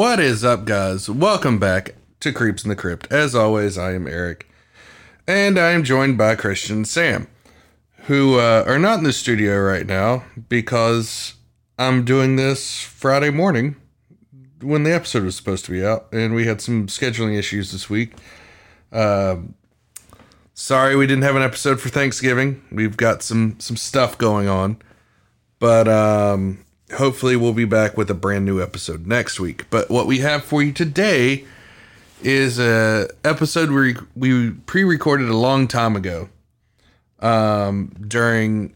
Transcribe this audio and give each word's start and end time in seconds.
What 0.00 0.18
is 0.18 0.46
up, 0.46 0.64
guys? 0.64 1.10
Welcome 1.10 1.58
back 1.58 1.94
to 2.20 2.32
Creeps 2.32 2.64
in 2.64 2.70
the 2.70 2.74
Crypt. 2.74 3.06
As 3.12 3.34
always, 3.34 3.76
I 3.76 3.92
am 3.92 4.08
Eric, 4.08 4.48
and 5.28 5.58
I 5.58 5.72
am 5.72 5.84
joined 5.84 6.16
by 6.16 6.36
Christian 6.36 6.76
and 6.76 6.88
Sam, 6.88 7.28
who 8.06 8.38
uh, 8.38 8.64
are 8.66 8.78
not 8.78 8.96
in 8.96 9.04
the 9.04 9.12
studio 9.12 9.60
right 9.60 9.86
now 9.86 10.24
because 10.48 11.34
I'm 11.78 12.06
doing 12.06 12.36
this 12.36 12.80
Friday 12.80 13.28
morning 13.28 13.76
when 14.62 14.84
the 14.84 14.94
episode 14.94 15.24
was 15.24 15.36
supposed 15.36 15.66
to 15.66 15.70
be 15.70 15.84
out, 15.84 16.10
and 16.14 16.34
we 16.34 16.46
had 16.46 16.62
some 16.62 16.86
scheduling 16.86 17.38
issues 17.38 17.70
this 17.70 17.90
week. 17.90 18.14
Um 18.92 19.54
sorry 20.54 20.96
we 20.96 21.06
didn't 21.06 21.24
have 21.24 21.36
an 21.36 21.42
episode 21.42 21.78
for 21.78 21.90
Thanksgiving. 21.90 22.62
We've 22.72 22.96
got 22.96 23.22
some 23.22 23.60
some 23.60 23.76
stuff 23.76 24.16
going 24.16 24.48
on, 24.48 24.78
but 25.58 25.88
um, 25.88 26.64
hopefully 26.94 27.36
we'll 27.36 27.52
be 27.52 27.64
back 27.64 27.96
with 27.96 28.10
a 28.10 28.14
brand 28.14 28.44
new 28.44 28.62
episode 28.62 29.06
next 29.06 29.40
week. 29.40 29.68
But 29.70 29.90
what 29.90 30.06
we 30.06 30.18
have 30.18 30.44
for 30.44 30.62
you 30.62 30.72
today 30.72 31.44
is 32.22 32.58
a 32.58 33.08
episode 33.24 33.70
we 33.70 33.96
we 34.14 34.50
pre-recorded 34.50 35.28
a 35.28 35.36
long 35.36 35.66
time 35.66 35.96
ago 35.96 36.28
um, 37.20 37.92
during 38.06 38.74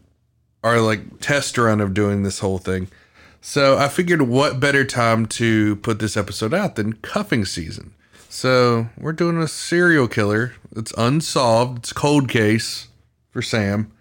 our 0.63 0.79
like 0.79 1.19
test 1.19 1.57
run 1.57 1.79
of 1.81 1.93
doing 1.93 2.23
this 2.23 2.39
whole 2.39 2.57
thing. 2.57 2.87
So 3.41 3.77
I 3.77 3.87
figured 3.87 4.23
what 4.23 4.59
better 4.59 4.83
time 4.83 5.27
to 5.27 5.75
put 5.77 5.99
this 5.99 6.17
episode 6.17 6.53
out 6.53 6.75
than 6.75 6.93
cuffing 6.93 7.45
season. 7.45 7.93
So 8.29 8.89
we're 8.97 9.13
doing 9.13 9.37
a 9.37 9.47
serial 9.47 10.07
killer. 10.07 10.53
It's 10.75 10.93
unsolved. 10.97 11.77
It's 11.79 11.93
cold 11.93 12.27
case 12.27 12.87
for 13.29 13.41
Sam. 13.41 13.91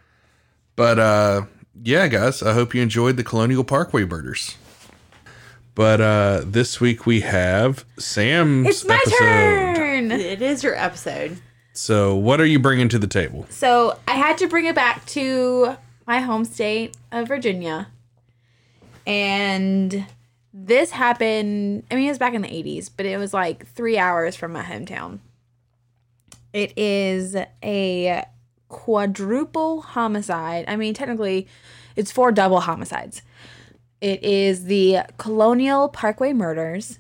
But 0.76 0.98
uh 0.98 1.42
yeah, 1.84 2.09
guys, 2.09 2.43
I 2.43 2.53
hope 2.55 2.75
you 2.75 2.83
enjoyed 2.83 3.17
the 3.17 3.25
Colonial 3.25 3.62
Parkway 3.65 4.05
Murders. 4.05 4.56
But 5.75 6.00
uh 6.00 6.43
this 6.45 6.81
week 6.81 7.05
we 7.05 7.21
have 7.22 7.84
Sam's 7.99 8.69
It's 8.69 8.84
my 8.84 8.95
episode. 8.95 9.19
turn. 9.77 10.11
It 10.12 10.41
is 10.41 10.62
your 10.62 10.75
episode. 10.77 11.39
So 11.72 12.15
what 12.15 12.41
are 12.41 12.47
you 12.47 12.59
bringing 12.61 12.89
to 12.91 12.99
the 12.99 13.09
table? 13.09 13.47
So 13.50 13.99
I 14.06 14.12
had 14.12 14.39
to 14.39 14.47
bring 14.47 14.67
it 14.67 14.75
back 14.77 15.05
to 15.06 15.77
my 16.06 16.21
home 16.21 16.45
state 16.45 16.97
of 17.11 17.27
Virginia. 17.27 17.89
And 19.06 20.06
this 20.53 20.93
happened, 20.93 21.83
I 21.91 21.97
mean, 21.97 22.06
it 22.06 22.09
was 22.11 22.19
back 22.19 22.34
in 22.34 22.43
the 22.43 22.49
80s, 22.49 22.89
but 22.97 23.05
it 23.06 23.19
was 23.19 23.34
like 23.34 23.66
three 23.66 23.99
hours 23.99 24.37
from 24.37 24.53
my 24.53 24.62
hometown. 24.62 25.19
It 26.53 26.72
is 26.78 27.37
a 27.65 28.25
quadruple 28.74 29.82
homicide. 29.82 30.64
I 30.66 30.74
mean, 30.74 30.94
technically, 30.94 31.46
it's 31.94 32.10
four 32.10 32.32
double 32.32 32.60
homicides. 32.60 33.22
It 34.00 34.22
is 34.24 34.64
the 34.64 35.02
Colonial 35.16 35.88
Parkway 35.88 36.32
murders. 36.32 36.98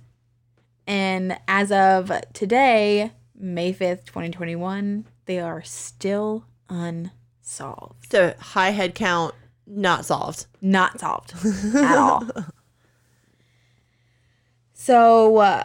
And 0.86 1.36
as 1.48 1.72
of 1.72 2.12
today, 2.32 3.10
May 3.34 3.72
5th, 3.72 4.04
2021, 4.04 5.06
they 5.26 5.40
are 5.40 5.64
still 5.64 6.44
unsolved. 6.68 8.12
So 8.12 8.34
high 8.38 8.70
head 8.70 8.94
count, 8.94 9.34
not 9.66 10.04
solved. 10.04 10.46
Not 10.60 11.00
solved 11.00 11.34
at 11.74 11.98
all. 11.98 12.28
So, 14.76 15.38
uh, 15.38 15.62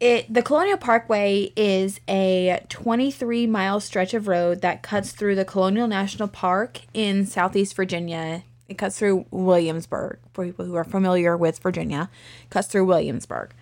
it 0.00 0.32
the 0.32 0.42
Colonial 0.42 0.76
Parkway 0.76 1.52
is 1.56 2.00
a 2.08 2.60
23 2.68 3.46
mile 3.46 3.80
stretch 3.80 4.14
of 4.14 4.28
road 4.28 4.60
that 4.60 4.82
cuts 4.82 5.12
through 5.12 5.34
the 5.34 5.44
Colonial 5.44 5.88
National 5.88 6.28
Park 6.28 6.80
in 6.92 7.26
Southeast 7.26 7.74
Virginia. 7.74 8.42
It 8.68 8.78
cuts 8.78 8.98
through 8.98 9.26
Williamsburg. 9.30 10.18
For 10.32 10.44
people 10.44 10.66
who 10.66 10.74
are 10.74 10.84
familiar 10.84 11.36
with 11.36 11.60
Virginia, 11.60 12.10
cuts 12.50 12.68
through 12.68 12.84
Williamsburg. 12.84 13.54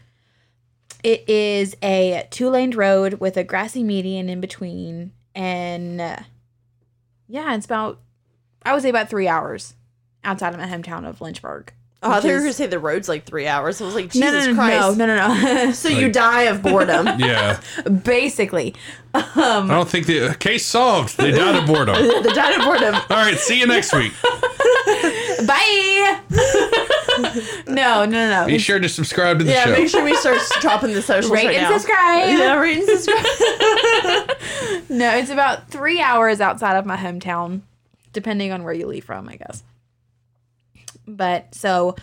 It 1.05 1.29
is 1.29 1.77
a 1.83 2.27
two 2.31 2.49
laned 2.49 2.75
road 2.75 3.15
with 3.15 3.37
a 3.37 3.45
grassy 3.45 3.85
median 3.85 4.29
in 4.29 4.41
between, 4.41 5.13
and 5.35 6.01
uh, 6.01 6.21
yeah, 7.29 7.55
it's 7.55 7.67
about 7.67 8.01
I 8.65 8.73
would 8.73 8.83
say 8.83 8.89
about 8.89 9.11
three 9.11 9.29
hours 9.29 9.75
outside 10.25 10.55
of 10.55 10.61
my 10.61 10.67
hometown 10.67 11.07
of 11.07 11.21
Lynchburg. 11.21 11.73
Oh, 12.03 12.11
I 12.11 12.15
thought 12.21 12.25
you 12.29 12.33
were 12.35 12.41
gonna 12.41 12.53
say 12.53 12.67
the 12.67 12.79
road's 12.79 13.09
like 13.09 13.25
three 13.25 13.47
hours. 13.47 13.81
I 13.81 13.85
was 13.87 13.95
like, 13.95 14.15
no, 14.15 14.21
Jesus 14.31 14.47
no, 14.47 14.53
no, 14.53 14.55
Christ. 14.57 14.99
no, 14.99 15.07
no, 15.07 15.65
no, 15.65 15.73
So 15.73 15.89
you 15.89 16.11
die 16.13 16.43
of 16.43 16.63
boredom. 16.63 17.07
Yeah. 17.19 17.61
no. 17.87 17.91
Basically, 17.93 18.75
I 19.15 19.65
don't 19.69 19.89
think 19.89 20.07
the 20.07 20.31
uh, 20.31 20.35
case 20.35 20.67
solved. 20.67 21.17
They 21.17 21.31
died 21.31 21.55
of 21.57 21.67
boredom. 21.67 21.95
All 21.99 22.23
the 22.23 22.33
died 22.35 22.59
of 22.59 22.65
boredom. 22.67 22.95
right, 23.09 23.39
see 23.39 23.59
you 23.59 23.67
next 23.67 23.95
week. 23.95 24.13
bye. 25.47 26.21
no, 27.67 28.05
no, 28.05 28.05
no, 28.05 28.31
no. 28.31 28.47
Be 28.47 28.59
sure 28.59 28.79
to 28.79 28.89
subscribe 28.89 29.39
to 29.39 29.45
the 29.45 29.53
Yeah, 29.53 29.65
show. 29.65 29.73
make 29.73 29.89
sure 29.89 30.05
we 30.05 30.15
start 30.17 30.39
dropping 30.61 30.93
the 30.93 31.01
socials 31.03 31.33
Rate 31.33 31.47
right 31.47 31.57
and 31.57 31.63
now. 31.71 31.79
subscribe. 31.79 32.29
Yeah, 32.39 32.59
rate 32.59 32.79
and 32.79 32.87
subscribe. 32.99 34.31
No, 34.91 35.17
it's 35.17 35.31
about 35.31 35.69
three 35.71 36.01
hours 36.01 36.41
outside 36.41 36.77
of 36.77 36.85
my 36.87 36.97
hometown, 36.97 37.63
depending 38.13 38.53
on 38.53 38.63
where 38.65 38.73
you 38.73 38.87
leave 38.87 39.05
from, 39.05 39.29
I 39.29 39.37
guess. 39.37 39.63
But 41.07 41.55
so 41.55 41.97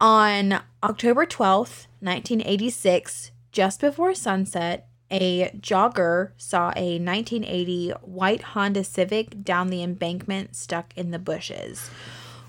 on 0.00 0.60
October 0.82 1.26
12th, 1.26 1.86
1986, 2.00 3.32
just 3.52 3.80
before 3.80 4.14
sunset, 4.14 4.88
a 5.10 5.50
jogger 5.58 6.32
saw 6.36 6.72
a 6.76 6.98
1980 6.98 7.90
white 8.02 8.42
Honda 8.42 8.84
Civic 8.84 9.42
down 9.42 9.68
the 9.68 9.82
embankment 9.82 10.54
stuck 10.54 10.92
in 10.96 11.10
the 11.10 11.18
bushes, 11.18 11.90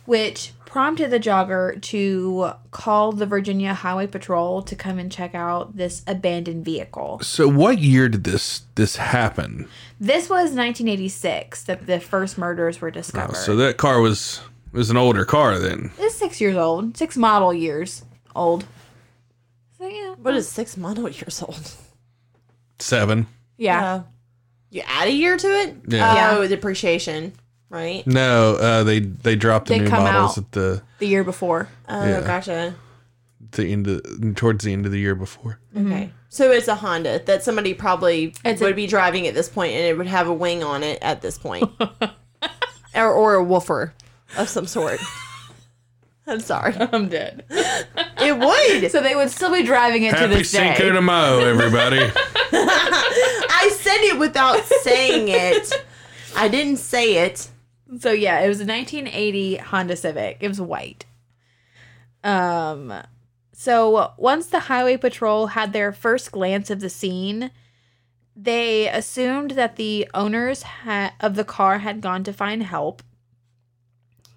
which 0.06 0.52
prompted 0.66 1.10
the 1.10 1.20
jogger 1.20 1.82
to 1.82 2.52
call 2.72 3.12
the 3.12 3.26
Virginia 3.26 3.74
Highway 3.74 4.08
Patrol 4.08 4.62
to 4.62 4.76
come 4.76 5.00
and 5.00 5.12
check 5.12 5.34
out 5.34 5.78
this 5.78 6.04
abandoned 6.06 6.66
vehicle. 6.66 7.20
So 7.24 7.48
what 7.48 7.80
year 7.80 8.10
did 8.10 8.26
this 8.26 8.64
this 8.76 8.98
happen? 8.98 9.68
This 10.00 10.30
was 10.30 10.52
1986 10.52 11.64
that 11.64 11.88
the 11.88 12.00
first 12.00 12.38
murders 12.38 12.82
were 12.82 12.92
discovered. 12.92 13.38
So 13.38 13.56
that 13.56 13.78
car 13.78 14.02
was 14.02 14.42
was 14.72 14.90
an 14.90 14.98
older 14.98 15.26
car 15.26 15.58
then. 15.60 15.92
it's 15.98 16.16
six 16.16 16.40
years 16.42 16.56
old, 16.56 16.96
six 16.98 17.18
model 17.18 17.54
years 17.54 18.04
old. 18.36 18.66
So 19.78 19.88
yeah, 19.88 20.16
what 20.16 20.34
is 20.36 20.48
six 20.50 20.76
model 20.78 21.08
years 21.10 21.42
old? 21.42 21.72
Seven. 22.80 23.28
yeah. 23.58 23.94
Uh, 23.94 24.04
you 24.72 24.84
add 24.86 25.08
a 25.08 25.12
year 25.12 25.36
to 25.36 25.48
it? 25.48 25.76
Yeah. 25.88 26.36
Oh, 26.38 26.48
depreciation, 26.48 27.34
right? 27.70 28.06
No, 28.06 28.54
uh, 28.56 28.84
they 28.84 29.00
they 29.00 29.36
dropped 29.36 29.68
the 29.68 29.76
They 29.76 29.80
new 29.86 29.90
come 29.90 30.04
models 30.04 30.38
out. 30.38 30.44
at 30.46 30.52
the 30.52 30.84
the 31.00 31.08
year 31.08 31.24
before. 31.24 31.68
Oh, 31.88 32.06
Yeah. 32.06 32.22
gotcha. 32.22 32.76
the 33.52 33.66
end 33.72 33.88
of, 33.88 34.36
towards 34.36 34.64
the 34.64 34.72
end 34.74 34.86
of 34.86 34.92
the 34.92 35.00
year 35.00 35.16
before. 35.16 35.60
Okay. 35.76 36.12
So 36.30 36.52
it's 36.52 36.68
a 36.68 36.76
Honda 36.76 37.18
that 37.26 37.42
somebody 37.44 37.74
probably 37.74 38.36
It's 38.46 38.62
a- 38.62 38.66
would 38.66 38.76
be 38.76 38.86
driving 38.86 39.26
at 39.26 39.34
this 39.34 39.50
point 39.50 39.74
and 39.74 39.84
it 39.86 39.98
would 39.98 40.06
have 40.06 40.28
a 40.28 40.34
wing 40.34 40.62
on 40.64 40.84
it 40.84 41.00
at 41.02 41.24
this 41.24 41.40
point. 41.40 41.68
or, 42.96 43.08
or 43.12 43.34
a 43.36 43.44
woofer 43.44 43.94
of 44.38 44.50
some 44.50 44.66
sort. 44.68 45.00
I'm 46.28 46.40
sorry. 46.40 46.76
I'm 46.78 47.10
dead. 47.10 47.46
It 48.22 48.38
would. 48.38 48.92
So 48.92 49.02
they 49.02 49.16
would 49.16 49.30
still 49.30 49.50
be 49.50 49.64
driving 49.64 50.04
it 50.04 50.12
to 50.12 50.18
Happy 50.18 50.36
this 50.36 50.52
day. 50.52 50.76
Cinco 50.76 50.92
de 50.92 51.02
Mayo, 51.02 51.40
everybody. 51.40 52.00
I 52.52 53.72
said 53.80 53.98
it 54.02 54.20
without 54.20 54.62
saying 54.66 55.30
it. 55.30 55.86
I 56.36 56.50
didn't 56.50 56.78
say 56.78 57.26
it. 57.26 57.50
So 58.00 58.12
yeah, 58.12 58.42
it 58.42 58.50
was 58.50 58.60
a 58.60 58.66
1980 58.66 59.56
Honda 59.56 59.96
Civic. 59.96 60.38
It 60.42 60.50
was 60.50 60.60
white. 60.60 61.06
Um 62.26 62.94
so 63.54 64.12
once 64.18 64.48
the 64.48 64.60
highway 64.60 64.98
patrol 64.98 65.48
had 65.48 65.72
their 65.72 65.94
first 65.94 66.34
glance 66.34 66.70
of 66.70 66.82
the 66.82 66.90
scene, 66.90 67.52
they 68.36 68.90
assumed 68.90 69.52
that 69.52 69.78
the 69.78 70.10
owners 70.14 70.64
ha- 70.64 71.14
of 71.22 71.36
the 71.36 71.46
car 71.46 71.80
had 71.80 72.02
gone 72.02 72.26
to 72.26 72.34
find 72.34 72.64
help. 72.64 73.02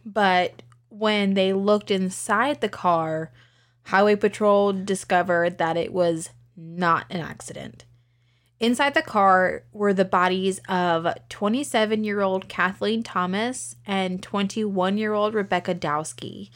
But 0.05 0.63
when 0.89 1.35
they 1.35 1.53
looked 1.53 1.91
inside 1.91 2.61
the 2.61 2.69
car, 2.69 3.33
highway 3.85 4.17
patrol 4.17 4.73
discovered 4.73 5.59
that 5.59 5.77
it 5.77 5.93
was 5.93 6.31
not 6.57 7.07
an 7.11 7.21
accident. 7.21 7.85
Inside 8.61 8.95
the 8.95 9.03
car 9.03 9.65
were 9.73 9.93
the 9.93 10.05
bodies 10.05 10.61
of 10.69 11.09
27 11.29 12.05
year 12.05 12.21
old 12.21 12.49
Kathleen 12.49 13.03
Thomas 13.03 13.75
and 13.85 14.23
21 14.23 14.99
year 14.99 15.13
old 15.13 15.35
Rebecca 15.35 15.75
Dowski. 15.75 16.51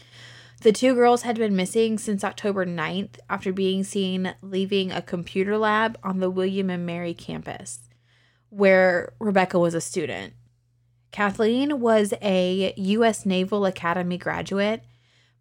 The 0.62 0.72
two 0.72 0.94
girls 0.94 1.22
had 1.22 1.36
been 1.36 1.56
missing 1.56 1.98
since 1.98 2.22
October 2.22 2.64
9th 2.64 3.18
after 3.28 3.52
being 3.52 3.82
seen 3.82 4.34
leaving 4.40 4.92
a 4.92 5.02
computer 5.02 5.58
lab 5.58 5.98
on 6.02 6.20
the 6.20 6.30
William 6.30 6.70
and 6.70 6.86
Mary 6.86 7.12
campus, 7.12 7.88
where 8.50 9.12
Rebecca 9.18 9.58
was 9.58 9.74
a 9.74 9.80
student. 9.80 10.34
Kathleen 11.16 11.80
was 11.80 12.12
a 12.20 12.74
U.S. 12.76 13.24
Naval 13.24 13.64
Academy 13.64 14.18
graduate. 14.18 14.84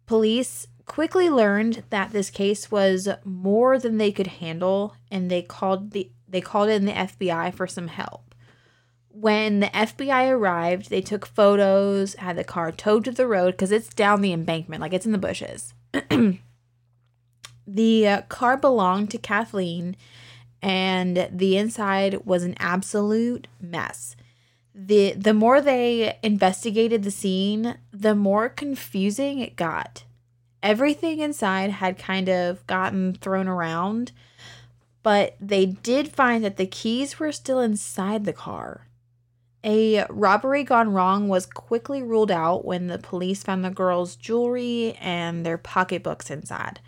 Police 0.06 0.68
quickly 0.86 1.28
learned 1.28 1.82
that 1.90 2.12
this 2.12 2.30
case 2.30 2.70
was 2.70 3.10
more 3.24 3.78
than 3.78 3.98
they 3.98 4.10
could 4.10 4.26
handle, 4.26 4.96
and 5.10 5.30
they 5.30 5.42
called 5.42 5.90
the 5.90 6.10
they 6.26 6.40
called 6.40 6.70
in 6.70 6.86
the 6.86 6.92
FBI 6.92 7.52
for 7.52 7.66
some 7.66 7.88
help. 7.88 8.34
When 9.10 9.60
the 9.60 9.66
FBI 9.66 10.30
arrived, 10.30 10.88
they 10.88 11.02
took 11.02 11.26
photos, 11.26 12.14
had 12.14 12.38
the 12.38 12.44
car 12.44 12.72
towed 12.72 13.04
to 13.04 13.12
the 13.12 13.26
road 13.26 13.50
because 13.50 13.70
it's 13.70 13.92
down 13.92 14.22
the 14.22 14.32
embankment, 14.32 14.80
like 14.80 14.94
it's 14.94 15.04
in 15.04 15.12
the 15.12 15.18
bushes. 15.18 15.74
the 17.66 18.08
uh, 18.08 18.22
car 18.30 18.56
belonged 18.56 19.10
to 19.10 19.18
Kathleen, 19.18 19.94
and 20.62 21.28
the 21.30 21.58
inside 21.58 22.24
was 22.24 22.44
an 22.44 22.54
absolute 22.58 23.46
mess. 23.60 24.16
The 24.78 25.12
the 25.12 25.32
more 25.32 25.62
they 25.62 26.18
investigated 26.22 27.02
the 27.02 27.10
scene, 27.10 27.78
the 27.92 28.14
more 28.14 28.50
confusing 28.50 29.38
it 29.40 29.56
got. 29.56 30.04
Everything 30.62 31.20
inside 31.20 31.70
had 31.70 31.98
kind 31.98 32.28
of 32.28 32.66
gotten 32.66 33.14
thrown 33.14 33.48
around, 33.48 34.12
but 35.02 35.34
they 35.40 35.64
did 35.64 36.08
find 36.08 36.44
that 36.44 36.58
the 36.58 36.66
keys 36.66 37.18
were 37.18 37.32
still 37.32 37.58
inside 37.58 38.26
the 38.26 38.34
car. 38.34 38.86
A 39.64 40.04
robbery 40.10 40.62
gone 40.62 40.92
wrong 40.92 41.26
was 41.26 41.46
quickly 41.46 42.02
ruled 42.02 42.30
out 42.30 42.66
when 42.66 42.86
the 42.86 42.98
police 42.98 43.42
found 43.42 43.64
the 43.64 43.70
girls' 43.70 44.14
jewelry 44.14 44.92
and 45.00 45.46
their 45.46 45.56
pocketbooks 45.58 46.30
inside. 46.30 46.80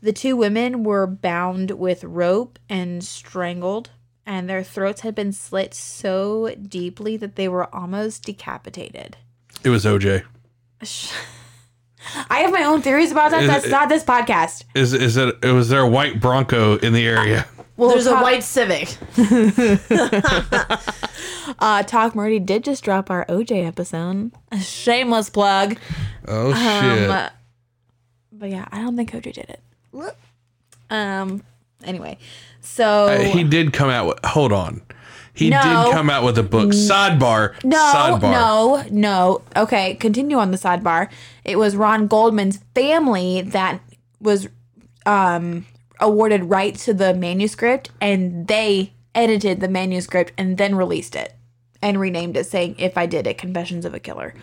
The 0.00 0.14
two 0.14 0.36
women 0.36 0.84
were 0.84 1.06
bound 1.06 1.72
with 1.72 2.02
rope 2.02 2.58
and 2.70 3.04
strangled, 3.04 3.90
and 4.30 4.48
their 4.48 4.62
throats 4.62 5.00
had 5.00 5.12
been 5.12 5.32
slit 5.32 5.74
so 5.74 6.54
deeply 6.54 7.16
that 7.16 7.34
they 7.34 7.48
were 7.48 7.74
almost 7.74 8.24
decapitated. 8.24 9.16
It 9.64 9.70
was 9.70 9.84
OJ. 9.84 10.22
I 12.30 12.38
have 12.38 12.52
my 12.52 12.62
own 12.62 12.80
theories 12.80 13.10
about 13.10 13.32
that. 13.32 13.42
Is 13.42 13.48
That's 13.48 13.66
it- 13.66 13.70
not 13.70 13.88
this 13.88 14.04
podcast. 14.04 14.62
Is 14.76 14.94
is 14.94 15.16
it? 15.16 15.34
It 15.42 15.50
was 15.50 15.68
there 15.68 15.80
a 15.80 15.88
white 15.88 16.20
Bronco 16.20 16.78
in 16.78 16.92
the 16.92 17.04
area? 17.06 17.44
Well, 17.76 17.90
There's 17.90 18.06
a 18.06 18.14
white 18.14 18.44
Civic. 18.44 18.96
Uh, 21.58 21.82
Talk 21.82 22.14
Murdy 22.14 22.38
did 22.38 22.62
just 22.62 22.84
drop 22.84 23.10
our 23.10 23.26
OJ 23.26 23.66
episode. 23.66 24.30
A 24.52 24.60
shameless 24.60 25.28
plug. 25.28 25.76
Oh 26.28 26.54
shit! 26.54 27.10
Um, 27.10 27.30
but 28.32 28.50
yeah, 28.50 28.68
I 28.70 28.80
don't 28.80 28.96
think 28.96 29.10
OJ 29.10 29.32
did 29.32 29.50
it. 29.50 29.60
Um. 30.88 31.42
Anyway, 31.84 32.18
so 32.60 33.06
Uh, 33.08 33.18
he 33.20 33.42
did 33.44 33.72
come 33.72 33.88
out 33.90 34.06
with. 34.06 34.18
Hold 34.24 34.52
on. 34.52 34.82
He 35.32 35.48
No. 35.48 35.62
did 35.62 35.92
come 35.94 36.10
out 36.10 36.24
with 36.24 36.36
a 36.38 36.42
book. 36.42 36.70
Sidebar. 36.70 37.54
no, 37.64 37.76
Sidebar. 37.76 38.20
no, 38.30 38.84
no. 38.90 39.42
Okay, 39.56 39.94
continue 39.94 40.36
on 40.38 40.50
the 40.50 40.58
sidebar. 40.58 41.08
It 41.44 41.56
was 41.58 41.76
Ron 41.76 42.06
Goldman's 42.08 42.58
family 42.74 43.40
that 43.42 43.80
was 44.20 44.48
um 45.06 45.66
awarded 46.00 46.44
rights 46.44 46.84
to 46.86 46.94
the 46.94 47.14
manuscript, 47.14 47.90
and 48.00 48.46
they 48.48 48.92
edited 49.14 49.60
the 49.60 49.68
manuscript 49.68 50.32
and 50.36 50.58
then 50.58 50.74
released 50.74 51.14
it 51.16 51.34
and 51.80 51.98
renamed 51.98 52.36
it, 52.36 52.44
saying 52.46 52.74
"If 52.78 52.98
I 52.98 53.06
Did 53.06 53.26
It: 53.26 53.38
Confessions 53.38 53.84
of 53.86 53.94
a 53.94 54.00
Killer." 54.00 54.34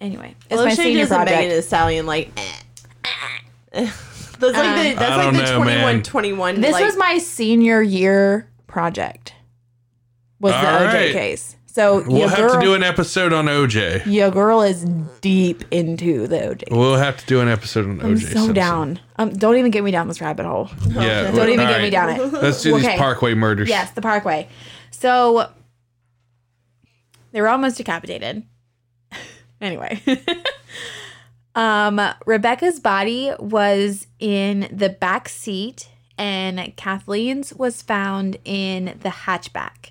Anyway, 0.00 0.34
it's 0.50 0.56
Well, 0.56 0.64
my 0.64 0.70
she 0.70 0.76
senior 0.82 1.00
make 1.00 1.08
project. 1.08 1.42
it 1.42 1.52
a 1.58 1.62
stallion 1.62 2.06
like. 2.06 2.30
eh. 3.74 3.90
that's 4.50 4.58
like 4.76 4.94
the 4.94 4.98
that's 4.98 5.12
I 5.12 5.16
like 5.16 5.24
don't 5.26 5.34
the 5.34 5.42
know, 5.42 5.56
twenty 5.56 5.70
man. 5.74 5.82
one 5.82 6.02
twenty 6.02 6.32
one. 6.32 6.60
This 6.60 6.72
like, 6.72 6.84
was 6.84 6.96
my 6.96 7.18
senior 7.18 7.82
year 7.82 8.50
project. 8.66 9.34
Was 10.40 10.52
the 10.52 10.58
All 10.58 10.80
OJ 10.80 10.92
right. 10.92 11.12
case? 11.12 11.56
So 11.66 12.02
We'll 12.06 12.18
your 12.18 12.28
have 12.28 12.38
girl, 12.38 12.54
to 12.56 12.60
do 12.60 12.74
an 12.74 12.82
episode 12.82 13.32
on 13.32 13.46
OJ. 13.46 14.02
your 14.04 14.30
girl 14.30 14.60
is 14.60 14.84
deep 15.22 15.64
into 15.70 16.26
the 16.26 16.36
OJ. 16.36 16.64
We'll 16.70 16.96
have 16.96 17.16
to 17.18 17.24
do 17.26 17.40
an 17.40 17.48
episode 17.48 17.86
on 17.86 18.00
I'm 18.02 18.14
OJ. 18.16 18.20
so 18.22 18.26
Simpson. 18.28 18.52
down. 18.54 19.00
Um, 19.16 19.30
don't 19.32 19.56
even 19.56 19.70
get 19.70 19.82
me 19.82 19.90
down 19.90 20.06
this 20.08 20.20
rabbit 20.20 20.44
hole. 20.44 20.68
Yeah. 20.90 21.30
Don't 21.30 21.48
even 21.48 21.60
all 21.66 21.72
get 21.72 21.80
me 21.80 21.88
down 21.88 22.10
it. 22.10 22.32
Let's 22.32 22.60
do 22.62 22.76
Okay. 22.76 22.88
these 22.88 22.98
Parkway 22.98 23.32
murders. 23.34 23.68
Yes, 23.70 23.90
the 23.92 24.02
Parkway. 24.02 24.48
So 24.90 25.48
they 27.30 27.40
were 27.40 27.48
almost 27.48 27.78
decapitated. 27.78 28.42
anyway. 29.62 30.02
um 31.54 32.00
Rebecca's 32.26 32.80
body 32.80 33.32
was 33.38 34.06
in 34.18 34.68
the 34.72 34.88
back 34.88 35.28
seat 35.28 35.88
and 36.18 36.74
Kathleen's 36.76 37.52
was 37.54 37.82
found 37.82 38.38
in 38.44 38.98
the 39.02 39.08
hatchback. 39.08 39.90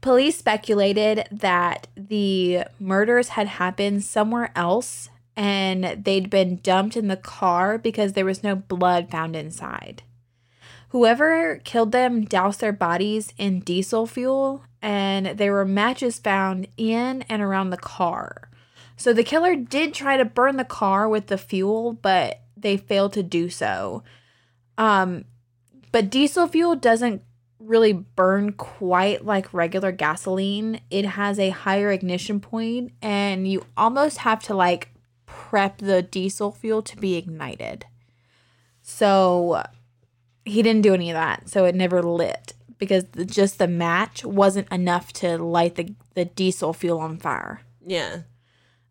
Police 0.00 0.38
speculated 0.38 1.26
that 1.32 1.88
the 1.96 2.64
murders 2.78 3.30
had 3.30 3.48
happened 3.48 4.04
somewhere 4.04 4.52
else 4.54 5.08
and 5.36 6.04
they'd 6.04 6.30
been 6.30 6.56
dumped 6.62 6.96
in 6.96 7.08
the 7.08 7.16
car 7.16 7.76
because 7.78 8.12
there 8.12 8.24
was 8.24 8.42
no 8.42 8.54
blood 8.54 9.10
found 9.10 9.36
inside. 9.36 10.02
Whoever 10.90 11.60
killed 11.64 11.92
them 11.92 12.24
doused 12.24 12.60
their 12.60 12.72
bodies 12.72 13.34
in 13.36 13.60
diesel 13.60 14.06
fuel, 14.06 14.62
and 14.80 15.26
there 15.26 15.52
were 15.52 15.64
matches 15.64 16.18
found 16.18 16.68
in 16.76 17.22
and 17.28 17.42
around 17.42 17.70
the 17.70 17.76
car. 17.76 18.45
So 18.96 19.12
the 19.12 19.24
killer 19.24 19.54
did 19.54 19.92
try 19.92 20.16
to 20.16 20.24
burn 20.24 20.56
the 20.56 20.64
car 20.64 21.08
with 21.08 21.26
the 21.26 21.38
fuel, 21.38 21.92
but 21.92 22.40
they 22.56 22.76
failed 22.76 23.12
to 23.12 23.22
do 23.22 23.50
so. 23.50 24.02
Um, 24.78 25.24
but 25.92 26.10
diesel 26.10 26.48
fuel 26.48 26.76
doesn't 26.76 27.22
really 27.58 27.92
burn 27.92 28.52
quite 28.52 29.24
like 29.24 29.52
regular 29.52 29.92
gasoline. 29.92 30.80
It 30.90 31.04
has 31.04 31.38
a 31.38 31.50
higher 31.50 31.90
ignition 31.90 32.40
point, 32.40 32.92
and 33.02 33.46
you 33.46 33.66
almost 33.76 34.18
have 34.18 34.42
to 34.44 34.54
like 34.54 34.90
prep 35.26 35.78
the 35.78 36.02
diesel 36.02 36.50
fuel 36.52 36.82
to 36.82 36.96
be 36.96 37.16
ignited. 37.16 37.84
So 38.82 39.62
he 40.44 40.62
didn't 40.62 40.82
do 40.82 40.94
any 40.94 41.10
of 41.10 41.14
that, 41.14 41.48
so 41.48 41.64
it 41.64 41.74
never 41.74 42.02
lit 42.02 42.54
because 42.78 43.04
just 43.26 43.58
the 43.58 43.68
match 43.68 44.24
wasn't 44.24 44.70
enough 44.70 45.12
to 45.14 45.38
light 45.38 45.76
the, 45.76 45.94
the 46.14 46.24
diesel 46.24 46.72
fuel 46.72 47.00
on 47.00 47.18
fire. 47.18 47.62
yeah. 47.86 48.20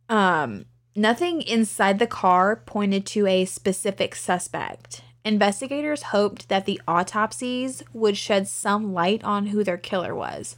Um, 0.09 0.65
nothing 0.95 1.41
inside 1.41 2.00
the 2.00 2.07
car 2.07 2.55
pointed 2.55 3.05
to 3.07 3.27
a 3.27 3.45
specific 3.45 4.15
suspect. 4.15 5.01
Investigators 5.24 6.03
hoped 6.03 6.50
that 6.50 6.65
the 6.65 6.79
autopsies 6.88 7.81
would 7.93 8.15
shed 8.15 8.47
some 8.47 8.93
light 8.93 9.24
on 9.24 9.47
who 9.47 9.63
their 9.63 9.77
killer 9.77 10.13
was. 10.13 10.55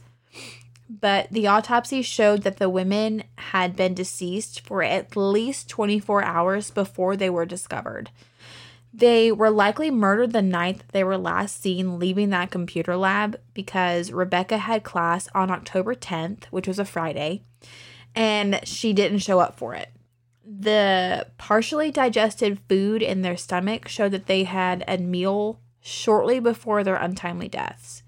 But 0.90 1.28
the 1.30 1.46
autopsy 1.46 2.02
showed 2.02 2.42
that 2.42 2.58
the 2.58 2.68
women 2.68 3.24
had 3.36 3.76
been 3.76 3.94
deceased 3.94 4.60
for 4.60 4.82
at 4.82 5.16
least 5.16 5.68
24 5.68 6.22
hours 6.22 6.70
before 6.70 7.16
they 7.16 7.30
were 7.30 7.46
discovered. 7.46 8.10
They 8.92 9.30
were 9.30 9.50
likely 9.50 9.90
murdered 9.90 10.32
the 10.32 10.42
night 10.42 10.82
they 10.92 11.04
were 11.04 11.18
last 11.18 11.62
seen 11.62 11.98
leaving 11.98 12.30
that 12.30 12.50
computer 12.50 12.96
lab 12.96 13.38
because 13.52 14.12
Rebecca 14.12 14.58
had 14.58 14.82
class 14.82 15.28
on 15.34 15.50
October 15.50 15.94
10th, 15.94 16.44
which 16.46 16.66
was 16.66 16.78
a 16.78 16.84
Friday, 16.84 17.42
and 18.18 18.60
she 18.64 18.92
didn't 18.92 19.20
show 19.20 19.38
up 19.38 19.56
for 19.56 19.74
it. 19.74 19.90
The 20.44 21.26
partially 21.38 21.90
digested 21.92 22.58
food 22.68 23.00
in 23.00 23.22
their 23.22 23.36
stomach 23.36 23.86
showed 23.86 24.10
that 24.10 24.26
they 24.26 24.44
had 24.44 24.82
a 24.88 24.98
meal 24.98 25.60
shortly 25.80 26.40
before 26.40 26.82
their 26.82 26.96
untimely 26.96 27.48
deaths. 27.48 28.02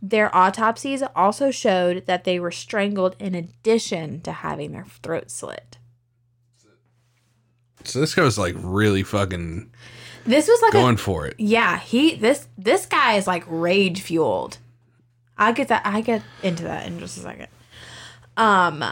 Their 0.00 0.34
autopsies 0.34 1.02
also 1.16 1.50
showed 1.50 2.06
that 2.06 2.24
they 2.24 2.38
were 2.38 2.50
strangled 2.52 3.16
in 3.18 3.34
addition 3.34 4.20
to 4.22 4.32
having 4.32 4.72
their 4.72 4.86
throats 5.02 5.34
slit. 5.34 5.78
So 7.84 7.98
this 8.00 8.14
guy 8.14 8.22
was 8.22 8.38
like 8.38 8.54
really 8.58 9.02
fucking 9.02 9.72
This 10.24 10.46
was 10.46 10.62
like 10.62 10.72
going 10.72 10.94
a 10.94 10.98
for 10.98 11.26
it. 11.26 11.34
yeah. 11.38 11.78
He 11.78 12.14
this 12.14 12.46
this 12.56 12.86
guy 12.86 13.14
is 13.14 13.26
like 13.26 13.44
rage 13.48 14.02
fueled. 14.02 14.58
I 15.36 15.50
get 15.52 15.68
that. 15.68 15.82
I 15.84 16.00
get 16.00 16.22
into 16.42 16.64
that 16.64 16.86
in 16.86 17.00
just 17.00 17.16
a 17.16 17.20
second. 17.20 17.48
Um, 18.36 18.84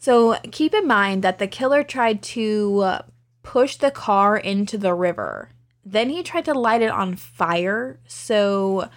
so 0.00 0.38
keep 0.50 0.72
in 0.72 0.86
mind 0.86 1.22
that 1.22 1.38
the 1.38 1.46
killer 1.46 1.84
tried 1.84 2.22
to 2.22 2.80
uh, 2.80 3.02
push 3.42 3.76
the 3.76 3.90
car 3.90 4.36
into 4.36 4.78
the 4.78 4.94
river. 4.94 5.50
Then 5.84 6.08
he 6.08 6.22
tried 6.22 6.46
to 6.46 6.54
light 6.54 6.80
it 6.80 6.90
on 6.90 7.16
fire. 7.16 8.00
So 8.06 8.88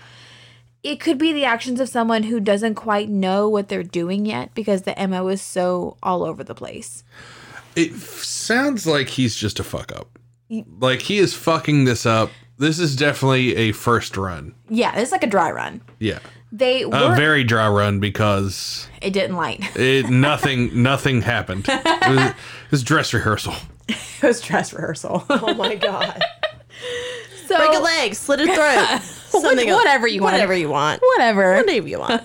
it 0.81 1.01
could 1.01 1.17
be 1.17 1.33
the 1.33 1.43
actions 1.43 1.81
of 1.81 1.89
someone 1.89 2.23
who 2.23 2.39
doesn't 2.39 2.75
quite 2.75 3.09
know 3.09 3.49
what 3.49 3.67
they're 3.67 3.83
doing 3.83 4.25
yet 4.25 4.53
because 4.55 4.83
the 4.83 4.95
MO 5.07 5.27
is 5.27 5.41
so 5.41 5.97
all 6.01 6.23
over 6.23 6.41
the 6.41 6.55
place. 6.55 7.03
It 7.75 7.91
f- 7.91 8.23
sounds 8.23 8.87
like 8.87 9.09
he's 9.09 9.35
just 9.35 9.59
a 9.59 9.63
fuck 9.63 9.91
up. 9.91 10.17
Like 10.79 11.01
he 11.01 11.17
is 11.17 11.33
fucking 11.33 11.83
this 11.83 12.05
up. 12.05 12.31
This 12.57 12.79
is 12.79 12.95
definitely 12.95 13.55
a 13.57 13.71
first 13.73 14.15
run. 14.15 14.55
Yeah, 14.69 14.97
it's 14.97 15.11
like 15.11 15.23
a 15.23 15.27
dry 15.27 15.51
run. 15.51 15.81
Yeah. 15.99 16.19
They 16.55 16.83
A 16.83 17.15
very 17.15 17.43
dry 17.43 17.67
run 17.67 17.99
because 17.99 18.87
it 19.01 19.11
didn't 19.11 19.35
light. 19.35 19.59
it 19.75 20.07
nothing 20.07 20.83
nothing 20.83 21.23
happened. 21.23 21.65
It 21.67 22.09
was, 22.09 22.29
it 22.29 22.35
was 22.69 22.83
dress 22.83 23.11
rehearsal. 23.11 23.55
it 23.89 23.97
was 24.21 24.39
dress 24.39 24.71
rehearsal. 24.71 25.25
Oh 25.29 25.55
my 25.55 25.73
god. 25.73 26.21
so 27.47 27.57
Break 27.57 27.75
a 27.75 27.81
leg, 27.81 28.13
slit 28.13 28.41
a 28.41 28.45
throat. 28.45 29.01
Something 29.01 29.67
else. 29.67 29.79
whatever 29.79 30.07
you 30.07 30.21
want. 30.21 30.33
Whatever 30.33 30.53
you 30.53 30.69
want. 30.69 31.01
whatever. 31.15 31.55
Whatever 31.55 31.87
you 31.87 31.99
want. 31.99 32.21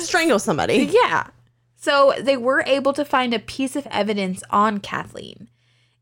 Strangle 0.00 0.40
somebody. 0.40 0.90
Yeah. 0.90 1.28
So 1.76 2.14
they 2.20 2.36
were 2.36 2.64
able 2.66 2.92
to 2.94 3.04
find 3.04 3.32
a 3.32 3.38
piece 3.38 3.76
of 3.76 3.86
evidence 3.92 4.42
on 4.50 4.78
Kathleen. 4.78 5.48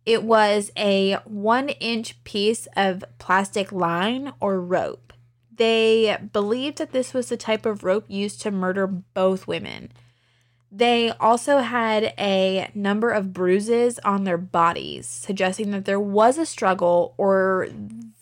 It 0.07 0.23
was 0.23 0.71
a 0.79 1.19
one 1.27 1.69
inch 1.69 2.25
piece 2.25 2.69
of 2.75 3.05
plastic 3.19 3.71
line 3.71 4.33
or 4.41 4.59
rope. 4.63 5.06
They 5.57 6.17
believed 6.33 6.79
that 6.79 6.93
this 6.93 7.15
was 7.15 7.29
the 7.29 7.37
type 7.37 7.67
of 7.67 7.85
rope 7.85 8.05
used 8.09 8.41
to 8.43 8.51
murder 8.51 8.87
both 8.87 9.47
women. 9.47 9.91
They 10.71 11.11
also 11.11 11.59
had 11.59 12.13
a 12.19 12.71
number 12.75 13.11
of 13.11 13.33
bruises 13.33 13.99
on 14.01 14.25
their 14.25 14.37
bodies, 14.37 15.07
suggesting 15.07 15.71
that 15.71 15.85
there 15.85 16.01
was 16.01 16.37
a 16.37 16.45
struggle 16.45 17.15
or 17.17 17.69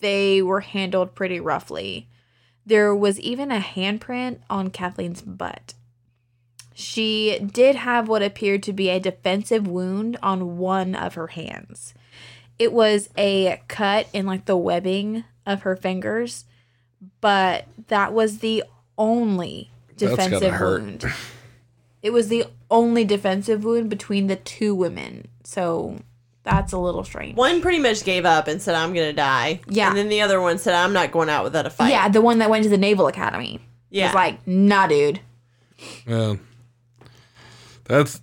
they 0.01 0.43
were 0.43 0.61
handled 0.61 1.15
pretty 1.15 1.41
roughly. 1.41 2.09
There 2.67 2.95
was 2.95 3.19
even 3.19 3.51
a 3.51 3.61
handprint 3.61 4.41
on 4.49 4.71
Kathleen's 4.71 5.23
butt. 5.23 5.75
She 6.75 7.39
did 7.39 7.77
have 7.77 8.09
what 8.09 8.23
appeared 8.23 8.63
to 8.65 8.73
be 8.73 8.89
a 8.91 9.01
defensive 9.01 9.67
wound 9.67 10.17
on 10.23 10.59
one 10.59 10.95
of 10.95 11.15
her 11.15 11.29
hands. 11.29 11.95
It 12.59 12.73
was 12.73 13.09
a 13.17 13.61
cut 13.69 14.09
in 14.13 14.27
like 14.27 14.45
the 14.45 14.57
webbing 14.57 15.25
of 15.47 15.63
her 15.63 15.77
fingers, 15.77 16.45
but 17.21 17.67
that 17.89 18.13
was 18.13 18.39
the 18.39 18.65
only 18.99 19.71
gotta 19.99 20.17
defensive 20.17 20.55
hurt. 20.55 20.83
wound. 20.83 21.05
It 22.03 22.13
was 22.13 22.29
the 22.29 22.45
only 22.71 23.05
defensive 23.05 23.65
wound 23.65 23.89
between 23.89 24.27
the 24.27 24.37
two 24.37 24.75
women. 24.75 25.29
So 25.45 26.01
that's 26.43 26.73
a 26.73 26.79
little 26.79 27.03
strange. 27.03 27.37
One 27.37 27.63
pretty 27.63 27.79
much 27.79 28.05
gave 28.05 28.25
up 28.27 28.47
and 28.47 28.61
said, 28.61 28.75
I'm 28.75 28.93
going 28.93 29.09
to 29.09 29.15
die. 29.15 29.61
Yeah. 29.69 29.89
And 29.89 29.97
then 29.97 30.09
the 30.11 30.21
other 30.21 30.41
one 30.41 30.59
said, 30.59 30.75
I'm 30.75 30.93
not 30.93 31.11
going 31.11 31.31
out 31.31 31.45
without 31.45 31.67
a 31.67 31.71
fight. 31.71 31.91
Yeah, 31.91 32.09
the 32.09 32.21
one 32.21 32.39
that 32.39 32.51
went 32.51 32.65
to 32.65 32.71
the 32.71 32.79
Naval 32.79 33.07
Academy. 33.07 33.61
Yeah. 33.91 34.07
Was 34.07 34.15
like, 34.15 34.47
nah, 34.47 34.87
dude. 34.87 35.21
Well, 36.07 36.39
that's 37.85 38.21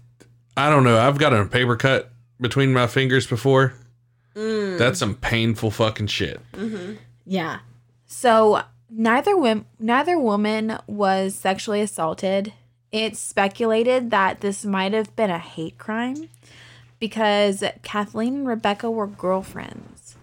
I 0.56 0.70
don't 0.70 0.84
know. 0.84 1.00
I've 1.00 1.18
got 1.18 1.34
a 1.34 1.46
paper 1.46 1.76
cut 1.76 2.12
between 2.40 2.74
my 2.74 2.88
fingers 2.88 3.26
before. 3.26 3.74
Mm. 4.36 4.78
That's 4.78 5.00
some 5.00 5.16
painful 5.16 5.72
fucking 5.72 6.08
shit. 6.08 6.40
Mm-hmm. 6.54 6.94
Yeah. 7.26 7.60
So 8.12 8.62
neither 8.90 9.38
wom- 9.38 9.66
neither 9.80 10.20
woman 10.20 10.78
was 10.86 11.34
sexually 11.34 11.80
assaulted. 11.80 12.52
It's 12.92 13.20
speculated 13.20 14.12
that 14.12 14.42
this 14.42 14.66
might 14.66 14.92
have 14.92 15.16
been 15.16 15.30
a 15.30 15.40
hate 15.40 15.78
crime 15.78 16.28
because 17.00 17.64
Kathleen 17.84 18.36
and 18.36 18.48
Rebecca 18.48 18.92
were 18.92 19.08
girlfriends. 19.08 20.18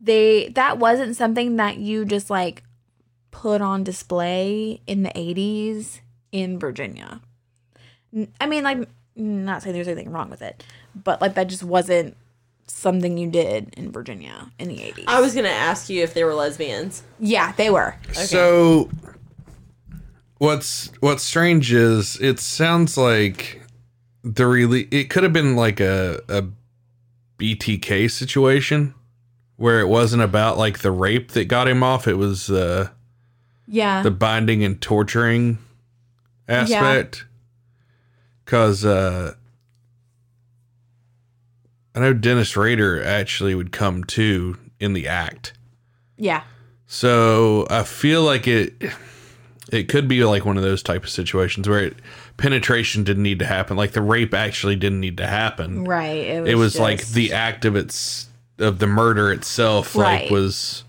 They 0.00 0.48
that 0.56 0.78
wasn't 0.78 1.14
something 1.14 1.54
that 1.54 1.78
you 1.78 2.04
just 2.04 2.30
like 2.30 2.64
put 3.30 3.60
on 3.60 3.84
display 3.84 4.80
in 4.88 5.04
the 5.04 5.10
80s 5.10 6.00
in 6.32 6.58
Virginia. 6.58 7.20
I 8.40 8.46
mean 8.46 8.64
like 8.64 8.88
not 9.14 9.62
saying 9.62 9.72
there's 9.72 9.86
anything 9.86 10.10
wrong 10.10 10.30
with 10.30 10.42
it, 10.42 10.64
but 10.96 11.20
like 11.20 11.34
that 11.34 11.46
just 11.46 11.62
wasn't 11.62 12.16
something 12.66 13.16
you 13.18 13.28
did 13.30 13.72
in 13.76 13.92
Virginia 13.92 14.50
in 14.58 14.68
the 14.68 14.76
80s. 14.76 15.04
I 15.06 15.20
was 15.20 15.32
going 15.34 15.44
to 15.44 15.50
ask 15.50 15.88
you 15.88 16.02
if 16.02 16.14
they 16.14 16.24
were 16.24 16.34
lesbians. 16.34 17.02
Yeah, 17.18 17.52
they 17.52 17.70
were. 17.70 17.96
So 18.12 18.90
what's 20.38 20.90
what's 21.00 21.22
strange 21.22 21.72
is 21.72 22.20
it 22.20 22.38
sounds 22.38 22.98
like 22.98 23.62
the 24.22 24.46
really 24.46 24.82
it 24.90 25.10
could 25.10 25.22
have 25.22 25.32
been 25.32 25.56
like 25.56 25.80
a 25.80 26.20
a 26.28 26.44
BTK 27.38 28.10
situation 28.10 28.94
where 29.56 29.80
it 29.80 29.86
wasn't 29.88 30.22
about 30.22 30.58
like 30.58 30.80
the 30.80 30.90
rape 30.90 31.30
that 31.32 31.46
got 31.46 31.68
him 31.68 31.82
off 31.82 32.08
it 32.08 32.14
was 32.14 32.50
uh 32.50 32.88
Yeah. 33.68 34.02
the 34.02 34.10
binding 34.10 34.64
and 34.64 34.80
torturing 34.80 35.58
aspect 36.48 37.24
cuz 38.44 38.84
uh 38.84 39.34
I 41.94 42.00
know 42.00 42.12
Dennis 42.12 42.56
Rader 42.56 43.02
actually 43.04 43.54
would 43.54 43.70
come 43.72 44.04
too 44.04 44.58
in 44.80 44.92
the 44.94 45.06
act. 45.08 45.52
yeah. 46.16 46.42
So 46.86 47.66
I 47.70 47.82
feel 47.82 48.22
like 48.22 48.46
it 48.46 48.74
it 49.72 49.88
could 49.88 50.06
be 50.06 50.22
like 50.24 50.44
one 50.44 50.56
of 50.56 50.62
those 50.62 50.82
type 50.82 51.02
of 51.02 51.10
situations 51.10 51.68
where 51.68 51.80
it, 51.80 51.96
penetration 52.36 53.02
didn't 53.04 53.22
need 53.22 53.38
to 53.40 53.46
happen. 53.46 53.76
Like 53.76 53.92
the 53.92 54.02
rape 54.02 54.34
actually 54.34 54.76
didn't 54.76 55.00
need 55.00 55.16
to 55.16 55.26
happen. 55.26 55.84
Right. 55.84 56.18
It 56.26 56.40
was, 56.42 56.50
It 56.50 56.54
was 56.56 56.78
like 56.78 57.06
the 57.08 57.32
act 57.32 57.64
of 57.64 57.74
its 57.74 58.28
of 58.58 58.78
the 58.78 58.86
murder 58.86 59.32
itself 59.32 59.96
Right. 59.96 60.22
like 60.24 60.30
was 60.30 60.84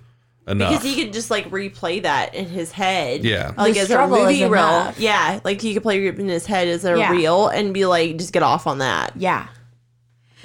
enough. 0.48 0.72
Because 0.72 0.84
he 0.84 1.02
could 1.04 1.14
just 1.14 1.32
like 1.32 1.50
replay 1.50 2.04
that 2.04 2.36
in 2.36 2.46
his 2.48 2.72
head. 2.72 3.24
Yeah. 3.24 3.54
Like 3.58 3.74
The 3.76 3.80
as 3.80 3.90
a 3.92 4.08
movie 4.08 4.42
reel. 4.44 4.54
enough. 4.54 5.00
Yeah. 5.00 5.40
Like 5.44 5.62
he 5.62 5.74
could 5.74 5.82
play 5.84 6.06
it 6.06 6.20
in 6.20 6.28
his 6.28 6.46
head 6.46 6.68
as 6.68 6.84
a 6.86 6.96
Yeah. 6.98 7.12
reel 7.12 7.48
and 7.48 7.74
be 7.74 7.86
like, 7.86 8.18
just 8.18 8.34
get 8.34 8.44
off 8.44 8.68
on 8.68 8.80
that. 8.80 9.14
Yeah. 9.16 9.48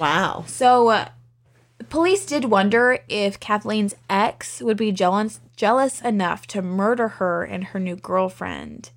Wow. 0.01 0.45
So, 0.47 0.87
uh, 0.87 1.09
police 1.89 2.25
did 2.25 2.45
wonder 2.45 2.97
if 3.07 3.39
Kathleen's 3.39 3.93
ex 4.09 4.59
would 4.59 4.75
be 4.75 4.91
jealous 4.91 5.39
jealous 5.55 6.01
enough 6.01 6.47
to 6.47 6.63
murder 6.63 7.07
her 7.07 7.43
and 7.43 7.65
her 7.65 7.79
new 7.79 7.95
girlfriend. 7.95 8.89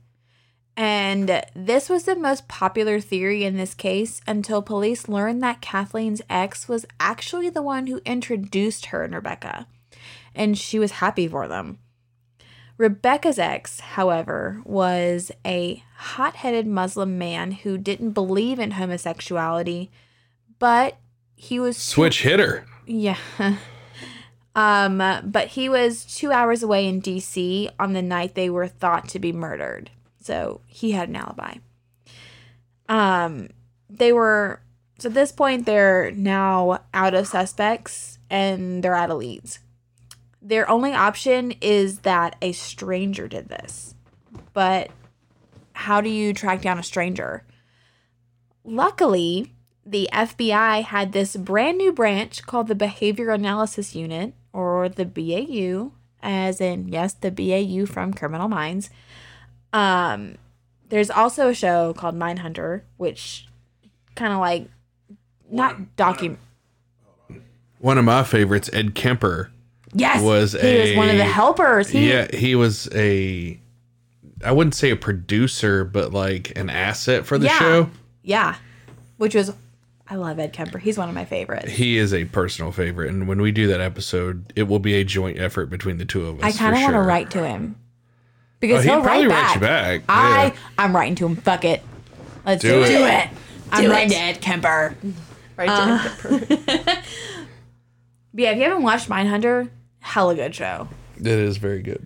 And 0.78 1.44
this 1.54 1.90
was 1.90 2.04
the 2.04 2.16
most 2.16 2.48
popular 2.48 3.00
theory 3.00 3.44
in 3.44 3.58
this 3.58 3.74
case 3.74 4.22
until 4.26 4.62
police 4.62 5.06
learned 5.06 5.42
that 5.42 5.60
Kathleen's 5.60 6.22
ex 6.30 6.68
was 6.68 6.86
actually 6.98 7.50
the 7.50 7.60
one 7.60 7.86
who 7.86 8.00
introduced 8.06 8.86
her 8.86 9.04
and 9.04 9.14
Rebecca. 9.14 9.66
And 10.34 10.56
she 10.56 10.78
was 10.78 10.92
happy 10.92 11.28
for 11.28 11.46
them. 11.46 11.80
Rebecca's 12.78 13.38
ex, 13.38 13.80
however, 13.80 14.62
was 14.64 15.30
a 15.44 15.84
hot 15.96 16.36
headed 16.36 16.66
Muslim 16.66 17.18
man 17.18 17.52
who 17.52 17.76
didn't 17.76 18.12
believe 18.12 18.58
in 18.58 18.72
homosexuality, 18.72 19.90
but 20.58 20.98
he 21.34 21.60
was 21.60 21.76
Switch 21.76 22.22
hitter. 22.22 22.66
yeah. 22.86 23.18
Um, 24.56 24.98
but 25.24 25.48
he 25.48 25.68
was 25.68 26.04
two 26.04 26.30
hours 26.30 26.62
away 26.62 26.86
in 26.86 27.02
DC 27.02 27.68
on 27.78 27.92
the 27.92 28.02
night 28.02 28.34
they 28.34 28.48
were 28.48 28.68
thought 28.68 29.08
to 29.08 29.18
be 29.18 29.32
murdered. 29.32 29.90
So 30.20 30.60
he 30.66 30.92
had 30.92 31.08
an 31.08 31.16
alibi. 31.16 31.54
Um, 32.88 33.48
they 33.90 34.12
were 34.12 34.60
so 34.98 35.08
at 35.08 35.14
this 35.14 35.32
point 35.32 35.66
they're 35.66 36.12
now 36.12 36.80
out 36.92 37.14
of 37.14 37.26
suspects 37.26 38.18
and 38.30 38.82
they're 38.82 38.94
out 38.94 39.10
of 39.10 39.18
leads. 39.18 39.58
Their 40.40 40.70
only 40.70 40.92
option 40.92 41.54
is 41.60 42.00
that 42.00 42.36
a 42.40 42.52
stranger 42.52 43.26
did 43.26 43.48
this. 43.48 43.94
But 44.52 44.90
how 45.72 46.00
do 46.00 46.08
you 46.08 46.32
track 46.32 46.62
down 46.62 46.78
a 46.78 46.82
stranger? 46.82 47.44
Luckily, 48.62 49.53
the 49.86 50.08
FBI 50.12 50.82
had 50.84 51.12
this 51.12 51.36
brand 51.36 51.78
new 51.78 51.92
branch 51.92 52.42
called 52.46 52.68
the 52.68 52.74
Behavior 52.74 53.30
Analysis 53.30 53.94
Unit, 53.94 54.34
or 54.52 54.88
the 54.88 55.04
BAU, 55.04 55.92
as 56.22 56.60
in, 56.60 56.88
yes, 56.88 57.12
the 57.14 57.30
BAU 57.30 57.86
from 57.86 58.14
Criminal 58.14 58.48
Minds. 58.48 58.90
Um, 59.72 60.36
there's 60.88 61.10
also 61.10 61.48
a 61.48 61.54
show 61.54 61.92
called 61.94 62.14
Mindhunter, 62.14 62.82
which 62.96 63.46
kind 64.14 64.32
of 64.32 64.38
like 64.38 64.68
not 65.50 65.96
document. 65.96 66.38
One 67.78 67.98
of 67.98 68.04
my 68.04 68.22
favorites, 68.22 68.70
Ed 68.72 68.94
Kemper. 68.94 69.50
Yes, 69.92 70.22
was 70.22 70.52
he 70.52 70.80
was 70.80 70.96
one 70.96 71.08
of 71.10 71.16
the 71.18 71.24
helpers. 71.24 71.88
He, 71.88 72.08
Yeah, 72.10 72.26
he 72.34 72.54
was 72.54 72.88
a 72.94 73.60
I 74.44 74.52
wouldn't 74.52 74.74
say 74.74 74.90
a 74.90 74.96
producer, 74.96 75.84
but 75.84 76.12
like 76.12 76.56
an 76.58 76.68
asset 76.70 77.26
for 77.26 77.38
the 77.38 77.46
Yeah. 77.46 77.58
show. 77.58 77.90
yeah, 78.22 78.56
which 79.18 79.34
was 79.34 79.52
I 80.08 80.16
love 80.16 80.38
Ed 80.38 80.52
Kemper. 80.52 80.78
He's 80.78 80.98
one 80.98 81.08
of 81.08 81.14
my 81.14 81.24
favorites. 81.24 81.70
He 81.72 81.96
is 81.96 82.12
a 82.12 82.26
personal 82.26 82.72
favorite, 82.72 83.08
and 83.10 83.26
when 83.26 83.40
we 83.40 83.52
do 83.52 83.66
that 83.68 83.80
episode, 83.80 84.52
it 84.54 84.64
will 84.64 84.78
be 84.78 84.94
a 84.94 85.04
joint 85.04 85.38
effort 85.38 85.66
between 85.66 85.96
the 85.96 86.04
two 86.04 86.26
of 86.26 86.38
us. 86.40 86.44
I 86.44 86.52
kind 86.58 86.74
of 86.76 86.82
want 86.82 86.92
to 86.92 86.98
sure. 86.98 87.04
write 87.04 87.30
to 87.30 87.46
him 87.46 87.76
Oh, 87.76 87.80
because 88.60 88.84
he'd 88.84 88.90
he'll 88.90 89.02
probably 89.02 89.26
write 89.26 89.32
write 89.34 89.40
back. 89.42 89.54
you 89.54 89.60
back. 89.60 90.02
I 90.08 90.44
yeah. 90.46 90.56
I'm 90.78 90.94
writing 90.94 91.14
to 91.16 91.26
him. 91.26 91.36
Fuck 91.36 91.64
it. 91.64 91.82
Let's 92.44 92.60
Do 92.62 92.70
do, 92.70 92.82
it. 92.82 92.90
it. 93.24 93.28
I'm 93.72 93.84
Do 93.84 93.90
writing 93.90 94.10
to 94.10 94.16
Ed 94.16 94.40
Kemper. 94.42 94.94
Right. 95.56 95.68
Uh, 95.68 95.98
Jennifer? 96.22 97.02
But 98.34 98.42
yeah, 98.42 98.50
if 98.50 98.56
you 98.58 98.64
haven't 98.64 98.82
watched 98.82 99.08
Mindhunter, 99.08 99.70
hella 100.00 100.34
good 100.34 100.54
show. 100.54 100.88
It 101.18 101.26
is 101.28 101.56
very 101.56 101.82
good. 101.82 102.04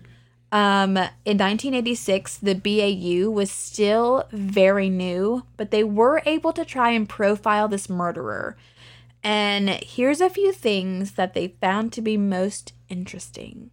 Um, 0.51 0.97
in 1.25 1.37
1986, 1.37 2.37
the 2.37 2.55
BAU 2.55 3.29
was 3.29 3.51
still 3.51 4.25
very 4.31 4.89
new, 4.89 5.43
but 5.57 5.71
they 5.71 5.83
were 5.83 6.23
able 6.25 6.53
to 6.53 6.65
try 6.65 6.89
and 6.91 7.07
profile 7.07 7.67
this 7.67 7.89
murderer. 7.89 8.57
And 9.23 9.69
here's 9.69 10.21
a 10.21 10.29
few 10.29 10.51
things 10.51 11.11
that 11.13 11.33
they 11.33 11.55
found 11.61 11.93
to 11.93 12.01
be 12.01 12.17
most 12.17 12.73
interesting. 12.87 13.69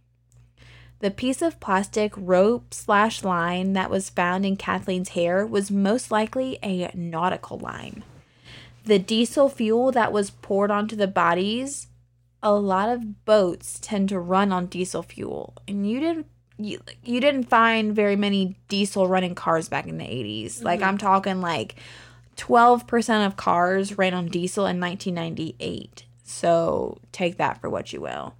The 0.99 1.11
piece 1.11 1.41
of 1.41 1.59
plastic 1.59 2.11
rope 2.15 2.73
slash 2.73 3.23
line 3.23 3.73
that 3.73 3.89
was 3.89 4.09
found 4.09 4.45
in 4.45 4.55
Kathleen's 4.55 5.09
hair 5.09 5.45
was 5.45 5.71
most 5.71 6.11
likely 6.11 6.57
a 6.61 6.91
nautical 6.93 7.57
line. 7.57 8.03
The 8.83 8.99
diesel 8.99 9.49
fuel 9.49 9.91
that 9.91 10.11
was 10.11 10.31
poured 10.31 10.71
onto 10.71 10.95
the 10.95 11.07
bodies 11.07 11.87
a 12.41 12.53
lot 12.53 12.89
of 12.89 13.25
boats 13.25 13.79
tend 13.81 14.09
to 14.09 14.19
run 14.19 14.51
on 14.51 14.67
diesel 14.67 15.01
fuel 15.01 15.53
and 15.67 15.89
you 15.89 15.99
didn't 15.99 16.27
you, 16.57 16.79
you 17.03 17.19
didn't 17.19 17.45
find 17.45 17.95
very 17.95 18.15
many 18.15 18.57
diesel 18.67 19.07
running 19.07 19.35
cars 19.35 19.69
back 19.69 19.87
in 19.87 19.97
the 19.97 20.05
80s 20.05 20.63
like 20.63 20.79
mm-hmm. 20.79 20.89
i'm 20.89 20.97
talking 20.97 21.41
like 21.41 21.75
12% 22.35 23.25
of 23.25 23.35
cars 23.35 23.97
ran 23.97 24.13
on 24.13 24.27
diesel 24.27 24.67
in 24.67 24.79
1998 24.79 26.05
so 26.27 26.99
take 27.13 27.37
that 27.37 27.61
for 27.61 27.69
what 27.69 27.93
you 27.93 28.01
will. 28.01 28.35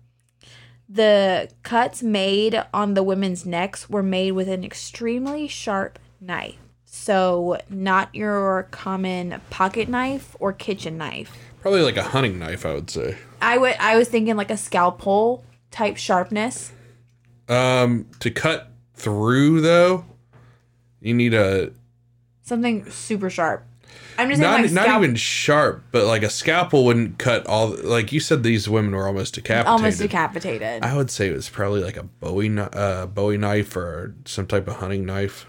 The 0.89 1.49
cuts 1.63 2.03
made 2.03 2.61
on 2.73 2.93
the 2.93 3.03
women's 3.03 3.45
necks 3.45 3.89
were 3.89 4.03
made 4.03 4.33
with 4.33 4.49
an 4.49 4.63
extremely 4.63 5.47
sharp 5.47 5.97
knife. 6.19 6.57
So 6.85 7.57
not 7.69 8.13
your 8.13 8.67
common 8.71 9.41
pocket 9.49 9.87
knife 9.87 10.35
or 10.39 10.51
kitchen 10.51 10.97
knife. 10.97 11.35
Probably 11.61 11.81
like 11.81 11.97
a 11.97 12.03
hunting 12.03 12.39
knife, 12.39 12.65
I 12.65 12.73
would 12.73 12.89
say. 12.89 13.17
I 13.41 13.57
would 13.57 13.75
I 13.79 13.97
was 13.97 14.09
thinking 14.09 14.35
like 14.35 14.51
a 14.51 14.57
scalpel 14.57 15.43
type 15.71 15.97
sharpness. 15.97 16.73
Um, 17.49 18.07
to 18.19 18.29
cut 18.31 18.71
through 18.95 19.61
though, 19.61 20.05
you 21.01 21.13
need 21.13 21.33
a 21.33 21.71
Something 22.43 22.89
super 22.89 23.29
sharp. 23.29 23.65
I'm 24.19 24.29
just 24.29 24.41
saying 24.41 24.51
not 24.51 24.61
like 24.61 24.71
not 24.71 24.83
scalp- 24.85 25.03
even 25.03 25.15
sharp, 25.15 25.83
but 25.91 26.05
like 26.05 26.23
a 26.23 26.29
scalpel 26.29 26.85
wouldn't 26.85 27.19
cut 27.19 27.45
all. 27.45 27.67
Like 27.69 28.11
you 28.11 28.19
said, 28.19 28.41
these 28.43 28.67
women 28.67 28.95
were 28.95 29.05
almost 29.05 29.35
decapitated. 29.35 29.67
almost 29.67 29.99
decapitated. 29.99 30.83
I 30.83 30.95
would 30.97 31.11
say 31.11 31.27
it 31.29 31.33
was 31.33 31.49
probably 31.49 31.83
like 31.83 31.97
a 31.97 32.03
Bowie 32.03 32.57
uh, 32.57 33.05
Bowie 33.05 33.37
knife 33.37 33.75
or 33.75 34.15
some 34.25 34.47
type 34.47 34.67
of 34.67 34.77
hunting 34.77 35.05
knife. 35.05 35.45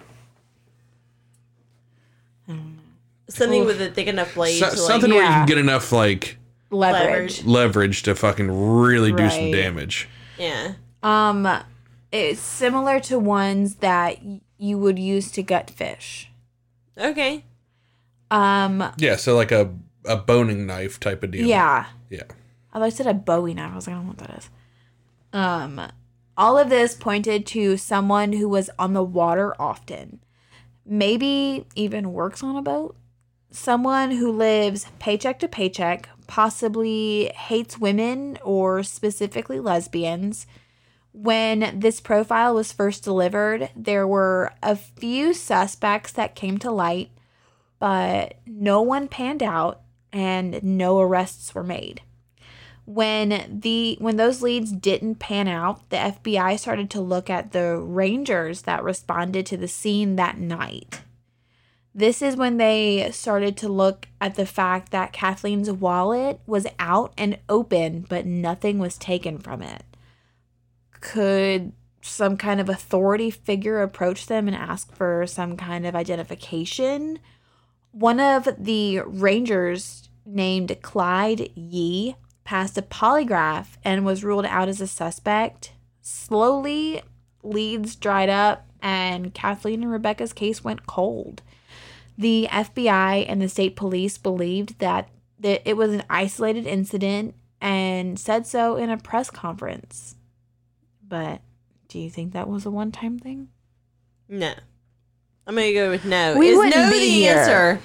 Something 3.30 3.66
with 3.66 3.80
a 3.80 3.90
thick 3.90 4.06
enough 4.06 4.34
blade 4.34 4.58
So- 4.58 4.66
to 4.70 4.76
like. 4.80 4.90
something 4.90 5.10
where 5.10 5.22
you 5.22 5.28
can 5.28 5.46
get 5.46 5.58
enough 5.58 5.92
like 5.92 6.38
Leverage. 6.70 7.44
leverage 7.44 8.02
to 8.04 8.14
fucking 8.14 8.50
really 8.50 9.12
do 9.12 9.28
some 9.30 9.50
damage. 9.50 10.08
Yeah. 10.38 10.72
Um 11.02 11.46
it's 12.12 12.40
similar 12.40 13.00
to 13.00 13.18
ones 13.18 13.76
that 13.76 14.18
you 14.58 14.78
would 14.78 14.98
use 14.98 15.30
to 15.32 15.42
gut 15.42 15.70
fish. 15.70 16.30
Okay. 16.96 17.44
Um 18.30 18.92
Yeah, 18.98 19.16
so 19.16 19.36
like 19.36 19.52
a 19.52 19.74
a 20.04 20.16
boning 20.16 20.66
knife 20.66 20.98
type 21.00 21.22
of 21.22 21.30
deal. 21.32 21.46
yeah. 21.46 21.86
yeah. 22.10 22.22
Although 22.72 22.86
I 22.86 22.90
said 22.90 23.06
a 23.06 23.14
Bowie 23.14 23.54
knife, 23.54 23.72
I 23.72 23.74
was 23.76 23.86
like, 23.86 23.94
I 23.94 23.98
don't 23.98 24.06
know 24.06 24.10
what 24.10 24.18
that 24.18 24.38
is. 24.38 24.50
Um, 25.32 25.80
all 26.36 26.58
of 26.58 26.68
this 26.68 26.94
pointed 26.94 27.46
to 27.48 27.76
someone 27.76 28.32
who 28.32 28.48
was 28.48 28.70
on 28.78 28.92
the 28.92 29.02
water 29.02 29.54
often, 29.60 30.20
maybe 30.86 31.66
even 31.74 32.12
works 32.12 32.42
on 32.42 32.56
a 32.56 32.62
boat. 32.62 32.96
Someone 33.50 34.12
who 34.12 34.30
lives 34.30 34.86
paycheck 34.98 35.38
to 35.40 35.48
paycheck, 35.48 36.08
possibly 36.26 37.30
hates 37.34 37.78
women 37.78 38.38
or 38.42 38.82
specifically 38.82 39.58
lesbians. 39.58 40.46
When 41.20 41.80
this 41.80 42.00
profile 42.00 42.54
was 42.54 42.72
first 42.72 43.02
delivered, 43.02 43.70
there 43.74 44.06
were 44.06 44.52
a 44.62 44.76
few 44.76 45.34
suspects 45.34 46.12
that 46.12 46.36
came 46.36 46.58
to 46.58 46.70
light, 46.70 47.10
but 47.80 48.34
no 48.46 48.82
one 48.82 49.08
panned 49.08 49.42
out 49.42 49.80
and 50.12 50.62
no 50.62 51.00
arrests 51.00 51.54
were 51.54 51.64
made 51.64 52.02
when 52.88 53.60
the 53.60 53.98
when 54.00 54.16
those 54.16 54.40
leads 54.40 54.72
didn't 54.72 55.16
pan 55.16 55.46
out, 55.46 55.90
the 55.90 55.98
FBI 55.98 56.58
started 56.58 56.88
to 56.88 57.02
look 57.02 57.28
at 57.28 57.52
the 57.52 57.76
rangers 57.76 58.62
that 58.62 58.82
responded 58.82 59.44
to 59.44 59.58
the 59.58 59.68
scene 59.68 60.16
that 60.16 60.38
night. 60.38 61.02
This 61.94 62.22
is 62.22 62.34
when 62.34 62.56
they 62.56 63.10
started 63.12 63.58
to 63.58 63.68
look 63.68 64.08
at 64.22 64.36
the 64.36 64.46
fact 64.46 64.90
that 64.90 65.12
Kathleen's 65.12 65.70
wallet 65.70 66.40
was 66.46 66.66
out 66.78 67.12
and 67.18 67.38
open, 67.50 68.06
but 68.08 68.24
nothing 68.24 68.78
was 68.78 68.96
taken 68.96 69.36
from 69.36 69.60
it. 69.60 69.82
Could 71.00 71.72
some 72.00 72.36
kind 72.36 72.60
of 72.60 72.68
authority 72.68 73.30
figure 73.30 73.82
approach 73.82 74.26
them 74.26 74.48
and 74.48 74.56
ask 74.56 74.94
for 74.94 75.26
some 75.26 75.56
kind 75.56 75.86
of 75.86 75.94
identification? 75.94 77.18
One 77.92 78.20
of 78.20 78.48
the 78.58 79.00
rangers 79.00 80.08
named 80.24 80.76
Clyde 80.82 81.50
Yee 81.54 82.16
passed 82.44 82.78
a 82.78 82.82
polygraph 82.82 83.76
and 83.84 84.04
was 84.04 84.24
ruled 84.24 84.46
out 84.46 84.68
as 84.68 84.80
a 84.80 84.86
suspect. 84.86 85.72
Slowly, 86.00 87.02
leads 87.42 87.96
dried 87.96 88.28
up, 88.28 88.66
and 88.80 89.34
Kathleen 89.34 89.82
and 89.82 89.92
Rebecca's 89.92 90.32
case 90.32 90.64
went 90.64 90.86
cold. 90.86 91.42
The 92.16 92.48
FBI 92.50 93.26
and 93.28 93.40
the 93.40 93.48
state 93.48 93.76
police 93.76 94.18
believed 94.18 94.78
that 94.78 95.08
that 95.40 95.62
it 95.64 95.76
was 95.76 95.92
an 95.92 96.02
isolated 96.10 96.66
incident 96.66 97.34
and 97.60 98.18
said 98.18 98.46
so 98.46 98.76
in 98.76 98.90
a 98.90 98.96
press 98.96 99.30
conference. 99.30 100.16
But 101.08 101.40
do 101.88 101.98
you 101.98 102.10
think 102.10 102.32
that 102.34 102.48
was 102.48 102.66
a 102.66 102.70
one 102.70 102.92
time 102.92 103.18
thing? 103.18 103.48
No. 104.28 104.52
I'm 105.46 105.54
gonna 105.54 105.72
go 105.72 105.90
with 105.90 106.04
no. 106.04 106.36
We 106.36 106.48
Is 106.50 106.56
wouldn't 106.58 106.76
no 106.76 106.90
be 106.90 106.98
the 106.98 107.10
here. 107.10 107.34
answer? 107.38 107.80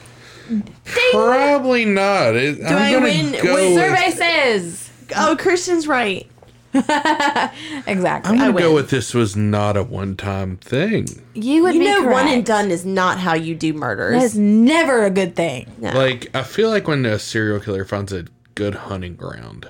Probably 1.12 1.86
not. 1.86 2.36
It, 2.36 2.59
I'm 2.65 2.75
I 2.77 2.91
gonna 2.91 3.05
win- 3.05 3.31
go 3.43 3.55
wait, 3.55 3.73
with, 3.75 3.83
Survey 3.83 4.12
says 4.12 4.89
Oh, 5.15 5.36
Christian's 5.39 5.88
right. 5.88 6.27
exactly. 6.73 8.31
I'm 8.31 8.38
gonna 8.39 8.45
I 8.49 8.59
go 8.59 8.73
with 8.73 8.89
this 8.89 9.13
was 9.13 9.36
not 9.36 9.77
a 9.77 9.83
one 9.83 10.15
time 10.17 10.57
thing. 10.57 11.05
you 11.33 11.63
would 11.63 11.75
You 11.75 11.79
be 11.81 11.86
know, 11.86 12.01
correct. 12.01 12.13
one 12.25 12.27
and 12.27 12.45
done 12.45 12.71
is 12.71 12.86
not 12.86 13.19
how 13.19 13.36
you 13.36 13.55
do 13.55 13.71
That 13.73 13.79
murders. 13.79 14.23
is 14.23 14.38
never 14.38 15.05
a 15.05 15.09
good 15.12 15.36
thing. 15.36 15.71
No. 15.77 15.91
Like 15.91 16.36
I 16.36 16.43
feel 16.43 16.69
like 16.69 16.88
when 16.88 17.05
a 17.05 17.19
serial 17.19 17.59
killer 17.59 17.86
finds 17.86 18.12
a 18.12 18.25
good 18.55 18.75
hunting 18.75 19.15
ground, 19.15 19.69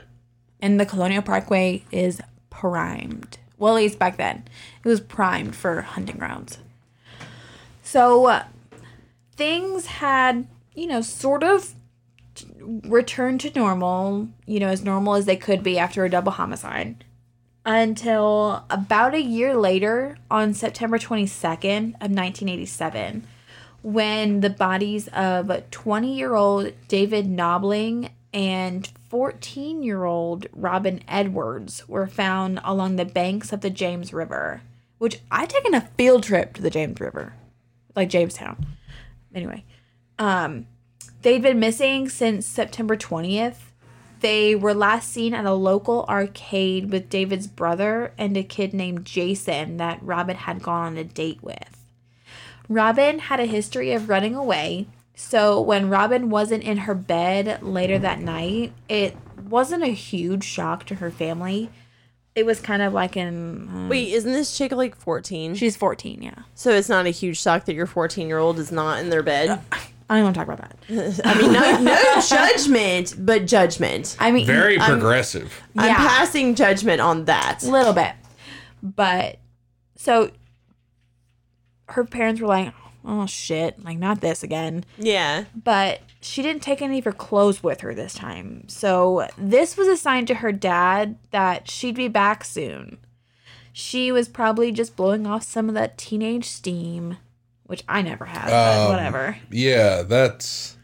And 0.62 0.80
the 0.80 0.86
Colonial 0.86 1.22
Parkway 1.22 1.84
is 1.92 2.22
primed. 2.50 3.38
Well, 3.64 3.78
at 3.78 3.84
least 3.84 3.98
back 3.98 4.18
then, 4.18 4.44
it 4.84 4.90
was 4.90 5.00
primed 5.00 5.56
for 5.56 5.84
hunting 5.84 6.18
grounds. 6.18 6.58
So 7.82 8.26
uh, 8.26 8.44
things 9.38 9.86
had, 9.86 10.50
you 10.76 10.86
know, 10.86 11.00
sort 11.00 11.44
of 11.44 11.74
returned 12.60 13.40
to 13.40 13.58
normal, 13.58 14.28
you 14.46 14.60
know, 14.60 14.68
as 14.68 14.84
normal 14.84 15.16
as 15.16 15.28
they 15.28 15.38
could 15.38 15.64
be 15.64 15.80
after 15.80 16.04
a 16.04 16.10
double 16.10 16.34
homicide. 16.34 17.06
Until 17.66 18.66
about 18.70 19.16
a 19.16 19.22
year 19.22 19.56
later, 19.56 20.18
on 20.30 20.54
September 20.54 21.00
22nd 21.00 21.94
of 22.02 22.12
1987, 22.12 23.26
when 23.82 24.42
the 24.42 24.50
bodies 24.50 25.08
of 25.14 25.50
20 25.72 26.14
year 26.14 26.36
old 26.36 26.74
David 26.90 27.28
Knobling 27.28 28.10
and 28.34 28.88
14 29.10 29.84
year 29.84 30.06
old 30.06 30.48
Robin 30.54 31.02
Edwards 31.08 31.88
were 31.88 32.08
found 32.08 32.60
along 32.64 32.96
the 32.96 33.06
banks 33.06 33.54
of 33.54 33.62
the 33.62 33.70
James 33.70 34.12
River, 34.12 34.62
which 34.98 35.20
I'd 35.30 35.50
taken 35.50 35.74
a 35.74 35.90
field 35.98 36.24
trip 36.24 36.54
to 36.56 36.62
the 36.62 36.70
James 36.70 37.00
River, 37.00 37.34
like 37.96 38.10
Jamestown. 38.10 38.66
Anyway, 39.36 39.64
um, 40.18 40.68
they'd 41.22 41.42
been 41.42 41.60
missing 41.60 42.10
since 42.10 42.46
September 42.46 42.96
20th. 42.96 43.58
They 44.22 44.56
were 44.56 44.74
last 44.74 45.12
seen 45.12 45.34
at 45.34 45.46
a 45.46 45.54
local 45.54 46.06
arcade 46.08 46.92
with 46.92 47.10
David's 47.10 47.48
brother 47.48 48.14
and 48.18 48.38
a 48.38 48.44
kid 48.44 48.74
named 48.74 49.06
Jason 49.06 49.78
that 49.78 50.02
Robin 50.02 50.38
had 50.38 50.64
gone 50.64 50.94
on 50.94 50.98
a 50.98 51.04
date 51.04 51.44
with. 51.44 51.84
Robin 52.70 53.20
had 53.20 53.42
a 53.42 53.46
history 53.46 53.92
of 53.92 54.08
running 54.08 54.34
away, 54.34 54.88
so 55.16 55.62
when 55.62 55.90
Robin 55.90 56.30
wasn't 56.30 56.64
in 56.64 56.78
her 56.78 56.96
bed 56.96 57.62
later 57.62 58.00
that 58.00 58.20
night, 58.20 58.74
it 58.90 59.16
wasn't 59.48 59.84
a 59.84 59.88
huge 59.88 60.44
shock 60.44 60.86
to 60.88 60.96
her 60.96 61.12
family. 61.12 61.70
It 62.36 62.46
was 62.48 62.60
kind 62.60 62.82
of 62.82 62.94
like 62.94 63.16
an. 63.16 63.28
um, 63.72 63.90
Wait, 63.90 64.10
isn't 64.12 64.32
this 64.32 64.58
chick 64.58 64.72
like 64.72 64.96
14? 64.96 65.54
she's 65.56 65.78
14, 65.78 66.24
yeah. 66.24 66.34
So 66.56 66.72
it's 66.72 66.90
not 66.90 67.06
a 67.06 67.12
huge 67.12 67.40
shock 67.40 67.66
that 67.66 67.76
your 67.76 67.86
14 67.86 68.28
year 68.28 68.40
old 68.40 68.58
is 68.58 68.72
not 68.72 69.00
in 69.00 69.10
their 69.12 69.22
bed. 69.22 69.60
I 70.10 70.16
don't 70.18 70.24
want 70.24 70.36
to 70.36 70.44
talk 70.44 70.48
about 70.54 70.70
that. 70.90 71.22
I 71.26 71.40
mean, 71.40 71.54
no, 71.54 71.80
no 71.80 72.22
judgment, 72.28 73.16
but 73.20 73.46
judgment. 73.46 74.18
I 74.20 74.32
mean, 74.32 74.46
Very 74.48 74.78
progressive. 74.80 75.62
I'm 75.78 75.86
Yeah. 75.90 75.96
passing 75.98 76.56
judgment 76.56 77.02
on 77.02 77.26
that. 77.26 77.64
a 77.64 77.70
little 77.70 77.94
bit, 77.94 78.14
but 78.82 79.38
so 79.96 80.32
her 81.90 82.04
parents 82.04 82.42
were 82.42 82.48
like, 82.48 82.74
"Oh 83.06 83.26
shit, 83.26 83.84
like 83.84 83.98
not 83.98 84.22
this 84.22 84.44
again." 84.44 84.84
Yeah. 84.98 85.46
But 85.56 86.02
she 86.22 86.42
didn't 86.42 86.62
take 86.64 86.82
any 86.82 87.00
of 87.00 87.06
her 87.06 87.12
clothes 87.12 87.62
with 87.64 87.82
her 87.82 87.94
this 87.94 88.14
time. 88.14 88.64
So 88.68 89.28
this 89.38 89.76
was 89.78 89.88
a 89.88 89.98
sign 89.98 90.26
to 90.28 90.36
her 90.36 90.52
dad 90.52 91.18
that 91.32 91.70
she'd 91.70 91.96
be 91.96 92.08
back 92.08 92.44
soon. 92.44 92.98
She 93.72 94.12
was 94.12 94.28
probably 94.30 94.72
just 94.72 94.96
blowing 94.96 95.26
off 95.26 95.44
some 95.44 95.68
of 95.68 95.76
that 95.76 95.98
teenage 95.98 96.46
steam, 96.46 97.18
which 97.66 97.84
I 97.90 98.02
never 98.04 98.26
had, 98.26 98.46
but 98.50 98.78
Um, 98.86 98.90
whatever. 98.92 99.38
Yeah, 99.50 100.04
that's 100.04 100.78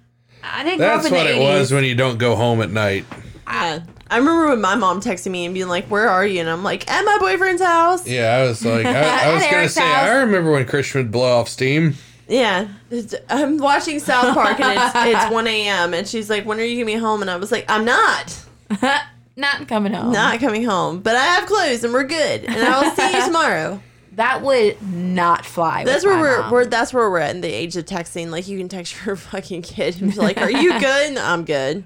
I 0.44 0.64
didn't 0.64 0.80
grow 0.80 0.88
up 0.88 0.94
that's 1.04 1.08
in 1.08 1.12
the 1.14 1.18
what 1.18 1.28
it 1.28 1.36
80s. 1.36 1.40
was 1.60 1.72
when 1.72 1.84
you 1.84 1.96
don't 1.96 2.18
go 2.18 2.36
home 2.36 2.62
at 2.62 2.72
night. 2.72 3.06
Yeah. 3.48 3.82
I 4.12 4.18
remember 4.18 4.48
when 4.50 4.60
my 4.62 4.74
mom 4.74 5.02
texted 5.02 5.30
me 5.30 5.46
and 5.46 5.54
being 5.54 5.68
like, 5.68 5.86
"Where 5.86 6.10
are 6.10 6.26
you?" 6.26 6.40
And 6.40 6.50
I'm 6.50 6.64
like, 6.64 6.90
"At 6.90 7.06
my 7.06 7.18
boyfriend's 7.20 7.62
house." 7.62 8.08
Yeah, 8.08 8.38
I 8.38 8.44
was 8.48 8.66
like, 8.66 8.84
I, 8.84 8.90
I 9.30 9.34
was 9.36 9.44
At 9.44 9.50
gonna 9.52 9.58
Eric's 9.62 9.74
say, 9.76 9.82
house. 9.82 10.10
I 10.10 10.16
remember 10.22 10.52
when 10.52 10.66
Christian 10.66 11.02
would 11.02 11.12
blow 11.12 11.40
off 11.40 11.48
steam. 11.48 11.96
Yeah, 12.30 12.68
It's- 12.92 13.20
I'm 13.30 13.58
watching 13.58 14.00
South 14.00 14.34
Park 14.36 14.60
and 14.60 14.80
it's 14.80 14.94
it's 15.26 15.32
1 15.34 15.48
a.m. 15.48 15.94
and 15.94 16.08
she's 16.08 16.30
like, 16.30 16.46
"When 16.46 16.60
are 16.60 16.64
you 16.64 16.76
gonna 16.84 16.96
be 16.96 17.00
home?" 17.00 17.22
And 17.22 17.30
I 17.30 17.36
was 17.38 17.52
like, 17.52 17.66
"I'm 17.68 17.84
not, 17.86 18.40
Not 19.36 19.68
coming 19.68 19.94
home. 19.94 20.12
not 20.14 20.40
coming 20.40 20.64
home, 20.64 21.00
but 21.00 21.16
I 21.16 21.24
have 21.26 21.48
clothes 21.48 21.84
and 21.84 21.92
we're 21.94 22.04
good, 22.04 22.46
and 22.46 22.58
I'll 22.64 22.96
see 22.96 23.18
you 23.18 23.26
tomorrow." 23.26 23.82
that 24.14 24.42
would 24.42 24.82
not 24.82 25.46
fly. 25.46 25.86
That's 25.86 26.04
with 26.04 26.12
where 26.12 26.16
my 26.16 26.22
we're, 26.22 26.42
mom. 26.42 26.52
we're 26.52 26.66
that's 26.66 26.94
where 26.94 27.10
we're 27.10 27.20
at 27.20 27.34
in 27.36 27.42
the 27.42 27.48
age 27.52 27.78
of 27.78 27.86
texting. 27.86 28.30
Like 28.32 28.48
you 28.50 28.58
can 28.58 28.68
text 28.68 28.96
your 29.06 29.16
fucking 29.16 29.62
kid 29.62 30.02
and 30.02 30.12
be 30.12 30.18
like, 30.18 30.38
"Are 30.38 30.52
you 30.52 30.78
good?" 30.80 31.10
And 31.10 31.18
I'm 31.20 31.46
good. 31.46 31.84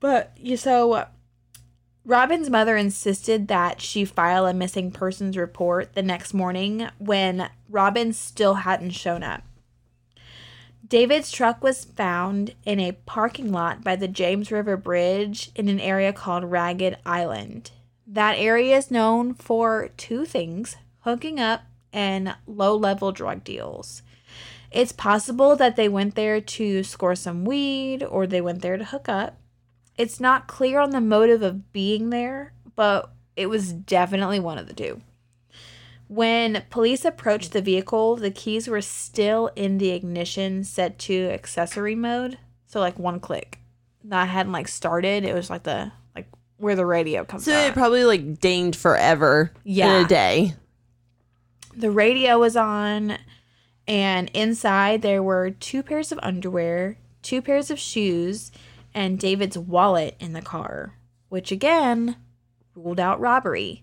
But 0.00 0.32
you 0.38 0.56
so 0.56 1.06
Robin's 2.06 2.48
mother 2.48 2.76
insisted 2.76 3.48
that 3.48 3.80
she 3.80 4.04
file 4.04 4.46
a 4.46 4.54
missing 4.54 4.92
persons 4.92 5.36
report 5.36 5.94
the 5.94 6.04
next 6.04 6.32
morning 6.32 6.88
when 6.98 7.50
Robin 7.68 8.12
still 8.12 8.54
hadn't 8.54 8.90
shown 8.90 9.24
up. 9.24 9.42
David's 10.86 11.32
truck 11.32 11.64
was 11.64 11.84
found 11.84 12.54
in 12.64 12.78
a 12.78 12.92
parking 12.92 13.50
lot 13.50 13.82
by 13.82 13.96
the 13.96 14.06
James 14.06 14.52
River 14.52 14.76
Bridge 14.76 15.50
in 15.56 15.68
an 15.68 15.80
area 15.80 16.12
called 16.12 16.44
Ragged 16.44 16.96
Island. 17.04 17.72
That 18.06 18.38
area 18.38 18.76
is 18.76 18.88
known 18.88 19.34
for 19.34 19.90
two 19.96 20.24
things 20.24 20.76
hooking 21.00 21.40
up 21.40 21.62
and 21.92 22.36
low 22.46 22.76
level 22.76 23.10
drug 23.10 23.42
deals. 23.42 24.02
It's 24.70 24.92
possible 24.92 25.56
that 25.56 25.74
they 25.74 25.88
went 25.88 26.14
there 26.14 26.40
to 26.40 26.84
score 26.84 27.16
some 27.16 27.44
weed 27.44 28.04
or 28.04 28.28
they 28.28 28.40
went 28.40 28.62
there 28.62 28.76
to 28.76 28.84
hook 28.84 29.08
up. 29.08 29.40
It's 29.98 30.20
not 30.20 30.46
clear 30.46 30.78
on 30.80 30.90
the 30.90 31.00
motive 31.00 31.42
of 31.42 31.72
being 31.72 32.10
there, 32.10 32.52
but 32.74 33.10
it 33.36 33.46
was 33.46 33.72
definitely 33.72 34.40
one 34.40 34.58
of 34.58 34.66
the 34.66 34.74
two. 34.74 35.00
When 36.08 36.62
police 36.70 37.04
approached 37.04 37.52
the 37.52 37.62
vehicle, 37.62 38.16
the 38.16 38.30
keys 38.30 38.68
were 38.68 38.80
still 38.80 39.50
in 39.56 39.78
the 39.78 39.90
ignition 39.90 40.62
set 40.64 40.98
to 41.00 41.28
accessory 41.30 41.94
mode. 41.96 42.38
So 42.66 42.78
like 42.80 42.98
one 42.98 43.18
click. 43.20 43.58
That 44.04 44.28
hadn't 44.28 44.52
like 44.52 44.68
started. 44.68 45.24
It 45.24 45.34
was 45.34 45.50
like 45.50 45.64
the 45.64 45.90
like 46.14 46.28
where 46.58 46.76
the 46.76 46.86
radio 46.86 47.24
comes 47.24 47.44
So 47.44 47.52
on. 47.58 47.64
it 47.70 47.74
probably 47.74 48.04
like 48.04 48.38
dinged 48.40 48.76
forever 48.76 49.52
Yeah. 49.64 49.98
in 49.98 50.04
a 50.04 50.08
day. 50.08 50.54
the 51.74 51.90
radio 51.90 52.38
was 52.38 52.56
on 52.56 53.18
and 53.88 54.30
inside 54.32 55.02
there 55.02 55.22
were 55.22 55.50
two 55.50 55.82
pairs 55.82 56.10
of 56.12 56.18
underwear 56.22 56.96
two 57.22 57.42
pairs 57.42 57.70
of 57.70 57.78
shoes 57.78 58.50
and 58.96 59.20
david's 59.20 59.56
wallet 59.56 60.16
in 60.18 60.32
the 60.32 60.42
car 60.42 60.94
which 61.28 61.52
again 61.52 62.16
ruled 62.74 63.00
out 63.00 63.20
robbery. 63.20 63.82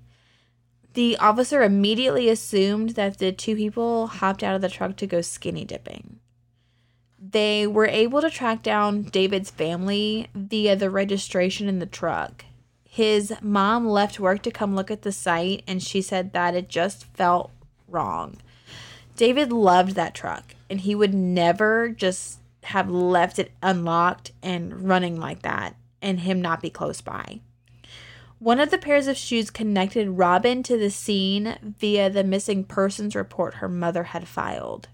The 0.94 1.18
officer 1.18 1.64
immediately 1.64 2.30
assumed 2.30 2.92
that 2.92 3.18
the 3.18 3.32
two 3.32 3.56
people 3.56 4.08
hopped 4.08 4.44
out 4.44 4.56
of 4.56 4.62
the 4.62 4.70
truck 4.70 4.96
to 4.98 5.08
go 5.08 5.22
skinny 5.22 5.66
dipping. 5.66 6.20
They 7.20 7.66
were 7.66 7.88
able 7.88 8.22
to 8.22 8.30
track 8.30 8.62
down 8.62 9.04
david's 9.04 9.50
family 9.50 10.28
via 10.36 10.76
the 10.76 10.90
registration 10.90 11.68
in 11.68 11.80
the 11.80 11.86
truck. 11.86 12.46
His 12.84 13.34
mom 13.42 13.88
left 13.88 14.20
work 14.20 14.44
to 14.44 14.52
come 14.52 14.76
look 14.76 14.92
at 14.92 15.02
the 15.02 15.12
site 15.12 15.64
and 15.66 15.82
she 15.82 16.02
said 16.02 16.34
that 16.34 16.54
it 16.54 16.70
just 16.70 17.06
felt 17.06 17.52
wrong. 17.88 18.38
David 19.16 19.52
loved 19.52 19.96
that 19.96 20.14
truck 20.14 20.54
and 20.70 20.82
he 20.82 20.94
would 20.94 21.14
never 21.14 21.90
just 21.90 22.40
have 22.66 22.90
left 22.90 23.40
it 23.40 23.52
unlocked 23.62 24.32
and 24.42 24.88
running 24.88 25.20
like 25.20 25.42
that 25.42 25.76
and 26.02 26.20
him 26.20 26.42
not 26.42 26.62
be 26.62 26.70
close 26.70 27.02
by. 27.02 27.40
One 28.40 28.60
of 28.60 28.72
the 28.72 28.78
pairs 28.78 29.08
of 29.08 29.16
shoes 29.16 29.50
connected 29.50 30.10
Robin 30.10 30.64
to 30.64 30.78
the 30.78 30.90
scene 30.90 31.58
via 31.80 32.10
the 32.10 32.26
missing 32.26 32.66
persons 32.66 33.16
report 33.16 33.56
her 33.56 33.70
mother 33.70 34.04
had 34.04 34.28
filed. 34.28 34.90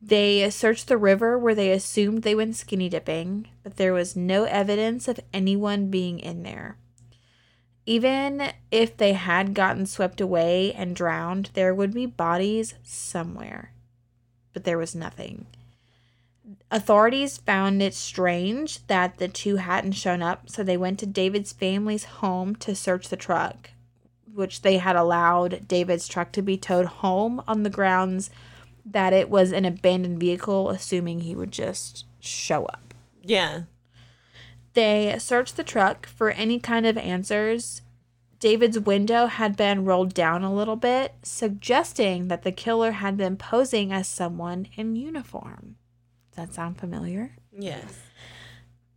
They 0.00 0.50
searched 0.50 0.88
the 0.88 0.96
river 0.96 1.38
where 1.38 1.54
they 1.54 1.70
assumed 1.70 2.22
they 2.22 2.34
went 2.34 2.56
skinny 2.56 2.88
dipping, 2.88 3.46
but 3.62 3.76
there 3.76 3.92
was 3.92 4.16
no 4.16 4.44
evidence 4.44 5.06
of 5.06 5.20
anyone 5.32 5.90
being 5.90 6.18
in 6.18 6.42
there. 6.42 6.76
Even 7.86 8.52
if 8.72 8.96
they 8.96 9.12
had 9.12 9.54
gotten 9.54 9.86
swept 9.86 10.20
away 10.20 10.72
and 10.72 10.96
drowned, 10.96 11.50
there 11.54 11.72
would 11.72 11.94
be 11.94 12.06
bodies 12.06 12.74
somewhere. 12.82 13.72
But 14.52 14.64
there 14.64 14.78
was 14.78 14.94
nothing. 14.94 15.46
Authorities 16.70 17.38
found 17.38 17.82
it 17.82 17.94
strange 17.94 18.84
that 18.88 19.18
the 19.18 19.28
two 19.28 19.56
hadn't 19.56 19.92
shown 19.92 20.22
up, 20.22 20.50
so 20.50 20.62
they 20.62 20.76
went 20.76 20.98
to 20.98 21.06
David's 21.06 21.52
family's 21.52 22.04
home 22.04 22.56
to 22.56 22.74
search 22.74 23.08
the 23.08 23.16
truck, 23.16 23.70
which 24.32 24.62
they 24.62 24.78
had 24.78 24.96
allowed 24.96 25.68
David's 25.68 26.08
truck 26.08 26.32
to 26.32 26.42
be 26.42 26.56
towed 26.56 26.86
home 26.86 27.42
on 27.46 27.62
the 27.62 27.70
grounds 27.70 28.30
that 28.84 29.12
it 29.12 29.30
was 29.30 29.52
an 29.52 29.64
abandoned 29.64 30.18
vehicle, 30.18 30.70
assuming 30.70 31.20
he 31.20 31.36
would 31.36 31.52
just 31.52 32.06
show 32.18 32.64
up. 32.66 32.94
Yeah. 33.22 33.62
They 34.74 35.16
searched 35.18 35.56
the 35.56 35.64
truck 35.64 36.06
for 36.06 36.30
any 36.30 36.58
kind 36.58 36.86
of 36.86 36.96
answers. 36.96 37.82
David's 38.40 38.80
window 38.80 39.26
had 39.26 39.56
been 39.56 39.84
rolled 39.84 40.14
down 40.14 40.42
a 40.42 40.52
little 40.52 40.74
bit, 40.74 41.14
suggesting 41.22 42.26
that 42.26 42.42
the 42.42 42.50
killer 42.50 42.92
had 42.92 43.16
been 43.16 43.36
posing 43.36 43.92
as 43.92 44.08
someone 44.08 44.66
in 44.74 44.96
uniform. 44.96 45.76
Does 46.34 46.46
that 46.48 46.54
sound 46.54 46.78
familiar? 46.78 47.36
Yes. 47.52 48.00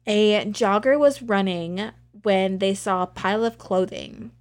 A 0.08 0.46
jogger 0.46 0.98
was 0.98 1.22
running 1.22 1.92
when 2.24 2.60
they 2.60 2.74
saw 2.74 3.04
a 3.04 3.08
pile 3.08 3.44
of 3.44 3.58
clothing. 3.58 4.32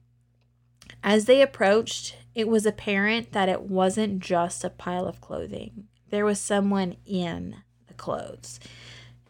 As 1.02 1.24
they 1.24 1.42
approached, 1.42 2.16
it 2.34 2.48
was 2.48 2.66
apparent 2.66 3.32
that 3.32 3.48
it 3.48 3.62
wasn't 3.62 4.20
just 4.20 4.64
a 4.64 4.70
pile 4.70 5.06
of 5.06 5.20
clothing. 5.20 5.88
There 6.10 6.24
was 6.24 6.40
someone 6.40 6.96
in 7.04 7.56
the 7.88 7.94
clothes. 7.94 8.60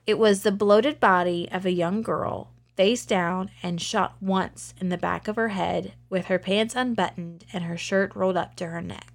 It 0.06 0.18
was 0.18 0.42
the 0.42 0.52
bloated 0.52 1.00
body 1.00 1.48
of 1.50 1.64
a 1.64 1.72
young 1.72 2.02
girl, 2.02 2.50
face 2.76 3.06
down 3.06 3.50
and 3.62 3.80
shot 3.80 4.16
once 4.20 4.74
in 4.80 4.90
the 4.90 4.98
back 4.98 5.28
of 5.28 5.36
her 5.36 5.48
head, 5.48 5.94
with 6.10 6.26
her 6.26 6.38
pants 6.38 6.74
unbuttoned 6.76 7.44
and 7.52 7.64
her 7.64 7.78
shirt 7.78 8.14
rolled 8.14 8.36
up 8.36 8.54
to 8.56 8.66
her 8.66 8.82
neck. 8.82 9.13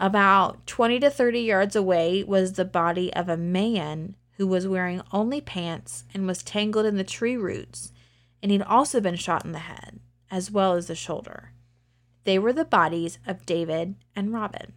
About 0.00 0.66
20 0.66 0.98
to 1.00 1.10
30 1.10 1.40
yards 1.40 1.76
away 1.76 2.24
was 2.24 2.54
the 2.54 2.64
body 2.64 3.12
of 3.12 3.28
a 3.28 3.36
man 3.36 4.16
who 4.38 4.46
was 4.46 4.66
wearing 4.66 5.02
only 5.12 5.42
pants 5.42 6.04
and 6.14 6.26
was 6.26 6.42
tangled 6.42 6.86
in 6.86 6.96
the 6.96 7.04
tree 7.04 7.36
roots, 7.36 7.92
and 8.42 8.50
he'd 8.50 8.62
also 8.62 9.02
been 9.02 9.16
shot 9.16 9.44
in 9.44 9.52
the 9.52 9.58
head, 9.58 10.00
as 10.30 10.50
well 10.50 10.72
as 10.72 10.86
the 10.86 10.94
shoulder. 10.94 11.52
They 12.24 12.38
were 12.38 12.54
the 12.54 12.64
bodies 12.64 13.18
of 13.26 13.44
David 13.44 13.94
and 14.16 14.32
Robin. 14.32 14.72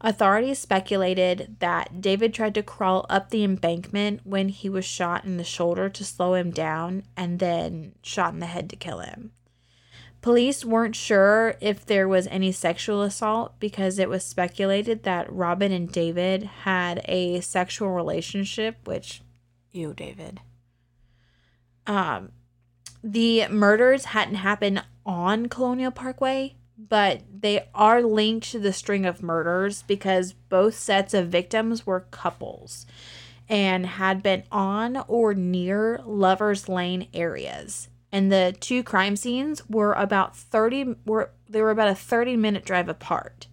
Authorities 0.00 0.58
speculated 0.58 1.54
that 1.60 2.00
David 2.00 2.34
tried 2.34 2.54
to 2.56 2.64
crawl 2.64 3.06
up 3.08 3.30
the 3.30 3.44
embankment 3.44 4.22
when 4.24 4.48
he 4.48 4.68
was 4.68 4.84
shot 4.84 5.24
in 5.24 5.36
the 5.36 5.44
shoulder 5.44 5.88
to 5.88 6.04
slow 6.04 6.34
him 6.34 6.50
down 6.50 7.04
and 7.16 7.38
then 7.38 7.94
shot 8.02 8.34
in 8.34 8.40
the 8.40 8.46
head 8.46 8.68
to 8.70 8.76
kill 8.76 8.98
him. 8.98 9.30
Police 10.26 10.64
weren't 10.64 10.96
sure 10.96 11.54
if 11.60 11.86
there 11.86 12.08
was 12.08 12.26
any 12.26 12.50
sexual 12.50 13.02
assault 13.02 13.60
because 13.60 13.96
it 14.00 14.08
was 14.08 14.24
speculated 14.24 15.04
that 15.04 15.32
Robin 15.32 15.70
and 15.70 15.88
David 15.88 16.42
had 16.64 17.00
a 17.04 17.40
sexual 17.42 17.90
relationship, 17.90 18.76
which, 18.88 19.22
you, 19.70 19.94
David. 19.94 20.40
Um, 21.86 22.32
the 23.04 23.46
murders 23.46 24.06
hadn't 24.06 24.34
happened 24.34 24.82
on 25.06 25.46
Colonial 25.46 25.92
Parkway, 25.92 26.56
but 26.76 27.22
they 27.32 27.68
are 27.72 28.02
linked 28.02 28.50
to 28.50 28.58
the 28.58 28.72
string 28.72 29.06
of 29.06 29.22
murders 29.22 29.84
because 29.86 30.32
both 30.32 30.74
sets 30.74 31.14
of 31.14 31.28
victims 31.28 31.86
were 31.86 32.08
couples 32.10 32.84
and 33.48 33.86
had 33.86 34.24
been 34.24 34.42
on 34.50 35.04
or 35.06 35.34
near 35.34 36.00
Lovers 36.04 36.68
Lane 36.68 37.06
areas. 37.14 37.90
And 38.16 38.32
the 38.32 38.56
two 38.60 38.82
crime 38.82 39.14
scenes 39.14 39.68
were 39.68 39.92
about 39.92 40.34
30 40.34 40.94
were 41.04 41.32
they 41.50 41.60
were 41.60 41.70
about 41.70 41.88
a 41.88 41.94
30 41.94 42.34
minute 42.34 42.64
drive 42.64 42.88
apart. 42.88 43.46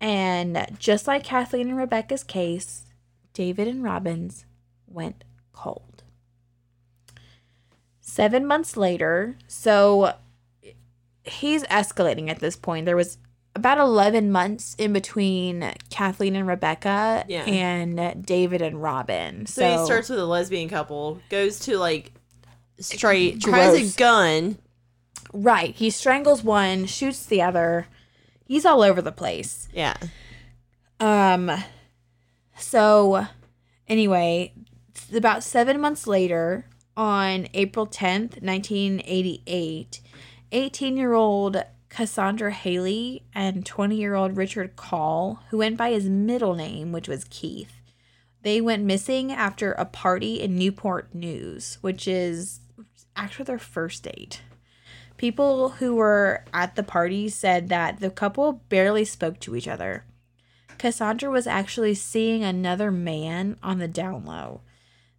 And 0.00 0.76
just 0.78 1.08
like 1.08 1.24
Kathleen 1.24 1.66
and 1.68 1.76
Rebecca's 1.76 2.22
case, 2.22 2.84
David 3.32 3.66
and 3.66 3.82
Robin's 3.82 4.44
went 4.86 5.24
cold. 5.52 6.04
Seven 8.00 8.46
months 8.46 8.76
later, 8.76 9.36
so 9.48 10.14
he's 11.24 11.64
escalating 11.64 12.28
at 12.30 12.38
this 12.38 12.54
point. 12.54 12.86
There 12.86 12.94
was 12.94 13.18
about 13.56 13.78
11 13.78 14.30
months 14.30 14.76
in 14.78 14.92
between 14.92 15.72
Kathleen 15.90 16.36
and 16.36 16.46
Rebecca 16.46 17.24
Yeah. 17.26 17.42
and 17.46 18.24
David 18.24 18.62
and 18.62 18.80
Robin. 18.80 19.46
So, 19.46 19.62
So, 19.62 19.78
he 19.80 19.84
starts 19.86 20.08
with 20.08 20.20
a 20.20 20.24
lesbian 20.24 20.68
couple, 20.68 21.18
goes 21.30 21.58
to 21.60 21.76
like 21.78 22.12
straight, 22.78 23.40
tries 23.40 23.94
a 23.94 23.98
gun. 23.98 24.58
right, 25.32 25.74
he 25.74 25.90
strangles 25.90 26.42
one, 26.42 26.86
shoots 26.86 27.24
the 27.26 27.42
other. 27.42 27.86
He's 28.44 28.64
all 28.64 28.82
over 28.82 29.02
the 29.02 29.12
place. 29.12 29.68
Yeah. 29.72 29.96
Um, 31.00 31.50
so 32.56 33.26
anyway, 33.86 34.52
about 35.14 35.44
seven 35.44 35.80
months 35.80 36.06
later, 36.06 36.66
on 36.96 37.46
April 37.54 37.86
10th, 37.86 38.42
1988, 38.42 40.00
18 40.50 40.96
year 40.96 41.12
old 41.12 41.62
Cassandra 41.88 42.50
Haley 42.50 43.22
and 43.34 43.64
20 43.64 43.96
year 43.96 44.14
old 44.14 44.36
Richard 44.36 44.76
Call, 44.76 45.42
who 45.50 45.58
went 45.58 45.76
by 45.76 45.90
his 45.90 46.08
middle 46.08 46.54
name, 46.54 46.92
which 46.92 47.08
was 47.08 47.24
Keith, 47.30 47.80
they 48.42 48.60
went 48.60 48.84
missing 48.84 49.32
after 49.32 49.72
a 49.72 49.84
party 49.84 50.40
in 50.40 50.56
Newport 50.56 51.14
News, 51.14 51.78
which 51.80 52.08
is 52.08 52.60
actually 53.18 53.44
their 53.44 53.58
first 53.58 54.04
date. 54.04 54.42
People 55.16 55.70
who 55.70 55.96
were 55.96 56.44
at 56.54 56.76
the 56.76 56.82
party 56.82 57.28
said 57.28 57.68
that 57.68 58.00
the 58.00 58.10
couple 58.10 58.62
barely 58.68 59.04
spoke 59.04 59.40
to 59.40 59.56
each 59.56 59.66
other. 59.66 60.04
Cassandra 60.78 61.28
was 61.28 61.46
actually 61.46 61.94
seeing 61.94 62.44
another 62.44 62.92
man 62.92 63.56
on 63.62 63.78
the 63.78 63.88
down 63.88 64.24
low. 64.24 64.60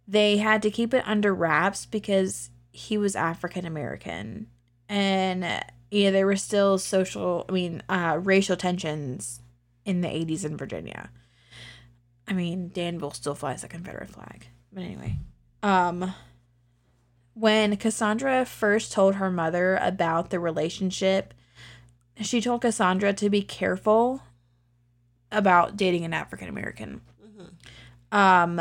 They 0.08 0.38
had 0.38 0.62
to 0.62 0.70
keep 0.70 0.94
it 0.94 1.06
under 1.06 1.34
wraps 1.34 1.84
because 1.84 2.50
he 2.72 2.96
was 2.96 3.14
African 3.14 3.66
American. 3.66 4.48
And 4.88 5.44
yeah, 5.90 6.10
there 6.10 6.26
were 6.26 6.36
still 6.36 6.78
social, 6.78 7.44
I 7.48 7.52
mean, 7.52 7.82
uh, 7.88 8.18
racial 8.22 8.56
tensions 8.56 9.40
in 9.84 10.00
the 10.00 10.08
80s 10.08 10.44
in 10.44 10.56
Virginia. 10.56 11.10
I 12.26 12.32
mean, 12.32 12.70
Danville 12.72 13.10
still 13.10 13.34
flies 13.34 13.62
the 13.62 13.68
Confederate 13.68 14.10
flag. 14.10 14.46
But 14.72 14.84
anyway, 14.84 15.16
um, 15.62 16.14
when 17.34 17.76
Cassandra 17.76 18.44
first 18.44 18.92
told 18.92 19.16
her 19.16 19.30
mother 19.30 19.76
about 19.80 20.30
the 20.30 20.40
relationship, 20.40 21.34
she 22.20 22.40
told 22.40 22.62
Cassandra 22.62 23.12
to 23.14 23.30
be 23.30 23.42
careful 23.42 24.22
about 25.32 25.76
dating 25.76 26.04
an 26.04 26.12
African 26.12 26.48
American. 26.48 27.00
Um, 28.12 28.60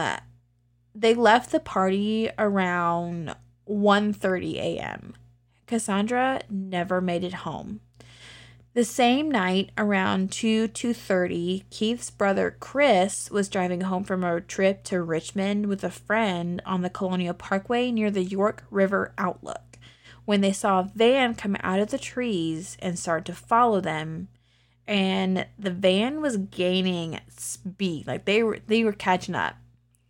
they 0.94 1.14
left 1.14 1.52
the 1.52 1.60
party 1.60 2.30
around 2.38 3.36
1.30 3.68 4.56
a.m. 4.56 5.16
Cassandra 5.66 6.42
never 6.50 7.02
made 7.02 7.24
it 7.24 7.34
home. 7.34 7.82
The 8.76 8.84
same 8.84 9.32
night, 9.32 9.72
around 9.78 10.32
2 10.32 10.68
2.30, 10.70 11.64
Keith's 11.72 12.12
brother 12.12 12.56
Chris 12.60 13.32
was 13.32 13.50
driving 13.50 13.82
home 13.82 14.04
from 14.04 14.24
a 14.24 14.42
trip 14.42 14.84
to 14.86 15.02
Richmond 15.02 15.66
with 15.66 15.84
a 15.84 15.90
friend 15.90 16.62
on 16.66 16.82
the 16.82 16.90
Colonial 16.90 17.34
Parkway 17.34 17.92
near 17.92 18.12
the 18.12 18.24
York 18.24 18.66
River 18.70 19.14
Outlook. 19.18 19.78
When 20.26 20.42
they 20.42 20.52
saw 20.52 20.82
a 20.82 20.92
van 20.94 21.34
come 21.34 21.58
out 21.62 21.80
of 21.80 21.90
the 21.90 21.98
trees 21.98 22.78
and 22.80 23.00
start 23.00 23.26
to 23.26 23.34
follow 23.34 23.82
them 23.82 24.28
and 24.88 25.46
the 25.58 25.72
van 25.72 26.22
was 26.22 26.38
gaining 26.38 27.20
speed 27.30 28.08
like 28.08 28.26
they 28.26 28.42
were 28.42 28.60
they 28.68 28.84
were 28.84 28.94
catching 28.94 29.36
up. 29.36 29.56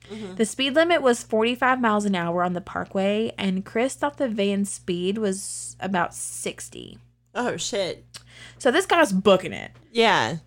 Mm-hmm. 0.09 0.35
The 0.35 0.45
speed 0.45 0.75
limit 0.75 1.01
was 1.01 1.21
45 1.23 1.79
miles 1.79 2.05
an 2.05 2.15
hour 2.15 2.43
on 2.43 2.53
the 2.53 2.61
parkway 2.61 3.33
and 3.37 3.65
chris 3.65 3.95
thought 3.95 4.17
the 4.17 4.27
van's 4.27 4.71
speed 4.71 5.17
was 5.17 5.75
about 5.79 6.13
60 6.13 6.97
Oh 7.35 7.57
shit. 7.57 8.05
So 8.57 8.71
this 8.71 8.85
guy's 8.85 9.11
booking 9.11 9.53
it. 9.53 9.71
Yeah. 9.91 10.37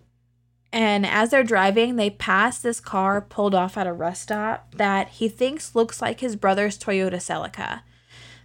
and 0.71 1.05
as 1.05 1.29
they're 1.29 1.43
driving 1.43 1.95
they 1.95 2.09
pass 2.09 2.59
this 2.59 2.79
car 2.79 3.21
pulled 3.21 3.53
off 3.53 3.77
at 3.77 3.87
a 3.87 3.93
rest 3.93 4.23
stop 4.23 4.73
that 4.75 5.07
he 5.09 5.29
thinks 5.29 5.75
looks 5.75 6.01
like 6.01 6.19
his 6.19 6.35
brother's 6.35 6.77
toyota 6.77 7.15
celica. 7.15 7.81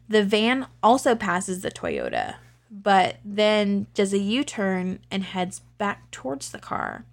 The 0.09 0.25
van 0.25 0.67
also 0.83 1.15
passes 1.15 1.63
the 1.63 1.71
toyota 1.71 2.37
but 2.71 3.17
then 3.25 3.87
does 3.95 4.13
a 4.13 4.19
u-turn 4.19 4.99
and 5.11 5.25
heads 5.25 5.61
back 5.79 6.11
towards 6.11 6.51
the 6.51 6.59
car. 6.59 7.05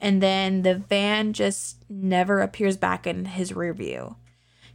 And 0.00 0.22
then 0.22 0.62
the 0.62 0.74
van 0.76 1.32
just 1.32 1.78
never 1.88 2.40
appears 2.40 2.76
back 2.76 3.06
in 3.06 3.24
his 3.24 3.52
rear 3.52 3.72
view 3.74 4.16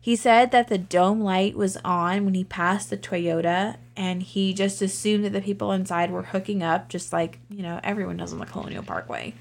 he 0.01 0.15
said 0.15 0.49
that 0.51 0.67
the 0.67 0.79
dome 0.79 1.21
light 1.21 1.55
was 1.55 1.77
on 1.85 2.25
when 2.25 2.33
he 2.33 2.43
passed 2.43 2.89
the 2.89 2.97
Toyota, 2.97 3.77
and 3.95 4.23
he 4.23 4.51
just 4.51 4.81
assumed 4.81 5.23
that 5.23 5.33
the 5.33 5.41
people 5.41 5.71
inside 5.71 6.09
were 6.09 6.23
hooking 6.23 6.63
up, 6.63 6.89
just 6.89 7.13
like, 7.13 7.37
you 7.49 7.61
know, 7.61 7.79
everyone 7.83 8.17
does 8.17 8.33
on 8.33 8.39
the 8.39 8.47
Colonial 8.47 8.81
Parkway. 8.81 9.35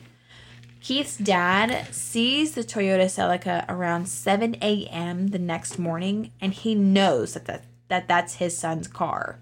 Keith's 0.83 1.16
dad 1.16 1.87
sees 1.94 2.55
the 2.55 2.62
Toyota 2.62 3.07
Celica 3.07 3.64
around 3.70 4.07
7 4.07 4.57
a.m. 4.61 5.29
the 5.29 5.38
next 5.38 5.79
morning, 5.79 6.31
and 6.42 6.53
he 6.53 6.75
knows 6.75 7.33
that, 7.33 7.46
that, 7.46 7.64
that 7.88 8.07
that's 8.07 8.35
his 8.35 8.57
son's 8.57 8.87
car. 8.87 9.38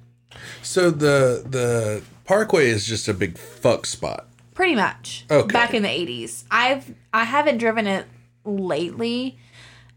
So 0.62 0.90
the 0.90 1.44
the 1.44 2.02
Parkway 2.24 2.68
is 2.68 2.86
just 2.86 3.08
a 3.08 3.14
big 3.14 3.38
fuck 3.38 3.86
spot. 3.86 4.28
Pretty 4.54 4.74
much. 4.74 5.24
Okay. 5.30 5.52
Back 5.52 5.74
in 5.74 5.82
the 5.82 5.88
80s. 5.88 6.44
I've 6.50 6.94
I 7.12 7.24
haven't 7.24 7.58
driven 7.58 7.86
it 7.86 8.06
lately. 8.44 9.38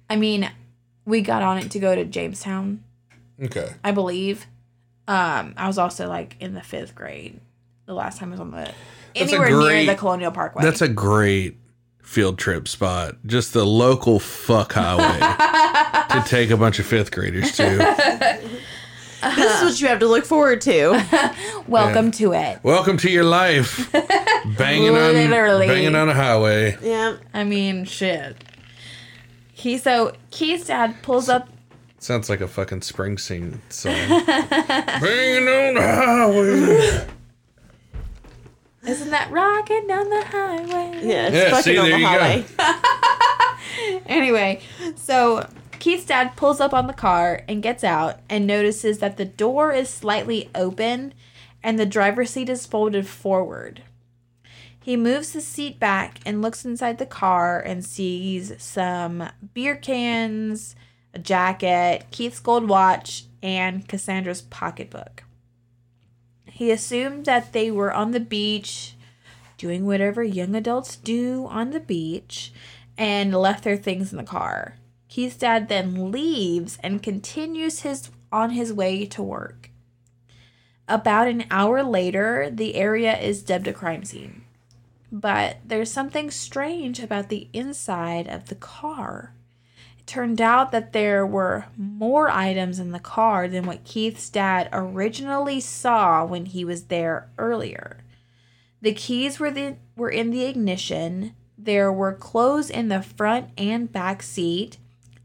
I 0.09 0.15
mean, 0.15 0.49
we 1.05 1.21
got 1.21 1.41
on 1.41 1.57
it 1.57 1.71
to 1.71 1.79
go 1.79 1.95
to 1.95 2.05
Jamestown 2.05 2.83
Okay. 3.41 3.69
I 3.83 3.91
believe. 3.91 4.45
Um, 5.07 5.53
I 5.57 5.65
was 5.67 5.77
also 5.79 6.07
like 6.07 6.35
in 6.39 6.53
the 6.53 6.61
fifth 6.61 6.93
grade 6.95 7.39
the 7.87 7.93
last 7.93 8.19
time 8.19 8.29
I 8.29 8.31
was 8.33 8.39
on 8.39 8.51
the 8.51 8.69
a 8.69 8.73
anywhere 9.15 9.49
great- 9.49 9.85
near 9.85 9.93
the 9.93 9.99
Colonial 9.99 10.31
Parkway. 10.31 10.63
That's 10.63 10.81
a 10.81 10.87
great 10.87 11.57
field 12.03 12.37
trip 12.37 12.67
spot. 12.67 13.15
Just 13.25 13.53
the 13.53 13.65
local 13.65 14.19
fuck 14.19 14.73
highway 14.73 15.19
to 16.21 16.29
take 16.29 16.49
a 16.51 16.57
bunch 16.57 16.77
of 16.79 16.85
fifth 16.85 17.11
graders 17.11 17.51
to. 17.57 18.39
This 19.35 19.61
is 19.61 19.63
what 19.63 19.81
you 19.81 19.87
have 19.87 19.99
to 19.99 20.07
look 20.07 20.25
forward 20.25 20.61
to. 20.61 20.99
Welcome 21.67 22.09
to 22.13 22.33
it. 22.33 22.57
Welcome 22.63 22.97
to 22.97 23.09
your 23.11 23.23
life. 23.23 23.91
Banging 24.57 24.89
on 24.97 25.13
Literally. 25.13 25.67
banging 25.67 25.93
on 25.93 26.09
a 26.09 26.13
highway. 26.15 26.75
yeah. 26.81 27.17
I 27.31 27.43
mean, 27.43 27.85
shit. 27.85 28.35
He 29.61 29.77
so 29.77 30.13
Keith's 30.31 30.65
dad 30.65 30.95
pulls 31.03 31.29
up. 31.29 31.47
Sounds 31.99 32.31
like 32.31 32.41
a 32.41 32.47
fucking 32.47 32.79
Springsteen 32.79 33.59
song. 33.69 33.93
banging 34.25 35.47
on 35.47 35.75
the 35.75 35.81
highway. 35.81 37.07
Isn't 38.87 39.11
that 39.11 39.29
rocking 39.29 39.85
down 39.85 40.09
the 40.09 40.25
highway? 40.25 40.99
Yeah. 41.03 41.27
It's 41.27 41.35
Yeah, 41.35 41.49
fucking 41.51 41.61
see, 41.61 41.77
on 41.77 41.89
there 41.89 41.99
the 41.99 42.05
highway. 42.05 42.45
Anyway, 44.07 44.61
so 44.95 45.47
Keith's 45.79 46.05
dad 46.05 46.35
pulls 46.35 46.59
up 46.59 46.73
on 46.73 46.87
the 46.87 46.93
car 46.93 47.43
and 47.47 47.61
gets 47.61 47.83
out 47.83 48.19
and 48.29 48.47
notices 48.47 48.97
that 48.97 49.17
the 49.17 49.25
door 49.25 49.71
is 49.71 49.89
slightly 49.89 50.49
open 50.55 51.13
and 51.63 51.77
the 51.77 51.85
driver's 51.85 52.31
seat 52.31 52.49
is 52.49 52.65
folded 52.65 53.07
forward. 53.07 53.83
He 54.83 54.97
moves 54.97 55.31
the 55.31 55.41
seat 55.41 55.79
back 55.79 56.19
and 56.25 56.41
looks 56.41 56.65
inside 56.65 56.97
the 56.97 57.05
car 57.05 57.59
and 57.59 57.85
sees 57.85 58.53
some 58.57 59.29
beer 59.53 59.75
cans, 59.75 60.75
a 61.13 61.19
jacket, 61.19 62.05
Keith's 62.09 62.39
gold 62.39 62.67
watch, 62.67 63.25
and 63.43 63.87
Cassandra's 63.87 64.41
pocketbook. 64.41 65.23
He 66.45 66.71
assumed 66.71 67.25
that 67.25 67.53
they 67.53 67.69
were 67.69 67.93
on 67.93 68.11
the 68.11 68.19
beach 68.19 68.95
doing 69.57 69.85
whatever 69.85 70.23
young 70.23 70.55
adults 70.55 70.95
do 70.95 71.45
on 71.47 71.69
the 71.69 71.79
beach 71.79 72.51
and 72.97 73.35
left 73.35 73.63
their 73.63 73.77
things 73.77 74.11
in 74.11 74.17
the 74.17 74.23
car. 74.23 74.77
Keith's 75.07 75.37
dad 75.37 75.69
then 75.69 76.11
leaves 76.11 76.79
and 76.81 77.03
continues 77.03 77.81
his 77.81 78.09
on 78.31 78.51
his 78.51 78.73
way 78.73 79.05
to 79.05 79.21
work. 79.21 79.69
About 80.87 81.27
an 81.27 81.45
hour 81.51 81.83
later, 81.83 82.49
the 82.51 82.75
area 82.75 83.17
is 83.17 83.43
dubbed 83.43 83.67
a 83.67 83.73
crime 83.73 84.03
scene. 84.03 84.40
But 85.11 85.57
there's 85.65 85.91
something 85.91 86.31
strange 86.31 86.99
about 86.99 87.29
the 87.29 87.49
inside 87.51 88.27
of 88.27 88.45
the 88.45 88.55
car. 88.55 89.33
It 89.99 90.07
turned 90.07 90.39
out 90.39 90.71
that 90.71 90.93
there 90.93 91.25
were 91.25 91.65
more 91.75 92.29
items 92.29 92.79
in 92.79 92.91
the 92.91 92.99
car 92.99 93.47
than 93.47 93.65
what 93.65 93.83
Keith's 93.83 94.29
dad 94.29 94.69
originally 94.71 95.59
saw 95.59 96.25
when 96.25 96.45
he 96.45 96.63
was 96.63 96.85
there 96.85 97.29
earlier. 97.37 97.97
The 98.81 98.93
keys 98.93 99.39
were 99.39 99.51
the 99.51 99.75
were 99.95 100.09
in 100.09 100.31
the 100.31 100.45
ignition. 100.45 101.35
There 101.57 101.91
were 101.91 102.13
clothes 102.13 102.69
in 102.69 102.87
the 102.87 103.03
front 103.03 103.49
and 103.57 103.91
back 103.91 104.23
seat. 104.23 104.77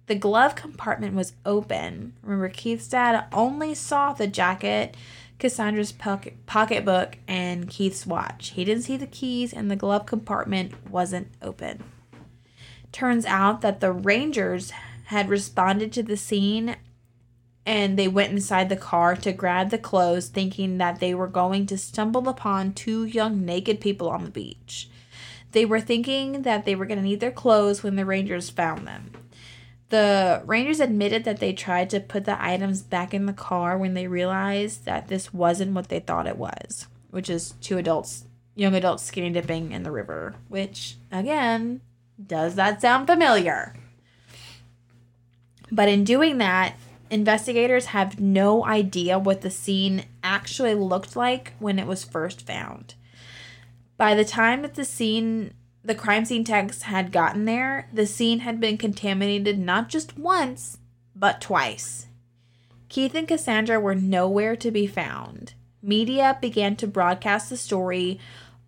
The 0.06 0.14
glove 0.14 0.54
compartment 0.54 1.14
was 1.14 1.32
open. 1.44 2.12
Remember, 2.22 2.48
Keith's 2.48 2.88
dad 2.88 3.24
only 3.32 3.74
saw 3.74 4.12
the 4.12 4.26
jacket, 4.26 4.96
Cassandra's 5.38 5.92
pocket 5.92 6.46
pocketbook, 6.46 7.18
and 7.28 7.68
Keith's 7.68 8.06
watch. 8.06 8.50
He 8.50 8.64
didn't 8.64 8.84
see 8.84 8.96
the 8.96 9.06
keys, 9.06 9.52
and 9.52 9.70
the 9.70 9.76
glove 9.76 10.06
compartment 10.06 10.90
wasn't 10.90 11.28
open. 11.42 11.84
Turns 12.92 13.26
out 13.26 13.60
that 13.60 13.80
the 13.80 13.92
Rangers 13.92 14.72
had 15.06 15.28
responded 15.28 15.92
to 15.92 16.02
the 16.02 16.16
scene 16.16 16.76
and 17.66 17.98
they 17.98 18.06
went 18.06 18.32
inside 18.32 18.68
the 18.68 18.76
car 18.76 19.16
to 19.16 19.32
grab 19.32 19.70
the 19.70 19.78
clothes, 19.78 20.28
thinking 20.28 20.78
that 20.78 21.00
they 21.00 21.12
were 21.12 21.26
going 21.26 21.66
to 21.66 21.76
stumble 21.76 22.28
upon 22.28 22.72
two 22.72 23.04
young 23.04 23.44
naked 23.44 23.80
people 23.80 24.08
on 24.08 24.24
the 24.24 24.30
beach. 24.30 24.88
They 25.50 25.64
were 25.64 25.80
thinking 25.80 26.42
that 26.42 26.64
they 26.64 26.76
were 26.76 26.86
going 26.86 26.98
to 26.98 27.04
need 27.04 27.18
their 27.18 27.32
clothes 27.32 27.82
when 27.82 27.96
the 27.96 28.04
Rangers 28.04 28.50
found 28.50 28.86
them. 28.86 29.10
The 29.88 30.42
Rangers 30.44 30.80
admitted 30.80 31.24
that 31.24 31.38
they 31.38 31.52
tried 31.52 31.90
to 31.90 32.00
put 32.00 32.24
the 32.24 32.42
items 32.42 32.82
back 32.82 33.14
in 33.14 33.26
the 33.26 33.32
car 33.32 33.78
when 33.78 33.94
they 33.94 34.08
realized 34.08 34.84
that 34.84 35.08
this 35.08 35.32
wasn't 35.32 35.74
what 35.74 35.88
they 35.88 36.00
thought 36.00 36.26
it 36.26 36.36
was, 36.36 36.88
which 37.10 37.30
is 37.30 37.54
two 37.60 37.78
adults, 37.78 38.24
young 38.56 38.74
adults 38.74 39.04
skinny 39.04 39.30
dipping 39.30 39.70
in 39.70 39.84
the 39.84 39.92
river, 39.92 40.34
which, 40.48 40.96
again, 41.12 41.82
does 42.24 42.56
that 42.56 42.80
sound 42.80 43.06
familiar? 43.06 43.74
But 45.70 45.88
in 45.88 46.02
doing 46.02 46.38
that, 46.38 46.74
investigators 47.10 47.86
have 47.86 48.20
no 48.20 48.64
idea 48.64 49.18
what 49.18 49.42
the 49.42 49.50
scene 49.50 50.04
actually 50.24 50.74
looked 50.74 51.14
like 51.14 51.52
when 51.60 51.78
it 51.78 51.86
was 51.86 52.04
first 52.04 52.44
found. 52.44 52.94
By 53.96 54.14
the 54.14 54.24
time 54.24 54.62
that 54.62 54.74
the 54.74 54.84
scene, 54.84 55.54
the 55.86 55.94
crime 55.94 56.24
scene 56.24 56.42
techs 56.42 56.82
had 56.82 57.12
gotten 57.12 57.44
there, 57.44 57.88
the 57.92 58.06
scene 58.06 58.40
had 58.40 58.60
been 58.60 58.76
contaminated 58.76 59.56
not 59.56 59.88
just 59.88 60.18
once, 60.18 60.78
but 61.14 61.40
twice. 61.40 62.08
Keith 62.88 63.14
and 63.14 63.28
Cassandra 63.28 63.78
were 63.78 63.94
nowhere 63.94 64.56
to 64.56 64.72
be 64.72 64.88
found. 64.88 65.54
Media 65.80 66.38
began 66.40 66.74
to 66.76 66.88
broadcast 66.88 67.50
the 67.50 67.56
story 67.56 68.18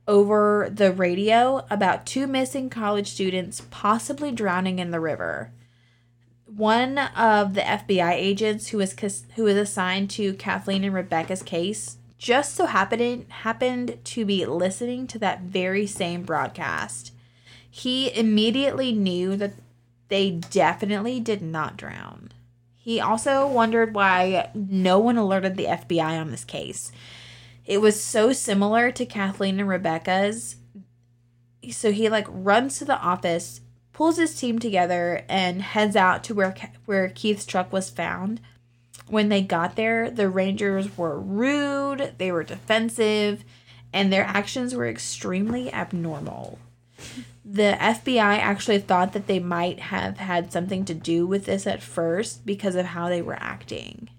over 0.06 0.70
the 0.72 0.92
radio 0.92 1.66
about 1.68 2.06
two 2.06 2.28
missing 2.28 2.70
college 2.70 3.08
students 3.08 3.62
possibly 3.70 4.30
drowning 4.30 4.78
in 4.78 4.92
the 4.92 5.00
river. 5.00 5.52
One 6.46 6.98
of 6.98 7.54
the 7.54 7.62
FBI 7.62 8.12
agents 8.12 8.68
who 8.68 8.78
was 8.78 8.94
who 9.34 9.42
was 9.42 9.56
assigned 9.56 10.08
to 10.10 10.34
Kathleen 10.34 10.84
and 10.84 10.94
Rebecca's 10.94 11.42
case 11.42 11.98
just 12.18 12.56
so 12.56 12.66
happened 12.66 13.26
happened 13.28 13.98
to 14.04 14.24
be 14.24 14.44
listening 14.44 15.06
to 15.06 15.18
that 15.20 15.42
very 15.42 15.86
same 15.86 16.24
broadcast. 16.24 17.12
He 17.70 18.12
immediately 18.12 18.92
knew 18.92 19.36
that 19.36 19.52
they 20.08 20.32
definitely 20.32 21.20
did 21.20 21.40
not 21.40 21.76
drown. 21.76 22.32
He 22.76 23.00
also 23.00 23.46
wondered 23.46 23.94
why 23.94 24.50
no 24.54 24.98
one 24.98 25.16
alerted 25.16 25.56
the 25.56 25.66
FBI 25.66 26.20
on 26.20 26.30
this 26.30 26.44
case. 26.44 26.90
It 27.64 27.80
was 27.82 28.02
so 28.02 28.32
similar 28.32 28.90
to 28.92 29.06
Kathleen 29.06 29.60
and 29.60 29.68
Rebecca's. 29.68 30.56
So 31.70 31.92
he 31.92 32.08
like 32.08 32.26
runs 32.30 32.78
to 32.78 32.86
the 32.86 32.98
office, 32.98 33.60
pulls 33.92 34.16
his 34.16 34.40
team 34.40 34.58
together, 34.58 35.22
and 35.28 35.60
heads 35.60 35.96
out 35.96 36.24
to 36.24 36.34
where 36.34 36.54
where 36.86 37.10
Keith's 37.10 37.44
truck 37.44 37.72
was 37.72 37.90
found. 37.90 38.40
When 39.08 39.28
they 39.28 39.42
got 39.42 39.76
there, 39.76 40.10
the 40.10 40.28
Rangers 40.28 40.96
were 40.96 41.18
rude, 41.18 42.14
they 42.18 42.30
were 42.30 42.44
defensive, 42.44 43.44
and 43.92 44.12
their 44.12 44.24
actions 44.24 44.74
were 44.74 44.88
extremely 44.88 45.72
abnormal. 45.72 46.58
The 47.44 47.76
FBI 47.80 48.38
actually 48.38 48.80
thought 48.80 49.14
that 49.14 49.26
they 49.26 49.38
might 49.38 49.80
have 49.80 50.18
had 50.18 50.52
something 50.52 50.84
to 50.84 50.94
do 50.94 51.26
with 51.26 51.46
this 51.46 51.66
at 51.66 51.82
first 51.82 52.44
because 52.44 52.74
of 52.74 52.86
how 52.86 53.08
they 53.08 53.22
were 53.22 53.38
acting. 53.40 54.10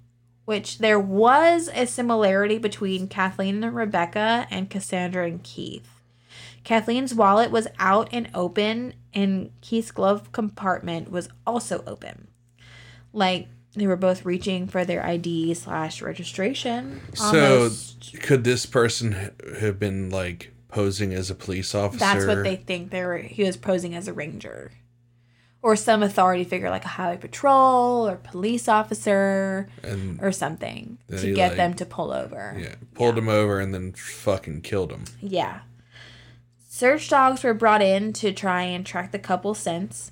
Which 0.45 0.79
there 0.79 0.99
was 0.99 1.69
a 1.75 1.85
similarity 1.85 2.57
between 2.57 3.07
Kathleen 3.07 3.63
and 3.63 3.75
Rebecca 3.75 4.47
and 4.49 4.69
Cassandra 4.69 5.27
and 5.27 5.43
Keith. 5.43 6.01
Kathleen's 6.63 7.13
wallet 7.13 7.51
was 7.51 7.67
out 7.77 8.09
and 8.11 8.29
open, 8.33 8.93
and 9.13 9.51
Keith's 9.61 9.91
glove 9.91 10.31
compartment 10.31 11.11
was 11.11 11.29
also 11.45 11.83
open. 11.85 12.29
Like 13.13 13.47
they 13.75 13.87
were 13.87 13.95
both 13.95 14.25
reaching 14.25 14.67
for 14.67 14.83
their 14.83 15.05
ID 15.05 15.53
slash 15.53 16.01
registration. 16.01 17.01
So, 17.13 17.69
could 18.21 18.43
this 18.43 18.65
person 18.65 19.31
have 19.59 19.79
been 19.79 20.09
like 20.09 20.51
posing 20.69 21.13
as 21.13 21.29
a 21.29 21.35
police 21.35 21.73
officer? 21.75 21.99
that's 21.99 22.25
what 22.25 22.43
they 22.43 22.55
think 22.55 22.91
they 22.91 23.03
were. 23.03 23.17
He 23.19 23.43
was 23.43 23.57
posing 23.57 23.93
as 23.95 24.07
a 24.07 24.13
ranger, 24.13 24.71
or 25.61 25.75
some 25.75 26.01
authority 26.01 26.43
figure 26.43 26.69
like 26.69 26.85
a 26.85 26.89
highway 26.89 27.17
patrol 27.17 28.07
or 28.07 28.15
police 28.15 28.67
officer 28.67 29.67
and 29.83 30.19
or 30.21 30.31
something 30.31 30.97
to 31.09 31.33
get 31.33 31.49
like- 31.49 31.57
them 31.57 31.73
to 31.75 31.85
pull 31.85 32.11
over. 32.11 32.55
yeah, 32.59 32.75
pulled 32.95 33.17
him 33.17 33.29
over 33.29 33.59
and 33.59 33.73
then 33.73 33.93
fucking 33.93 34.61
killed 34.61 34.91
him. 34.91 35.03
Yeah. 35.21 35.61
Search 36.67 37.09
dogs 37.09 37.43
were 37.43 37.53
brought 37.53 37.81
in 37.81 38.13
to 38.13 38.31
try 38.31 38.61
and 38.63 38.85
track 38.85 39.11
the 39.11 39.19
couple 39.19 39.53
scents. 39.53 40.11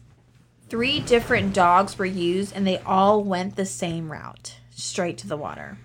Three 0.69 0.99
different 0.99 1.53
dogs 1.53 1.97
were 1.97 2.05
used 2.05 2.53
and 2.55 2.67
they 2.67 2.79
all 2.79 3.23
went 3.23 3.55
the 3.55 3.65
same 3.65 4.11
route, 4.11 4.55
straight 4.71 5.17
to 5.19 5.27
the 5.27 5.37
water. 5.37 5.77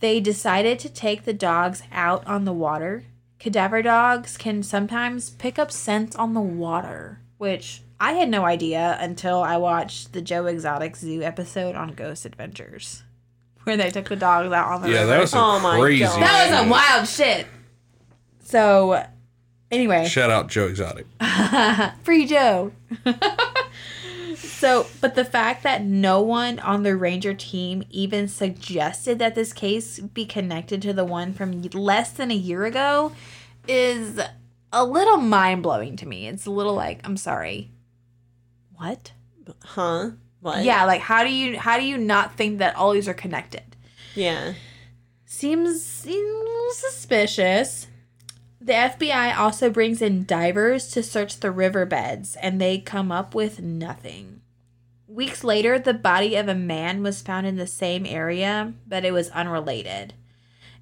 They 0.00 0.18
decided 0.18 0.78
to 0.80 0.88
take 0.88 1.24
the 1.24 1.34
dogs 1.34 1.82
out 1.92 2.26
on 2.26 2.44
the 2.44 2.52
water. 2.52 3.04
Cadaver 3.38 3.82
dogs 3.82 4.36
can 4.36 4.62
sometimes 4.62 5.30
pick 5.30 5.58
up 5.58 5.70
scents 5.70 6.16
on 6.16 6.32
the 6.32 6.40
water, 6.40 7.20
which 7.38 7.82
I 8.00 8.14
had 8.14 8.28
no 8.28 8.44
idea 8.44 8.96
until 9.00 9.42
I 9.42 9.56
watched 9.58 10.12
the 10.12 10.22
Joe 10.22 10.46
Exotic 10.46 10.96
Zoo 10.96 11.22
episode 11.22 11.74
on 11.76 11.90
Ghost 11.94 12.24
Adventures, 12.24 13.02
where 13.64 13.76
they 13.76 13.90
took 13.90 14.08
the 14.08 14.16
dogs 14.16 14.52
out 14.52 14.68
on 14.72 14.82
the 14.82 14.88
Yeah, 14.90 15.00
river. 15.00 15.06
that 15.10 15.20
was 15.20 15.30
some 15.30 15.44
Oh 15.44 15.60
my 15.60 15.78
crazy. 15.78 16.04
God. 16.04 16.20
That 16.22 16.32
was 16.32 16.48
shit. 16.48 16.58
some 16.58 16.68
wild 16.70 17.08
shit. 17.08 17.46
So, 18.44 19.06
anyway, 19.70 20.06
Shout 20.06 20.30
out 20.30 20.48
Joe 20.48 20.66
Exotic. 20.66 21.06
free 22.04 22.26
Joe. 22.26 22.72
so, 24.62 24.86
but 25.00 25.16
the 25.16 25.24
fact 25.24 25.64
that 25.64 25.82
no 25.82 26.20
one 26.20 26.60
on 26.60 26.84
the 26.84 26.94
Ranger 26.94 27.34
team 27.34 27.82
even 27.90 28.28
suggested 28.28 29.18
that 29.18 29.34
this 29.34 29.52
case 29.52 29.98
be 29.98 30.24
connected 30.24 30.80
to 30.82 30.92
the 30.92 31.04
one 31.04 31.32
from 31.32 31.62
less 31.74 32.12
than 32.12 32.30
a 32.30 32.36
year 32.36 32.64
ago 32.64 33.10
is 33.66 34.20
a 34.72 34.84
little 34.84 35.16
mind 35.16 35.64
blowing 35.64 35.96
to 35.96 36.06
me. 36.06 36.28
It's 36.28 36.46
a 36.46 36.52
little 36.52 36.74
like, 36.74 37.00
I'm 37.02 37.16
sorry. 37.16 37.72
What? 38.76 39.10
Huh? 39.64 40.10
What? 40.38 40.62
Yeah, 40.62 40.84
like 40.84 41.00
how 41.00 41.24
do 41.24 41.30
you 41.30 41.58
how 41.58 41.76
do 41.76 41.84
you 41.84 41.98
not 41.98 42.36
think 42.36 42.58
that 42.60 42.76
all 42.76 42.92
these 42.92 43.08
are 43.08 43.14
connected? 43.14 43.74
Yeah. 44.14 44.54
Seems, 45.24 45.84
seems 45.84 46.76
suspicious. 46.76 47.88
The 48.60 48.74
FBI 48.74 49.36
also 49.36 49.70
brings 49.70 50.00
in 50.00 50.24
divers 50.24 50.88
to 50.92 51.02
search 51.02 51.40
the 51.40 51.50
riverbeds, 51.50 52.36
and 52.36 52.60
they 52.60 52.78
come 52.78 53.10
up 53.10 53.34
with 53.34 53.58
nothing. 53.58 54.41
Weeks 55.12 55.44
later, 55.44 55.78
the 55.78 55.92
body 55.92 56.36
of 56.36 56.48
a 56.48 56.54
man 56.54 57.02
was 57.02 57.20
found 57.20 57.46
in 57.46 57.56
the 57.56 57.66
same 57.66 58.06
area, 58.06 58.72
but 58.86 59.04
it 59.04 59.12
was 59.12 59.28
unrelated. 59.28 60.14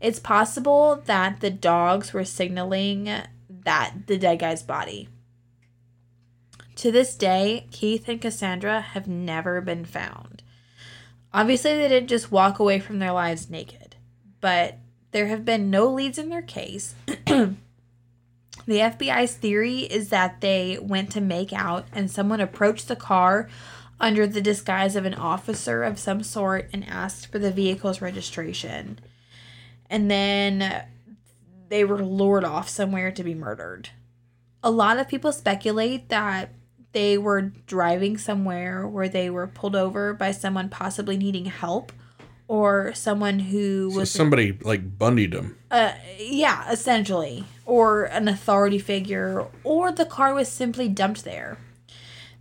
It's 0.01 0.21
possible 0.21 1.03
that 1.07 1.41
the 1.41 1.51
dogs 1.51 2.13
were 2.13 2.25
signaling 2.25 3.11
that 3.49 3.95
the 4.07 4.17
dead 4.17 4.39
guy's 4.39 4.63
body. 4.63 5.09
To 6.77 6.93
this 6.93 7.17
day, 7.17 7.67
Keith 7.73 8.09
and 8.09 8.21
Cassandra 8.21 8.81
have 8.81 9.09
never 9.09 9.61
been 9.61 9.85
found. 9.85 10.45
Obviously, 11.35 11.75
they 11.75 11.89
didn't 11.89 12.09
just 12.09 12.31
walk 12.31 12.61
away 12.61 12.79
from 12.79 13.01
their 13.01 13.13
lives 13.13 13.51
naked, 13.51 13.97
but 14.41 14.79
there 15.11 15.27
have 15.27 15.45
been 15.45 15.71
no 15.71 15.89
leads 15.89 16.19
in 16.19 16.29
their 16.29 16.41
case. 16.41 16.95
the 17.07 17.57
FBI's 18.69 19.35
theory 19.35 19.81
is 19.81 20.11
that 20.11 20.41
they 20.41 20.79
went 20.81 21.11
to 21.11 21.21
make 21.21 21.53
out 21.53 21.87
and 21.93 22.09
someone 22.09 22.41
approached 22.41 22.87
the 22.87 22.95
car 22.95 23.49
under 24.01 24.27
the 24.27 24.41
disguise 24.41 24.97
of 24.97 25.05
an 25.05 25.15
officer 25.15 25.83
of 25.83 25.99
some 25.99 26.23
sort 26.23 26.69
and 26.73 26.85
asked 26.89 27.31
for 27.31 27.39
the 27.39 27.51
vehicle's 27.51 28.01
registration. 28.01 28.99
And 29.89 30.11
then 30.11 30.85
they 31.69 31.85
were 31.85 32.03
lured 32.03 32.45
off 32.45 32.69
somewhere 32.69 33.11
to 33.13 33.23
be 33.23 33.35
murdered. 33.35 33.91
A 34.63 34.71
lot 34.71 34.99
of 34.99 35.09
people 35.09 35.33
speculate 35.33 36.09
that 36.09 36.51
they 36.93 37.17
were 37.19 37.43
driving 37.67 38.19
somewhere 38.19 38.87
where 38.87 39.09
they 39.09 39.31
were 39.31 39.47
pulled 39.47 39.77
over 39.77 40.13
by 40.13 40.33
someone 40.33 40.69
possibly 40.69 41.17
needing 41.17 41.45
help 41.47 41.93
or 42.49 42.93
someone 42.95 43.39
who 43.39 43.91
So 43.93 43.99
was 44.01 44.11
somebody 44.11 44.59
like 44.63 44.99
bundied 44.99 45.33
them. 45.33 45.57
uh, 45.71 45.93
yeah, 46.19 46.69
essentially, 46.71 47.45
or 47.65 48.05
an 48.05 48.27
authority 48.27 48.79
figure, 48.81 49.47
or 49.63 49.93
the 49.93 50.05
car 50.05 50.35
was 50.35 50.49
simply 50.49 50.89
dumped 50.89 51.23
there. 51.25 51.59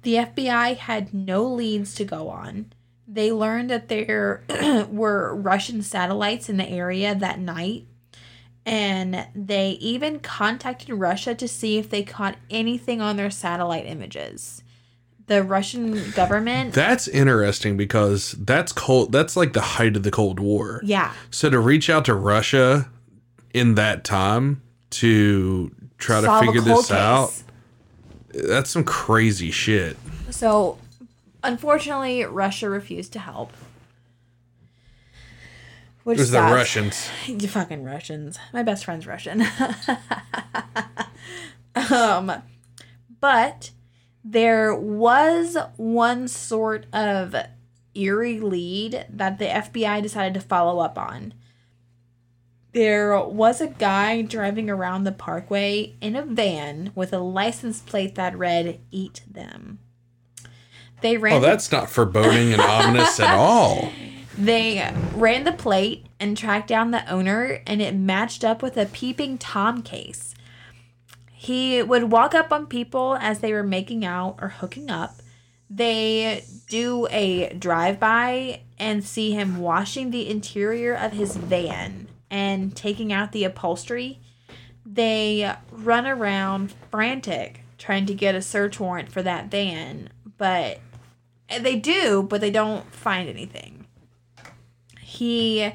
The 0.01 0.15
FBI 0.15 0.77
had 0.77 1.13
no 1.13 1.43
leads 1.45 1.93
to 1.95 2.05
go 2.05 2.29
on. 2.29 2.71
They 3.07 3.31
learned 3.31 3.69
that 3.69 3.89
there 3.89 4.43
were 4.91 5.35
Russian 5.35 5.81
satellites 5.81 6.47
in 6.47 6.57
the 6.57 6.69
area 6.69 7.15
that 7.15 7.39
night, 7.39 7.87
and 8.65 9.27
they 9.33 9.71
even 9.81 10.19
contacted 10.19 10.93
Russia 10.93 11.33
to 11.35 11.47
see 11.47 11.77
if 11.77 11.89
they 11.89 12.03
caught 12.03 12.37
anything 12.49 13.01
on 13.01 13.17
their 13.17 13.31
satellite 13.31 13.87
images. 13.87 14.63
The 15.25 15.43
Russian 15.43 16.11
government, 16.11 16.73
That's 16.73 17.07
interesting 17.07 17.77
because 17.77 18.31
that's 18.31 18.71
cold. 18.71 19.11
That's 19.11 19.35
like 19.35 19.53
the 19.53 19.61
height 19.61 19.95
of 19.95 20.03
the 20.03 20.11
Cold 20.11 20.39
War. 20.39 20.81
yeah, 20.83 21.13
So 21.29 21.49
to 21.49 21.59
reach 21.59 21.89
out 21.89 22.05
to 22.05 22.15
Russia 22.15 22.89
in 23.53 23.75
that 23.75 24.03
time 24.03 24.61
to 24.91 25.71
try 25.99 26.21
to 26.21 26.25
solve 26.25 26.43
a 26.43 26.45
figure 26.47 26.61
this 26.61 26.91
out, 26.91 27.29
case. 27.29 27.43
That's 28.33 28.69
some 28.69 28.83
crazy 28.83 29.51
shit. 29.51 29.97
So, 30.29 30.77
unfortunately, 31.43 32.23
Russia 32.25 32.69
refused 32.69 33.13
to 33.13 33.19
help. 33.19 33.51
Which 36.03 36.17
It 36.17 36.21
was 36.21 36.31
the. 36.31 36.41
Russians. 36.41 37.09
You 37.27 37.47
fucking 37.47 37.83
Russians. 37.83 38.39
My 38.53 38.63
best 38.63 38.85
friend's 38.85 39.05
Russian. 39.05 39.43
um, 41.91 42.31
but 43.19 43.71
there 44.23 44.75
was 44.75 45.57
one 45.77 46.27
sort 46.27 46.85
of 46.93 47.35
eerie 47.95 48.39
lead 48.39 49.05
that 49.09 49.39
the 49.39 49.45
FBI 49.45 50.01
decided 50.01 50.33
to 50.35 50.41
follow 50.41 50.79
up 50.79 50.97
on. 50.97 51.33
There 52.71 53.19
was 53.19 53.61
a 53.61 53.67
guy 53.67 54.21
driving 54.21 54.69
around 54.69 55.03
the 55.03 55.11
parkway 55.11 55.95
in 56.01 56.15
a 56.15 56.23
van 56.23 56.91
with 56.93 57.13
a 57.13 57.19
license 57.19 57.79
plate 57.79 58.15
that 58.15 58.37
read 58.37 58.79
"Eat 58.91 59.21
them." 59.29 59.79
They 61.01 61.17
ran. 61.17 61.33
Oh, 61.33 61.39
that's 61.39 61.71
not 61.71 61.89
foreboding 61.89 62.53
and 62.53 62.61
ominous 62.61 63.19
at 63.19 63.35
all. 63.35 63.91
They 64.37 64.89
ran 65.15 65.43
the 65.43 65.51
plate 65.51 66.05
and 66.17 66.37
tracked 66.37 66.69
down 66.69 66.91
the 66.91 67.05
owner, 67.11 67.61
and 67.67 67.81
it 67.81 67.93
matched 67.93 68.45
up 68.45 68.61
with 68.63 68.77
a 68.77 68.85
peeping 68.85 69.37
Tom 69.37 69.81
case. 69.81 70.33
He 71.33 71.83
would 71.83 72.09
walk 72.09 72.33
up 72.33 72.53
on 72.53 72.65
people 72.67 73.17
as 73.19 73.39
they 73.39 73.51
were 73.51 73.63
making 73.63 74.05
out 74.05 74.37
or 74.39 74.47
hooking 74.47 74.89
up. 74.89 75.15
They 75.69 76.45
do 76.69 77.05
a 77.11 77.53
drive 77.53 77.99
by 77.99 78.61
and 78.77 79.03
see 79.03 79.31
him 79.31 79.57
washing 79.57 80.11
the 80.11 80.29
interior 80.29 80.93
of 80.93 81.11
his 81.11 81.35
van 81.35 82.08
and 82.29 82.75
taking 82.75 83.11
out 83.11 83.31
the 83.31 83.43
upholstery. 83.43 84.19
They 84.85 85.53
run 85.71 86.07
around 86.07 86.73
frantic 86.89 87.63
trying 87.77 88.05
to 88.05 88.13
get 88.13 88.35
a 88.35 88.41
search 88.41 88.79
warrant 88.79 89.11
for 89.11 89.23
that 89.23 89.49
van, 89.49 90.09
but 90.37 90.79
eh, 91.49 91.59
they 91.59 91.75
do, 91.75 92.21
but 92.23 92.41
they 92.41 92.51
don't 92.51 92.93
find 92.93 93.29
anything. 93.29 93.85
He 94.99 95.71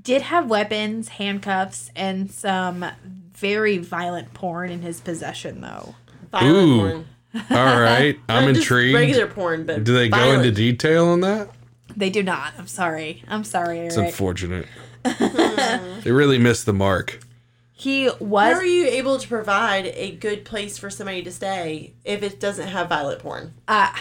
did 0.00 0.22
have 0.22 0.48
weapons, 0.48 1.08
handcuffs, 1.08 1.90
and 1.96 2.30
some 2.30 2.84
very 3.32 3.78
violent 3.78 4.32
porn 4.34 4.70
in 4.70 4.82
his 4.82 5.00
possession, 5.00 5.60
though. 5.60 5.94
Violent 6.30 6.56
Ooh. 6.56 6.78
porn. 6.78 7.06
All 7.50 7.80
right, 7.80 8.18
I'm 8.28 8.48
just 8.48 8.60
intrigued. 8.60 8.94
Regular 8.94 9.26
porn, 9.26 9.66
but 9.66 9.84
Do 9.84 9.92
they 9.94 10.08
go 10.08 10.32
into 10.32 10.52
detail 10.52 11.08
on 11.08 11.20
that? 11.20 11.50
They 11.96 12.10
do 12.10 12.22
not. 12.22 12.52
I'm 12.58 12.66
sorry. 12.66 13.24
I'm 13.26 13.44
sorry, 13.44 13.80
It's 13.80 13.96
unfortunate. 13.96 14.66
they 16.02 16.10
really 16.12 16.38
missed 16.38 16.66
the 16.66 16.72
mark. 16.72 17.20
he 17.72 18.10
was. 18.20 18.54
How 18.54 18.60
are 18.60 18.64
you 18.64 18.86
able 18.86 19.18
to 19.18 19.28
provide 19.28 19.86
a 19.94 20.12
good 20.12 20.44
place 20.44 20.78
for 20.78 20.90
somebody 20.90 21.22
to 21.22 21.32
stay 21.32 21.94
if 22.04 22.22
it 22.22 22.40
doesn't 22.40 22.68
have 22.68 22.88
violent 22.88 23.20
porn? 23.20 23.54
uh 23.68 23.92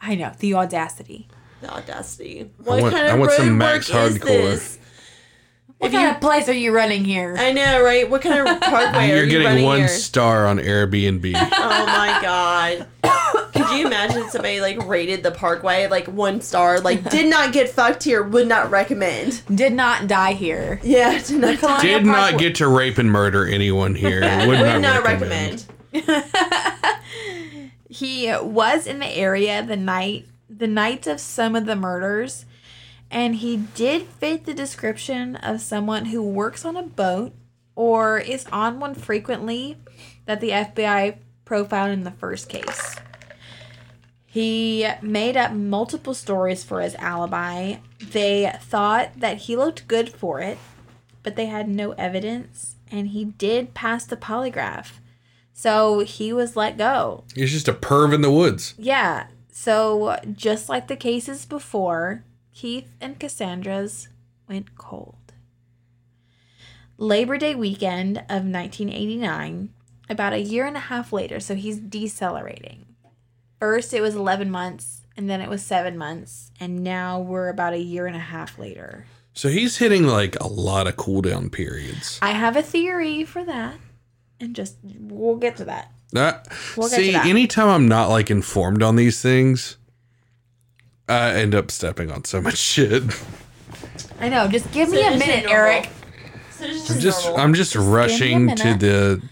I 0.00 0.14
know, 0.16 0.32
the 0.38 0.54
audacity. 0.54 1.28
The 1.62 1.72
audacity. 1.72 2.50
What 2.58 2.82
want- 2.82 2.94
kind 2.94 3.08
I 3.08 3.12
of 3.14 3.20
want 3.20 3.32
some 3.32 3.48
road 3.50 3.54
Max 3.56 3.90
work 3.92 4.12
is 4.12 4.18
Hardcore. 4.18 4.78
This? 5.84 5.92
What 5.92 6.02
kind 6.02 6.14
of 6.14 6.20
place 6.20 6.48
are 6.48 6.52
you 6.52 6.72
running 6.74 7.04
here? 7.04 7.34
I 7.38 7.52
know, 7.52 7.82
right? 7.82 8.08
What 8.08 8.22
kind 8.22 8.46
of 8.48 8.60
parkway 8.60 9.10
are 9.10 9.14
You're 9.16 9.24
you 9.24 9.30
getting 9.30 9.46
running 9.46 9.64
one 9.64 9.78
here? 9.80 9.88
star 9.88 10.46
on 10.46 10.58
Airbnb. 10.58 11.34
Oh 11.34 11.86
my 11.86 12.18
god. 12.22 12.86
Could 13.52 13.78
you 13.78 13.86
imagine 13.86 14.28
somebody 14.30 14.60
like 14.60 14.84
rated 14.86 15.22
the 15.22 15.30
parkway 15.30 15.86
like 15.86 16.06
one 16.08 16.40
star, 16.40 16.80
like 16.80 17.08
did 17.10 17.30
not 17.30 17.52
get 17.52 17.68
fucked 17.68 18.02
here, 18.02 18.22
would 18.22 18.48
not 18.48 18.70
recommend. 18.70 19.42
Did 19.54 19.72
not 19.72 20.08
die 20.08 20.32
here. 20.32 20.80
Yeah, 20.82 21.22
did 21.22 21.40
not, 21.40 21.58
Colonial 21.58 21.80
Did 21.82 22.06
not 22.06 22.30
Park- 22.30 22.40
get 22.40 22.54
to 22.56 22.68
rape 22.68 22.98
and 22.98 23.10
murder 23.10 23.46
anyone 23.46 23.94
here. 23.94 24.20
Would, 24.20 24.48
would 24.48 24.58
not, 24.60 24.80
not 24.80 25.04
recommend. 25.04 25.66
recommend. 25.92 26.24
He 27.88 28.26
was 28.42 28.86
in 28.86 28.98
the 28.98 29.06
area 29.16 29.62
the 29.64 29.76
night 29.76 30.26
the 30.50 30.66
night 30.66 31.06
of 31.06 31.20
some 31.20 31.54
of 31.56 31.66
the 31.66 31.74
murders, 31.76 32.44
and 33.10 33.36
he 33.36 33.56
did 33.56 34.02
fit 34.06 34.44
the 34.44 34.54
description 34.54 35.36
of 35.36 35.60
someone 35.60 36.06
who 36.06 36.22
works 36.22 36.64
on 36.64 36.76
a 36.76 36.82
boat 36.82 37.32
or 37.76 38.18
is 38.18 38.46
on 38.52 38.80
one 38.80 38.94
frequently 38.94 39.76
that 40.26 40.40
the 40.40 40.50
FBI 40.50 41.16
profiled 41.44 41.90
in 41.90 42.04
the 42.04 42.10
first 42.10 42.48
case. 42.48 42.96
He 44.26 44.86
made 45.00 45.36
up 45.36 45.52
multiple 45.52 46.14
stories 46.14 46.64
for 46.64 46.80
his 46.80 46.96
alibi. 46.96 47.76
They 48.00 48.52
thought 48.60 49.10
that 49.16 49.38
he 49.42 49.54
looked 49.54 49.86
good 49.86 50.08
for 50.08 50.40
it, 50.40 50.58
but 51.22 51.36
they 51.36 51.46
had 51.46 51.68
no 51.68 51.92
evidence, 51.92 52.74
and 52.90 53.08
he 53.08 53.26
did 53.26 53.74
pass 53.74 54.04
the 54.04 54.16
polygraph. 54.16 54.94
So 55.52 56.00
he 56.00 56.32
was 56.32 56.56
let 56.56 56.76
go. 56.76 57.22
He's 57.36 57.52
just 57.52 57.68
a 57.68 57.72
perv 57.72 58.12
in 58.12 58.22
the 58.22 58.30
woods. 58.30 58.74
Yeah. 58.76 59.28
So 59.52 60.18
just 60.32 60.68
like 60.68 60.88
the 60.88 60.96
cases 60.96 61.46
before, 61.46 62.24
Keith 62.54 62.90
and 63.00 63.18
Cassandra's 63.18 64.08
went 64.48 64.76
cold. 64.76 65.16
Labor 66.96 67.36
Day 67.36 67.54
weekend 67.54 68.18
of 68.18 68.44
1989, 68.46 69.70
about 70.08 70.32
a 70.32 70.40
year 70.40 70.64
and 70.64 70.76
a 70.76 70.80
half 70.80 71.12
later, 71.12 71.40
so 71.40 71.54
he's 71.56 71.78
decelerating. 71.78 72.86
First, 73.58 73.92
it 73.92 74.00
was 74.00 74.14
11 74.14 74.50
months, 74.50 75.00
and 75.16 75.28
then 75.28 75.40
it 75.40 75.48
was 75.48 75.62
seven 75.64 75.98
months, 75.98 76.52
and 76.60 76.84
now 76.84 77.18
we're 77.18 77.48
about 77.48 77.72
a 77.72 77.78
year 77.78 78.06
and 78.06 78.14
a 78.14 78.20
half 78.20 78.58
later. 78.58 79.06
So 79.32 79.48
he's 79.48 79.78
hitting 79.78 80.04
like 80.04 80.36
a 80.40 80.46
lot 80.46 80.86
of 80.86 80.96
cooldown 80.96 81.50
periods. 81.50 82.20
I 82.22 82.30
have 82.30 82.56
a 82.56 82.62
theory 82.62 83.24
for 83.24 83.42
that, 83.44 83.74
and 84.38 84.54
just 84.54 84.76
we'll 84.84 85.36
get 85.36 85.56
to 85.56 85.64
that. 85.64 85.90
Uh, 86.14 86.34
We'll 86.76 86.88
get 86.88 86.96
to 86.96 87.02
see, 87.02 87.12
that. 87.12 87.26
anytime 87.26 87.68
I'm 87.68 87.88
not 87.88 88.08
like 88.10 88.30
informed 88.30 88.84
on 88.84 88.94
these 88.94 89.20
things, 89.20 89.76
I 91.08 91.34
end 91.34 91.54
up 91.54 91.70
stepping 91.70 92.10
on 92.10 92.24
so 92.24 92.40
much 92.40 92.56
shit. 92.56 93.02
I 94.20 94.28
know. 94.28 94.48
Just 94.48 94.70
give 94.72 94.88
me 94.90 94.98
So 95.02 95.08
a 95.08 95.10
it's 95.12 95.26
minute, 95.26 95.44
normal. 95.44 95.60
Eric. 95.66 95.88
So 96.50 96.64
it's 96.66 96.90
I'm 96.90 96.96
just, 96.96 97.00
just 97.02 97.24
normal. 97.24 97.40
I'm 97.44 97.54
just, 97.54 97.76
me 97.76 97.82
rushing 97.84 98.48
to 98.48 98.64
minute. 98.64 98.80
the 98.80 99.22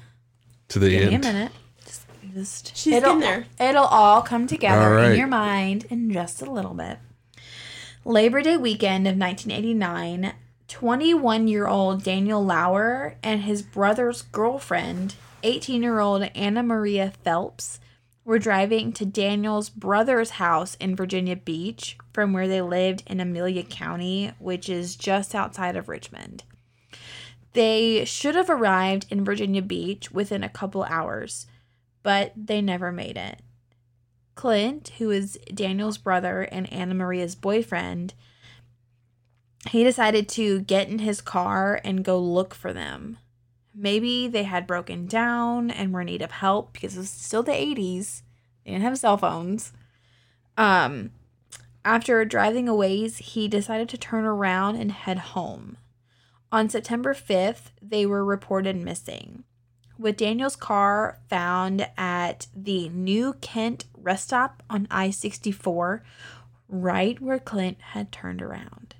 to 0.68 0.78
the 0.78 0.96
end. 0.96 1.10
Give 1.10 1.20
me 1.20 1.26
a 1.26 1.30
end. 1.30 1.34
minute. 1.34 1.52
Just, 1.84 2.06
just 2.34 2.76
She's 2.76 2.94
it'll, 2.94 3.12
been 3.12 3.20
there. 3.20 3.46
It'll 3.60 3.84
all 3.84 4.22
come 4.22 4.46
together 4.46 4.82
All 4.82 4.90
right. 4.92 5.12
in 5.12 5.18
your 5.18 5.26
mind 5.28 5.86
in 5.90 6.10
just 6.12 6.42
a 6.42 6.50
little 6.50 6.74
bit. 6.74 6.98
Labor 8.04 8.42
Day 8.42 8.56
weekend 8.56 9.06
of 9.06 9.16
1989, 9.16 10.34
21 10.68 11.46
year 11.48 11.66
old 11.68 12.02
Daniel 12.02 12.44
Lauer 12.44 13.14
and 13.22 13.42
his 13.42 13.62
brother's 13.62 14.22
girlfriend, 14.22 15.14
18 15.44 15.82
year 15.82 16.00
old 16.00 16.24
Anna 16.34 16.62
Maria 16.62 17.12
Phelps, 17.22 17.78
were 18.24 18.38
driving 18.38 18.92
to 18.92 19.04
Daniel's 19.04 19.68
brother's 19.68 20.30
house 20.30 20.76
in 20.76 20.94
Virginia 20.94 21.36
Beach 21.36 21.96
from 22.12 22.32
where 22.32 22.46
they 22.46 22.62
lived 22.62 23.02
in 23.06 23.20
Amelia 23.20 23.64
County, 23.64 24.32
which 24.38 24.68
is 24.68 24.96
just 24.96 25.34
outside 25.34 25.76
of 25.76 25.88
Richmond. 25.88 26.44
They 27.52 28.04
should 28.04 28.34
have 28.34 28.48
arrived 28.48 29.06
in 29.10 29.24
Virginia 29.24 29.62
Beach 29.62 30.10
within 30.10 30.42
a 30.42 30.48
couple 30.48 30.84
hours, 30.84 31.46
but 32.02 32.32
they 32.36 32.62
never 32.62 32.92
made 32.92 33.16
it. 33.16 33.40
Clint, 34.34 34.92
who 34.98 35.10
is 35.10 35.38
Daniel's 35.52 35.98
brother 35.98 36.42
and 36.42 36.72
Anna 36.72 36.94
Maria's 36.94 37.34
boyfriend, 37.34 38.14
he 39.70 39.84
decided 39.84 40.28
to 40.30 40.60
get 40.60 40.88
in 40.88 41.00
his 41.00 41.20
car 41.20 41.80
and 41.84 42.04
go 42.04 42.18
look 42.18 42.54
for 42.54 42.72
them. 42.72 43.18
Maybe 43.74 44.28
they 44.28 44.42
had 44.44 44.66
broken 44.66 45.06
down 45.06 45.70
and 45.70 45.92
were 45.92 46.02
in 46.02 46.06
need 46.06 46.22
of 46.22 46.30
help 46.30 46.72
because 46.72 46.96
it 46.96 47.00
was 47.00 47.10
still 47.10 47.42
the 47.42 47.52
80s. 47.52 48.22
They 48.64 48.72
didn't 48.72 48.84
have 48.84 48.98
cell 48.98 49.16
phones. 49.16 49.72
Um, 50.56 51.10
after 51.84 52.24
driving 52.24 52.68
a 52.68 52.74
ways, 52.74 53.18
he 53.18 53.48
decided 53.48 53.88
to 53.88 53.98
turn 53.98 54.24
around 54.24 54.76
and 54.76 54.92
head 54.92 55.18
home. 55.18 55.78
On 56.52 56.68
September 56.68 57.14
5th, 57.14 57.70
they 57.80 58.04
were 58.04 58.24
reported 58.24 58.76
missing, 58.76 59.44
with 59.98 60.18
Daniel's 60.18 60.56
car 60.56 61.18
found 61.28 61.88
at 61.96 62.46
the 62.54 62.90
New 62.90 63.32
Kent 63.40 63.86
rest 63.96 64.24
stop 64.24 64.62
on 64.68 64.86
I 64.90 65.10
64, 65.10 66.02
right 66.68 67.20
where 67.20 67.38
Clint 67.38 67.80
had 67.80 68.12
turned 68.12 68.42
around. 68.42 68.94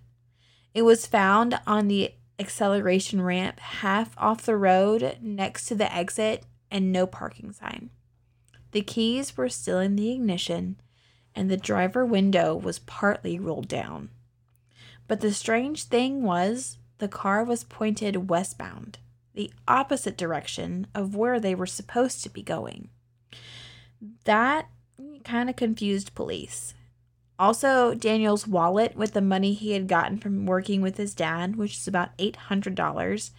It 0.75 0.83
was 0.83 1.07
found 1.07 1.61
on 1.67 1.89
the 1.89 2.15
acceleration 2.39 3.23
ramp 3.23 3.61
half 3.61 4.15
off 4.19 4.45
the 4.45 4.57
road 4.57 5.19
next 5.21 5.67
to 5.67 5.75
the 5.75 5.93
exit 5.93 6.45
and 6.71 6.93
no 6.93 7.07
parking 7.07 7.53
sign. 7.53 7.91
The 8.73 8.83
keys 8.83 9.37
were 9.37 9.49
still 9.49 9.79
in 9.79 9.97
the 9.97 10.13
ignition 10.13 10.77
and 11.35 11.51
the 11.51 11.57
driver 11.57 12.05
window 12.05 12.55
was 12.55 12.79
partly 12.81 13.39
rolled 13.39 13.69
down. 13.69 14.11
But 15.09 15.21
the 15.21 15.33
strange 15.33 15.85
thing 15.85 16.23
was 16.23 16.79
the 16.99 17.09
car 17.09 17.45
was 17.45 17.65
pointed 17.65 18.31
westbound, 18.31 18.99
the 19.35 19.53
opposite 19.67 20.17
direction 20.17 20.87
of 20.95 21.17
where 21.17 21.41
they 21.41 21.55
were 21.55 21.67
supposed 21.67 22.23
to 22.23 22.31
be 22.31 22.43
going. 22.43 22.89
That 24.25 24.69
kind 25.25 25.51
of 25.51 25.57
confused 25.57 26.15
police. 26.15 26.75
Also, 27.43 27.93
Daniel's 27.93 28.47
wallet 28.47 28.95
with 28.95 29.15
the 29.15 29.21
money 29.21 29.53
he 29.53 29.73
had 29.73 29.89
gotten 29.89 30.17
from 30.17 30.47
working 30.47 30.81
with 30.81 30.97
his 30.97 31.13
dad, 31.13 31.57
which 31.57 31.77
is 31.77 31.89
about 31.89 32.17
$800, 32.17 33.31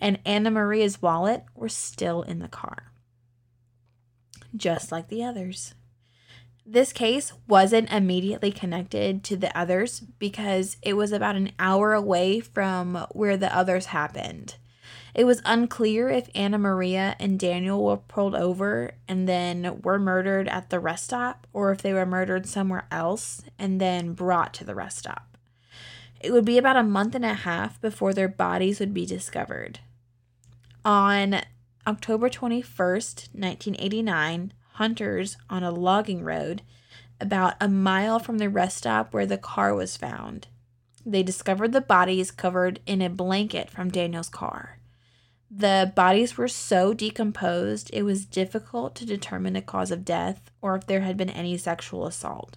and 0.00 0.20
Anna 0.24 0.48
Maria's 0.52 1.02
wallet 1.02 1.42
were 1.56 1.68
still 1.68 2.22
in 2.22 2.38
the 2.38 2.46
car. 2.46 2.92
just 4.54 4.92
like 4.92 5.08
the 5.08 5.24
others. 5.24 5.74
This 6.64 6.92
case 6.92 7.32
wasn't 7.48 7.90
immediately 7.90 8.52
connected 8.52 9.24
to 9.24 9.36
the 9.36 9.56
others 9.58 10.00
because 10.00 10.76
it 10.80 10.94
was 10.94 11.10
about 11.10 11.34
an 11.34 11.50
hour 11.58 11.94
away 11.94 12.38
from 12.38 13.06
where 13.10 13.36
the 13.36 13.52
others 13.54 13.86
happened. 13.86 14.54
It 15.18 15.26
was 15.26 15.42
unclear 15.44 16.08
if 16.08 16.30
Anna 16.32 16.58
Maria 16.58 17.16
and 17.18 17.40
Daniel 17.40 17.82
were 17.82 17.96
pulled 17.96 18.36
over 18.36 18.92
and 19.08 19.28
then 19.28 19.80
were 19.82 19.98
murdered 19.98 20.46
at 20.46 20.70
the 20.70 20.78
rest 20.78 21.06
stop 21.06 21.44
or 21.52 21.72
if 21.72 21.82
they 21.82 21.92
were 21.92 22.06
murdered 22.06 22.46
somewhere 22.46 22.86
else 22.92 23.42
and 23.58 23.80
then 23.80 24.12
brought 24.12 24.54
to 24.54 24.64
the 24.64 24.76
rest 24.76 24.98
stop. 24.98 25.36
It 26.20 26.30
would 26.30 26.44
be 26.44 26.56
about 26.56 26.76
a 26.76 26.84
month 26.84 27.16
and 27.16 27.24
a 27.24 27.34
half 27.34 27.80
before 27.80 28.14
their 28.14 28.28
bodies 28.28 28.78
would 28.78 28.94
be 28.94 29.04
discovered. 29.04 29.80
On 30.84 31.40
October 31.84 32.30
21st, 32.30 33.34
1989, 33.34 34.52
hunters 34.74 35.36
on 35.50 35.64
a 35.64 35.72
logging 35.72 36.22
road 36.22 36.62
about 37.20 37.54
a 37.60 37.66
mile 37.66 38.20
from 38.20 38.38
the 38.38 38.48
rest 38.48 38.76
stop 38.76 39.12
where 39.12 39.26
the 39.26 39.36
car 39.36 39.74
was 39.74 39.96
found. 39.96 40.46
They 41.04 41.24
discovered 41.24 41.72
the 41.72 41.80
bodies 41.80 42.30
covered 42.30 42.78
in 42.86 43.02
a 43.02 43.10
blanket 43.10 43.68
from 43.68 43.90
Daniel's 43.90 44.28
car. 44.28 44.77
The 45.50 45.92
bodies 45.94 46.36
were 46.36 46.48
so 46.48 46.92
decomposed 46.92 47.90
it 47.92 48.02
was 48.02 48.26
difficult 48.26 48.94
to 48.96 49.06
determine 49.06 49.54
the 49.54 49.62
cause 49.62 49.90
of 49.90 50.04
death 50.04 50.50
or 50.60 50.76
if 50.76 50.86
there 50.86 51.00
had 51.00 51.16
been 51.16 51.30
any 51.30 51.56
sexual 51.56 52.06
assault. 52.06 52.56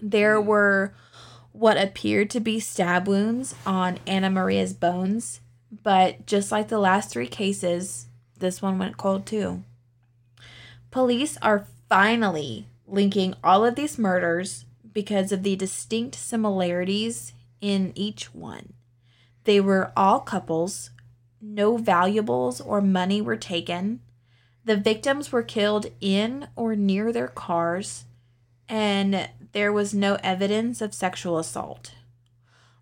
There 0.00 0.40
hmm. 0.40 0.46
were 0.46 0.94
what 1.52 1.76
appeared 1.76 2.30
to 2.30 2.40
be 2.40 2.58
stab 2.58 3.06
wounds 3.06 3.54
on 3.64 3.98
Anna 4.06 4.28
Maria's 4.28 4.72
bones, 4.72 5.40
but 5.82 6.26
just 6.26 6.50
like 6.50 6.68
the 6.68 6.80
last 6.80 7.10
three 7.10 7.28
cases, 7.28 8.08
this 8.38 8.60
one 8.60 8.78
went 8.78 8.96
cold 8.96 9.24
too. 9.24 9.62
Police 10.90 11.38
are 11.40 11.68
finally 11.88 12.66
linking 12.86 13.34
all 13.44 13.64
of 13.64 13.76
these 13.76 13.98
murders 13.98 14.64
because 14.92 15.30
of 15.30 15.44
the 15.44 15.54
distinct 15.54 16.16
similarities 16.16 17.32
in 17.60 17.92
each 17.94 18.34
one. 18.34 18.72
They 19.44 19.60
were 19.60 19.92
all 19.96 20.20
couples, 20.20 20.90
no 21.44 21.76
valuables 21.76 22.60
or 22.60 22.80
money 22.80 23.20
were 23.20 23.36
taken. 23.36 24.00
The 24.64 24.76
victims 24.76 25.30
were 25.30 25.42
killed 25.42 25.86
in 26.00 26.48
or 26.56 26.74
near 26.74 27.12
their 27.12 27.28
cars, 27.28 28.04
and 28.68 29.28
there 29.52 29.72
was 29.72 29.92
no 29.92 30.16
evidence 30.22 30.80
of 30.80 30.94
sexual 30.94 31.38
assault. 31.38 31.92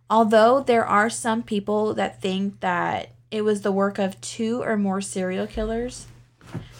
Although 0.08 0.62
there 0.62 0.86
are 0.86 1.10
some 1.10 1.42
people 1.42 1.94
that 1.94 2.22
think 2.22 2.60
that 2.60 3.10
it 3.30 3.42
was 3.42 3.62
the 3.62 3.72
work 3.72 3.98
of 3.98 4.20
two 4.20 4.62
or 4.62 4.76
more 4.76 5.00
serial 5.00 5.46
killers, 5.46 6.06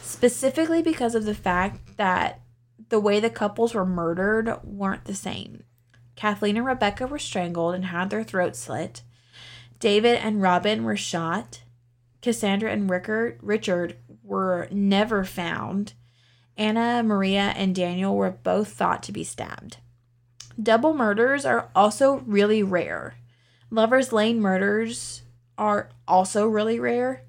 specifically 0.01 0.83
because 0.83 1.15
of 1.15 1.25
the 1.25 1.35
fact 1.35 1.97
that 1.97 2.41
the 2.91 3.01
way 3.01 3.19
the 3.19 3.31
couples 3.31 3.75
were 3.75 3.87
murdered 3.87 4.59
weren't 4.63 5.07
the 5.07 5.15
same. 5.15 5.65
Kathleen 6.15 6.59
and 6.59 6.67
Rebecca 6.67 7.07
were 7.07 7.19
strangled 7.19 7.75
and 7.75 7.87
had 7.87 8.11
their 8.11 8.23
throats 8.23 8.59
slit. 8.59 9.03
David 9.81 10.17
and 10.17 10.43
Robin 10.43 10.85
were 10.85 10.97
shot. 10.97 11.62
Cassandra 12.23 12.71
and 12.71 12.89
Rickard, 12.89 13.39
Richard 13.43 13.97
were 14.23 14.69
never 14.71 15.25
found. 15.25 15.93
Anna, 16.57 17.03
Maria, 17.03 17.53
and 17.57 17.75
Daniel 17.75 18.15
were 18.15 18.31
both 18.31 18.73
thought 18.73 19.03
to 19.05 19.13
be 19.13 19.25
stabbed. 19.25 19.79
Double 20.63 20.95
murders 20.95 21.45
are 21.45 21.71
also 21.75 22.19
really 22.27 22.63
rare. 22.63 23.17
Lover's 23.71 24.13
Lane 24.13 24.41
murders 24.41 25.23
are 25.57 25.91
also 26.07 26.47
really 26.47 26.79
rare. 26.79 27.25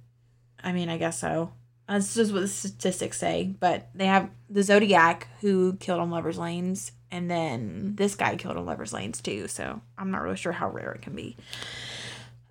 I 0.63 0.71
mean, 0.71 0.89
I 0.89 0.97
guess 0.97 1.19
so. 1.19 1.53
That's 1.87 2.13
just 2.13 2.33
what 2.33 2.41
the 2.41 2.47
statistics 2.47 3.17
say. 3.17 3.55
But 3.59 3.89
they 3.95 4.05
have 4.05 4.29
the 4.49 4.63
Zodiac 4.63 5.27
who 5.41 5.73
killed 5.77 5.99
on 5.99 6.11
Lover's 6.11 6.37
Lanes, 6.37 6.91
and 7.11 7.29
then 7.29 7.95
this 7.95 8.15
guy 8.15 8.35
killed 8.35 8.57
on 8.57 8.65
Lover's 8.65 8.93
Lanes 8.93 9.21
too. 9.21 9.47
So 9.47 9.81
I'm 9.97 10.11
not 10.11 10.21
really 10.21 10.37
sure 10.37 10.51
how 10.51 10.69
rare 10.69 10.91
it 10.91 11.01
can 11.01 11.15
be. 11.15 11.37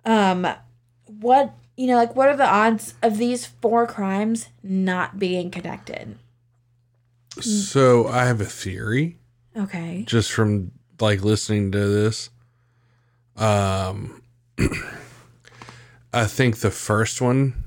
Um, 0.05 0.47
what 1.05 1.53
you 1.75 1.87
know, 1.87 1.95
like 1.95 2.15
what 2.15 2.29
are 2.29 2.37
the 2.37 2.47
odds 2.47 2.93
of 3.01 3.17
these 3.17 3.45
four 3.45 3.87
crimes 3.87 4.49
not 4.61 5.17
being 5.19 5.49
connected? 5.51 6.17
So 7.41 8.07
I 8.07 8.25
have 8.25 8.41
a 8.41 8.45
theory 8.45 9.17
Okay. 9.57 10.03
just 10.07 10.31
from 10.31 10.71
like 10.99 11.23
listening 11.23 11.71
to 11.71 11.79
this. 11.87 12.29
Um, 13.35 14.21
I 16.13 16.25
think 16.25 16.57
the 16.57 16.69
first 16.71 17.21
one 17.21 17.63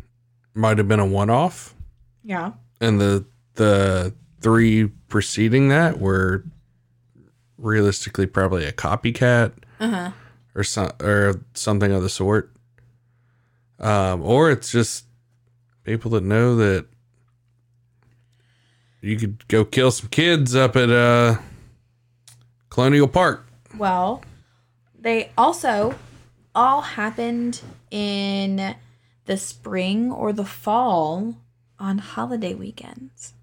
might 0.54 0.78
have 0.78 0.86
been 0.88 1.00
a 1.00 1.06
one-off, 1.06 1.74
Yeah. 2.22 2.52
and 2.80 3.00
the 3.00 3.24
the 3.54 4.14
three 4.40 4.86
preceding 5.08 5.68
that 5.70 5.98
were 5.98 6.44
realistically 7.58 8.26
probably 8.26 8.64
a 8.66 8.72
copycat 8.72 9.52
Uh-huh. 9.80 10.12
or 10.54 10.62
some 10.62 10.92
or 11.02 11.40
something 11.54 11.90
of 11.90 12.02
the 12.02 12.08
sort. 12.08 12.52
Um, 13.78 14.22
or 14.22 14.50
it's 14.50 14.70
just 14.70 15.04
people 15.84 16.10
that 16.12 16.22
know 16.22 16.56
that 16.56 16.86
you 19.00 19.16
could 19.16 19.46
go 19.48 19.64
kill 19.64 19.90
some 19.90 20.08
kids 20.08 20.54
up 20.54 20.76
at 20.76 20.90
uh 20.90 21.36
Colonial 22.70 23.08
Park. 23.08 23.46
Well, 23.78 24.22
they 24.98 25.30
also 25.38 25.94
all 26.54 26.80
happened 26.80 27.60
in 27.90 28.74
the 29.26 29.36
spring 29.36 30.10
or 30.10 30.32
the 30.32 30.44
fall 30.44 31.36
on 31.78 31.98
holiday 31.98 32.54
weekends. 32.54 33.34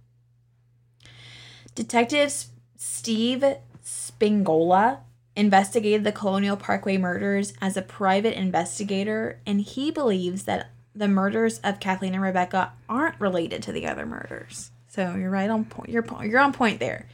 Detectives 1.76 2.50
Steve 2.76 3.44
Spingola 3.84 5.00
investigated 5.36 6.04
the 6.04 6.12
Colonial 6.12 6.58
Parkway 6.58 6.98
murders 6.98 7.54
as 7.62 7.78
a 7.78 7.82
private 7.82 8.38
investigator, 8.38 9.40
and 9.46 9.62
he 9.62 9.92
believes 9.92 10.44
that 10.44 10.72
the 10.96 11.08
murders 11.08 11.60
of 11.60 11.80
Kathleen 11.80 12.14
and 12.14 12.24
Rebecca 12.24 12.74
aren't 12.88 13.20
related 13.20 13.64
to 13.64 13.72
the 13.72 13.88
other 13.88 14.06
murders. 14.06 14.72
So 14.88 15.16
you're 15.16 15.32
right 15.32 15.50
on 15.50 15.66
point. 15.66 15.90
You're 15.90 16.06
you're 16.24 16.40
on 16.40 16.54
point 16.54 16.80
there 16.80 17.08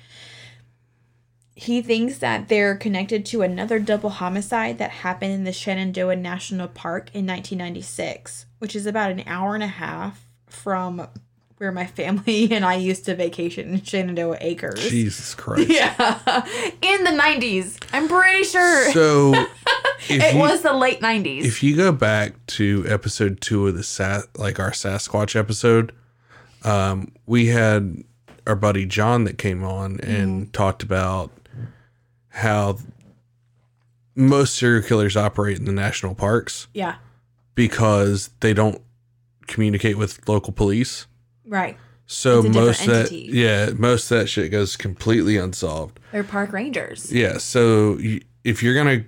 he 1.59 1.82
thinks 1.82 2.20
that 2.20 2.47
they're 2.47 2.78
connected 2.78 3.26
to 3.26 3.41
another 3.41 3.80
double 3.80 4.11
homicide 4.11 4.78
that 4.78 4.91
happened 4.91 5.34
in 5.34 5.43
the 5.43 5.51
Shenandoah 5.51 6.15
National 6.15 6.70
Park 6.70 7.09
in 7.13 7.28
1996, 7.28 8.45
which 8.59 8.78
is 8.78 8.86
about 8.86 9.11
an 9.11 9.24
hour 9.26 9.55
and 9.55 9.63
a 9.63 9.67
half 9.67 10.26
from 10.47 11.05
where 11.60 11.72
my 11.72 11.86
family 11.86 12.47
and 12.51 12.66
I 12.66 12.76
used 12.76 13.05
to 13.05 13.16
vacation 13.16 13.74
in 13.74 13.82
Shenandoah 13.84 14.38
Acres. 14.41 14.89
Jesus 14.89 15.36
Christ. 15.36 15.70
Yeah, 15.70 16.45
in 16.82 17.03
the 17.03 17.12
90s. 17.12 17.78
I'm 17.93 18.07
pretty 18.07 18.43
sure 18.45 18.91
So 18.91 19.34
it 20.10 20.34
you, 20.34 20.39
was 20.39 20.62
the 20.62 20.74
late 20.74 21.01
90s. 21.01 21.43
if 21.43 21.62
you 21.62 21.76
go 21.76 21.91
back 21.91 22.34
to 22.47 22.86
episode 22.88 23.41
two 23.41 23.68
of 23.68 23.76
the 23.76 23.84
Sa- 23.84 24.24
like 24.38 24.57
our 24.60 24.72
Sasquatch 24.72 25.36
episode, 25.36 25.91
um, 26.64 27.12
we 27.26 27.47
had 27.47 28.03
our 28.47 28.55
buddy 28.55 28.86
John 28.86 29.26
that 29.26 29.38
came 29.38 29.64
on 29.64 29.99
and 29.99 30.51
talked 30.53 30.82
about 30.82 31.32
how 32.30 32.78
most 34.16 34.55
serial 34.55 34.82
killers 34.84 35.16
operate 35.18 35.57
in 35.57 35.66
the 35.66 35.72
national 35.72 36.16
parks 36.16 36.68
yeah, 36.74 36.95
because 37.55 38.30
they 38.39 38.53
don't 38.53 38.82
communicate 39.47 39.97
with 39.97 40.28
local 40.28 40.51
police. 40.53 41.05
Right. 41.50 41.78
So 42.06 42.39
It's 42.39 42.47
a 42.47 42.60
most 42.60 42.82
of 42.82 42.88
that, 42.88 43.00
entity. 43.12 43.30
yeah, 43.32 43.70
most 43.78 44.10
of 44.10 44.18
that 44.20 44.28
shit 44.28 44.50
goes 44.52 44.76
completely 44.76 45.38
unsolved. 45.38 46.00
They're 46.12 46.24
park 46.24 46.52
rangers. 46.54 47.12
Yeah. 47.12 47.38
So 47.38 47.97
y- 48.02 48.22
if 48.43 48.64
you're 48.64 48.74
gonna 48.74 49.04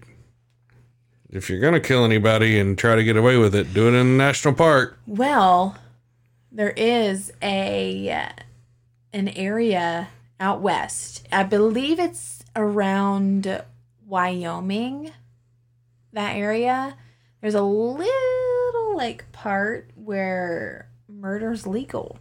if 1.30 1.50
you're 1.50 1.60
gonna 1.62 1.80
kill 1.80 2.04
anybody 2.06 2.60
and 2.60 2.78
try 2.78 2.96
to 2.96 3.04
get 3.04 3.18
away 3.18 3.38
with 3.38 3.56
it, 3.56 3.74
do 3.74 3.86
it 3.88 3.92
in 3.92 3.96
a 3.96 4.04
national 4.04 4.54
park. 4.54 5.00
Well, 5.08 5.78
there 6.52 6.72
is 6.78 7.32
a 7.42 8.30
an 9.14 9.28
area 9.30 10.10
out 10.40 10.62
west. 10.62 11.28
I 11.32 11.44
believe 11.44 12.00
it's 12.00 12.44
around 12.56 13.64
Wyoming. 14.06 15.12
That 16.14 16.36
area. 16.36 16.98
There's 17.42 17.56
a 17.56 17.64
little 17.64 18.96
like 18.96 19.32
part 19.32 19.90
where 19.96 20.90
murder's 21.08 21.66
legal. 21.66 22.20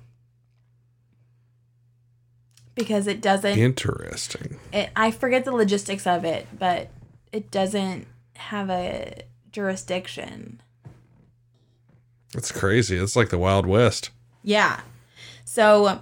Because 2.81 3.07
it 3.07 3.21
doesn't 3.21 3.59
Interesting. 3.59 4.59
it, 4.73 4.91
I 4.97 5.11
forget 5.11 5.45
the 5.45 5.53
logistics 5.53 6.07
of 6.07 6.25
it, 6.25 6.47
but 6.59 6.89
it 7.33 7.51
doesn't 7.51 8.07
have 8.37 8.71
a 8.71 9.23
jurisdiction. 9.53 10.61
That's 12.33 12.53
crazy. 12.53 12.97
It's 12.97 13.17
like 13.17 13.29
the 13.31 13.39
Wild 13.39 13.67
West. 13.67 14.11
Yeah. 14.43 14.81
So, 15.45 16.01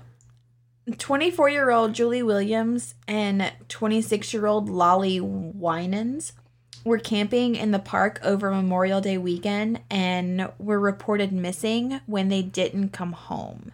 24 0.96 1.50
year 1.50 1.70
old 1.70 1.94
Julie 1.94 2.22
Williams 2.22 2.94
and 3.06 3.52
26 3.68 4.32
year 4.32 4.46
old 4.46 4.68
Lolly 4.68 5.20
Winans 5.20 6.32
were 6.84 6.98
camping 6.98 7.54
in 7.56 7.70
the 7.70 7.78
park 7.78 8.18
over 8.22 8.50
Memorial 8.50 9.00
Day 9.00 9.18
weekend 9.18 9.80
and 9.90 10.50
were 10.58 10.80
reported 10.80 11.32
missing 11.32 12.00
when 12.06 12.28
they 12.28 12.42
didn't 12.42 12.90
come 12.90 13.12
home. 13.12 13.72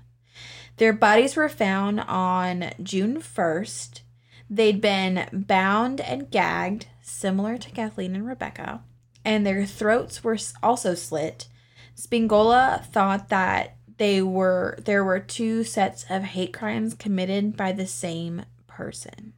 Their 0.77 0.93
bodies 0.93 1.37
were 1.37 1.49
found 1.49 2.01
on 2.01 2.73
June 2.83 3.21
1st. 3.21 4.01
They'd 4.51 4.81
been 4.81 5.29
bound 5.33 6.01
and 6.01 6.31
gagged, 6.31 6.87
similar 7.01 7.57
to 7.59 7.71
Kathleen 7.71 8.15
and 8.15 8.27
Rebecca, 8.27 8.83
and 9.25 9.47
their 9.47 9.65
throats 9.65 10.23
were 10.25 10.39
also 10.63 10.95
slit. 10.95 11.49
Spingola 11.97 12.85
thought 12.87 13.29
that 13.29 13.77
they 13.97 14.21
were 14.21 14.77
there 14.85 15.05
were 15.05 15.21
two 15.21 15.63
sets 15.63 16.05
of 16.11 16.25
hate 16.25 16.53
crimes 16.53 16.95
committed 16.95 17.57
by 17.57 17.73
the 17.73 17.87
same 17.87 18.45
person. 18.67 19.35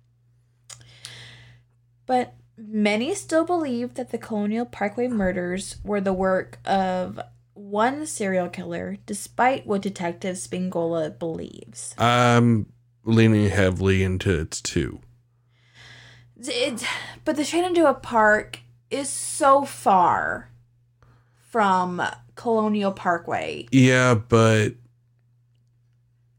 But 2.07 2.35
many 2.57 3.15
still 3.15 3.45
believe 3.45 3.95
that 3.95 4.11
the 4.11 4.19
Colonial 4.19 4.65
Parkway 4.65 5.09
murders 5.09 5.77
were 5.85 6.01
the 6.01 6.13
work 6.13 6.59
of 6.65 7.21
one 7.71 8.07
serial 8.07 8.49
killer, 8.49 8.97
despite 9.07 9.67
what 9.67 9.83
Detective 9.83 10.37
Spingola 10.37 11.17
believes. 11.19 11.95
I'm 11.99 12.67
leaning 13.05 13.49
heavily 13.49 14.03
into 14.03 14.39
it's 14.39 14.61
two. 14.61 15.01
It, 16.39 16.85
but 17.25 17.37
the 17.37 17.45
Shenandoah 17.45 17.95
Park 17.95 18.61
is 18.91 19.09
so 19.09 19.65
far 19.65 20.51
from 21.51 22.01
Colonial 22.37 22.93
Parkway. 22.93 23.67
Yeah, 23.73 24.15
but 24.15 24.75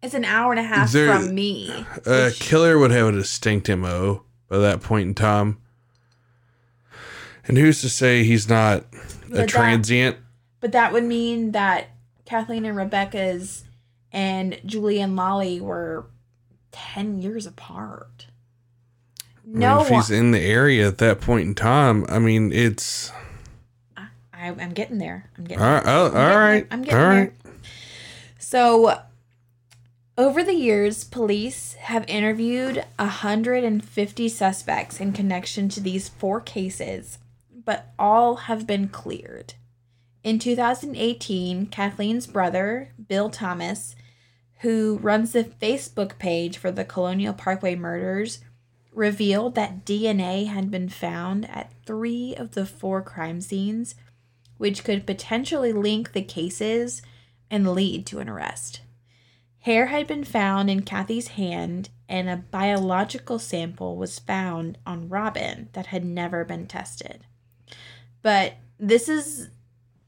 It's 0.01 0.13
an 0.13 0.25
hour 0.25 0.51
and 0.53 0.59
a 0.59 0.63
half 0.63 0.91
There- 0.91 1.11
from 1.13 1.33
me. 1.35 1.69
a 2.05 2.25
which- 2.25 2.39
killer 2.39 2.77
would 2.77 2.91
have 2.91 3.07
a 3.07 3.11
distinct 3.11 3.67
MO 3.67 4.23
by 4.47 4.59
that 4.59 4.81
point 4.81 5.07
in 5.09 5.15
time. 5.15 5.57
And 7.45 7.57
who's 7.57 7.81
to 7.81 7.89
say 7.89 8.23
he's 8.23 8.47
not 8.47 8.85
a 9.25 9.29
that- 9.29 9.49
transient? 9.49 10.17
But 10.59 10.71
that 10.71 10.91
would 10.93 11.03
mean 11.03 11.51
that 11.51 11.89
Kathleen 12.25 12.65
and 12.65 12.75
Rebecca's 12.77 13.63
and 14.11 14.59
Julie 14.65 14.99
and 15.01 15.15
Lolly 15.15 15.61
were 15.61 16.05
10 16.71 17.21
years 17.21 17.45
apart. 17.45 18.27
I 19.43 19.47
mean, 19.47 19.59
No 19.59 19.81
if 19.81 19.89
he's 19.89 20.09
one. 20.09 20.19
in 20.19 20.31
the 20.31 20.41
area 20.41 20.87
at 20.87 20.97
that 20.99 21.21
point 21.21 21.47
in 21.47 21.55
time, 21.55 22.05
I 22.09 22.19
mean, 22.19 22.51
it's 22.51 23.11
I, 23.97 24.49
I'm 24.49 24.73
getting 24.73 24.97
there. 24.99 25.29
I'm 25.37 25.45
getting 25.45 25.63
all 25.63 25.71
right. 25.71 25.83
Oh, 25.85 26.03
all 26.05 26.09
getting 26.11 26.37
right. 26.37 26.51
there. 26.59 26.67
I'm 26.71 26.81
getting 26.83 26.99
all 26.99 27.05
right. 27.07 27.43
there. 27.43 27.53
So, 28.39 29.01
over 30.17 30.43
the 30.43 30.53
years, 30.53 31.03
police 31.03 31.73
have 31.73 32.05
interviewed 32.07 32.83
150 32.97 34.29
suspects 34.29 34.99
in 34.99 35.11
connection 35.13 35.69
to 35.69 35.79
these 35.79 36.07
four 36.09 36.39
cases, 36.39 37.17
but 37.65 37.93
all 37.99 38.35
have 38.35 38.65
been 38.65 38.87
cleared. 38.89 39.55
In 40.27 40.39
2018, 40.39 41.67
Kathleen's 41.67 42.27
brother, 42.27 42.89
Bill 43.07 43.29
Thomas, 43.29 43.95
who 44.59 44.99
runs 45.01 45.31
the 45.31 45.45
Facebook 45.45 46.19
page 46.19 46.57
for 46.57 46.69
the 46.69 46.83
Colonial 46.83 47.33
Parkway 47.33 47.75
murders, 47.75 48.41
revealed 48.91 49.55
that 49.55 49.85
DNA 49.85 50.47
had 50.47 50.69
been 50.69 50.89
found 50.89 51.49
at 51.49 51.71
three 51.85 52.35
of 52.35 52.55
the 52.55 52.65
four 52.65 53.01
crime 53.01 53.39
scenes, 53.39 53.95
which 54.57 54.83
could 54.83 55.07
potentially 55.07 55.71
link 55.71 56.11
the 56.11 56.21
cases 56.21 57.01
and 57.49 57.73
lead 57.73 58.05
to 58.07 58.19
an 58.19 58.27
arrest. 58.27 58.81
Hair 59.59 59.85
had 59.85 60.07
been 60.07 60.25
found 60.25 60.69
in 60.69 60.81
Kathy's 60.81 61.29
hand, 61.29 61.87
and 62.09 62.27
a 62.27 62.35
biological 62.35 63.39
sample 63.39 63.95
was 63.95 64.19
found 64.19 64.77
on 64.85 65.07
Robin 65.07 65.69
that 65.71 65.85
had 65.85 66.03
never 66.03 66.43
been 66.43 66.67
tested. 66.67 67.23
But 68.21 68.55
this 68.77 69.07
is 69.07 69.51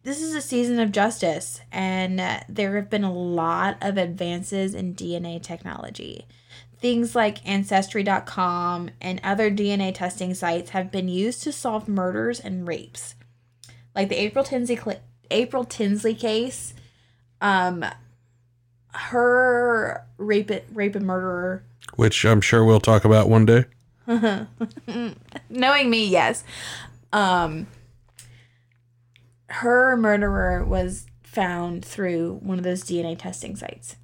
this 0.03 0.21
is 0.21 0.33
a 0.33 0.41
season 0.41 0.79
of 0.79 0.91
justice, 0.91 1.61
and 1.71 2.19
uh, 2.19 2.39
there 2.47 2.75
have 2.77 2.89
been 2.89 3.03
a 3.03 3.13
lot 3.13 3.77
of 3.81 3.97
advances 3.97 4.73
in 4.73 4.95
DNA 4.95 5.41
technology. 5.41 6.25
Things 6.77 7.15
like 7.15 7.45
Ancestry.com 7.47 8.91
and 9.01 9.19
other 9.21 9.51
DNA 9.51 9.93
testing 9.93 10.33
sites 10.33 10.69
have 10.69 10.91
been 10.91 11.09
used 11.09 11.43
to 11.43 11.51
solve 11.51 11.89
murders 11.89 12.39
and 12.39 12.65
rapes. 12.65 13.15
Like 13.93 14.07
the 14.07 14.15
April 14.15 14.45
Tinsley 14.45 14.79
April 15.29 15.65
Tinsley 15.65 16.15
case, 16.15 16.73
um, 17.41 17.83
her 18.93 20.05
rape 20.17 20.51
rape 20.71 20.95
and 20.95 21.05
murderer. 21.05 21.63
Which 21.95 22.25
I'm 22.25 22.39
sure 22.39 22.63
we'll 22.63 22.79
talk 22.79 23.03
about 23.03 23.27
one 23.29 23.45
day. 23.45 23.65
Knowing 25.49 25.89
me, 25.89 26.07
yes. 26.07 26.45
Um, 27.11 27.67
her 29.49 29.95
murderer 29.97 30.63
was 30.63 31.05
found 31.23 31.83
through 31.85 32.39
one 32.41 32.57
of 32.57 32.63
those 32.63 32.83
DNA 32.83 33.17
testing 33.17 33.55
sites. 33.55 33.95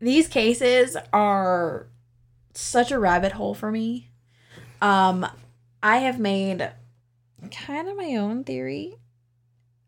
These 0.00 0.28
cases 0.28 0.96
are 1.12 1.86
such 2.54 2.90
a 2.90 2.98
rabbit 2.98 3.32
hole 3.32 3.54
for 3.54 3.70
me. 3.70 4.08
Um, 4.80 5.26
I 5.82 5.98
have 5.98 6.18
made 6.18 6.70
kind 7.50 7.88
of 7.88 7.96
my 7.96 8.16
own 8.16 8.44
theory. 8.44 8.96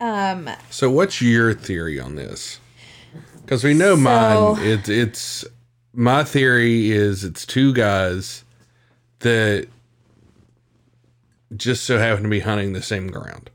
Um, 0.00 0.50
So, 0.70 0.90
what's 0.90 1.22
your 1.22 1.54
theory 1.54 1.98
on 1.98 2.16
this? 2.16 2.58
Because 3.40 3.64
we 3.64 3.72
know 3.74 3.94
So- 3.94 4.00
mine. 4.56 4.66
It's 4.66 4.88
it's 4.88 5.44
my 5.94 6.24
theory 6.24 6.90
is 6.90 7.24
it's 7.24 7.44
two 7.46 7.72
guys 7.72 8.44
that 9.20 9.68
just 11.56 11.84
so 11.84 11.98
happen 11.98 12.24
to 12.24 12.28
be 12.28 12.40
hunting 12.40 12.72
the 12.72 12.82
same 12.82 13.08
ground. 13.08 13.50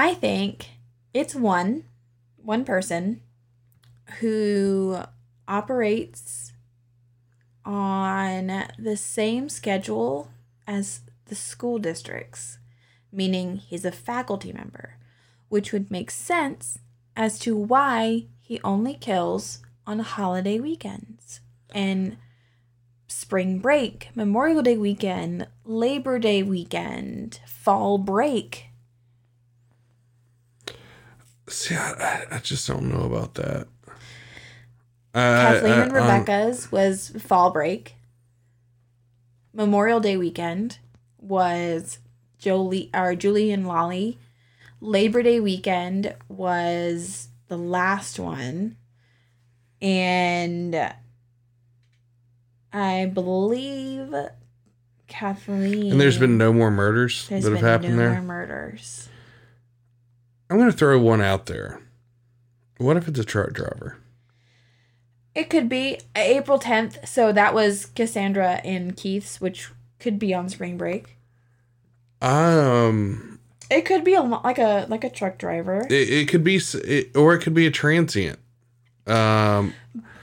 I 0.00 0.14
think 0.14 0.70
it's 1.12 1.34
one 1.34 1.84
one 2.42 2.64
person 2.64 3.20
who 4.20 5.00
operates 5.46 6.54
on 7.66 8.64
the 8.78 8.96
same 8.96 9.50
schedule 9.50 10.30
as 10.66 11.02
the 11.26 11.34
school 11.34 11.78
districts, 11.78 12.56
meaning 13.12 13.58
he's 13.58 13.84
a 13.84 13.92
faculty 13.92 14.54
member, 14.54 14.96
which 15.50 15.70
would 15.70 15.90
make 15.90 16.10
sense 16.10 16.78
as 17.14 17.38
to 17.40 17.54
why 17.54 18.24
he 18.40 18.58
only 18.64 18.94
kills 18.94 19.58
on 19.86 19.98
holiday 19.98 20.58
weekends 20.58 21.42
and 21.74 22.16
spring 23.06 23.58
break, 23.58 24.08
Memorial 24.14 24.62
Day 24.62 24.78
weekend, 24.78 25.46
Labor 25.66 26.18
Day 26.18 26.42
weekend, 26.42 27.40
fall 27.44 27.98
break. 27.98 28.69
See, 31.50 31.74
I, 31.74 32.26
I- 32.30 32.38
just 32.38 32.66
don't 32.66 32.84
know 32.92 33.02
about 33.04 33.34
that. 33.34 33.66
Kathleen 35.12 35.72
I- 35.72 35.82
and 35.82 35.92
I- 35.92 35.98
um, 35.98 36.02
Rebecca's 36.24 36.70
was 36.72 37.10
fall 37.18 37.50
break. 37.50 37.96
Memorial 39.52 39.98
Day 40.00 40.16
weekend 40.16 40.78
was 41.18 41.98
Jolie 42.38 42.88
or 42.94 43.14
Julie 43.16 43.50
and 43.50 43.66
Lolly. 43.66 44.18
Labor 44.80 45.22
Day 45.22 45.40
weekend 45.40 46.14
was 46.28 47.28
the 47.48 47.58
last 47.58 48.18
one. 48.18 48.76
And 49.82 50.94
I 52.72 53.06
believe 53.12 54.14
Kathleen 55.08 55.90
and 55.92 56.00
there's 56.00 56.18
been 56.18 56.38
no 56.38 56.52
more 56.52 56.70
murders 56.70 57.26
that 57.28 57.42
have 57.42 57.60
happened 57.60 57.96
no 57.96 58.02
there. 58.02 58.12
more 58.12 58.22
murders. 58.22 59.08
I'm 60.50 60.58
going 60.58 60.70
to 60.70 60.76
throw 60.76 60.98
one 60.98 61.22
out 61.22 61.46
there. 61.46 61.80
What 62.78 62.96
if 62.96 63.06
it's 63.08 63.18
a 63.18 63.24
truck 63.24 63.52
driver? 63.52 63.98
It 65.34 65.48
could 65.48 65.68
be 65.68 66.00
April 66.16 66.58
10th. 66.58 67.06
So 67.06 67.30
that 67.32 67.54
was 67.54 67.86
Cassandra 67.86 68.60
and 68.64 68.96
Keith's, 68.96 69.40
which 69.40 69.70
could 70.00 70.18
be 70.18 70.34
on 70.34 70.48
spring 70.48 70.76
break. 70.76 71.16
Um, 72.20 73.38
It 73.70 73.82
could 73.86 74.04
be 74.04 74.14
a 74.14 74.20
like 74.22 74.58
a 74.58 74.86
like 74.88 75.04
a 75.04 75.10
truck 75.10 75.38
driver. 75.38 75.86
it, 75.88 75.92
it 76.10 76.28
could 76.28 76.44
be, 76.44 76.60
it, 76.74 77.16
or 77.16 77.34
it 77.34 77.40
could 77.40 77.54
be 77.54 77.66
a 77.66 77.70
transient. 77.70 78.38
Um, 79.06 79.72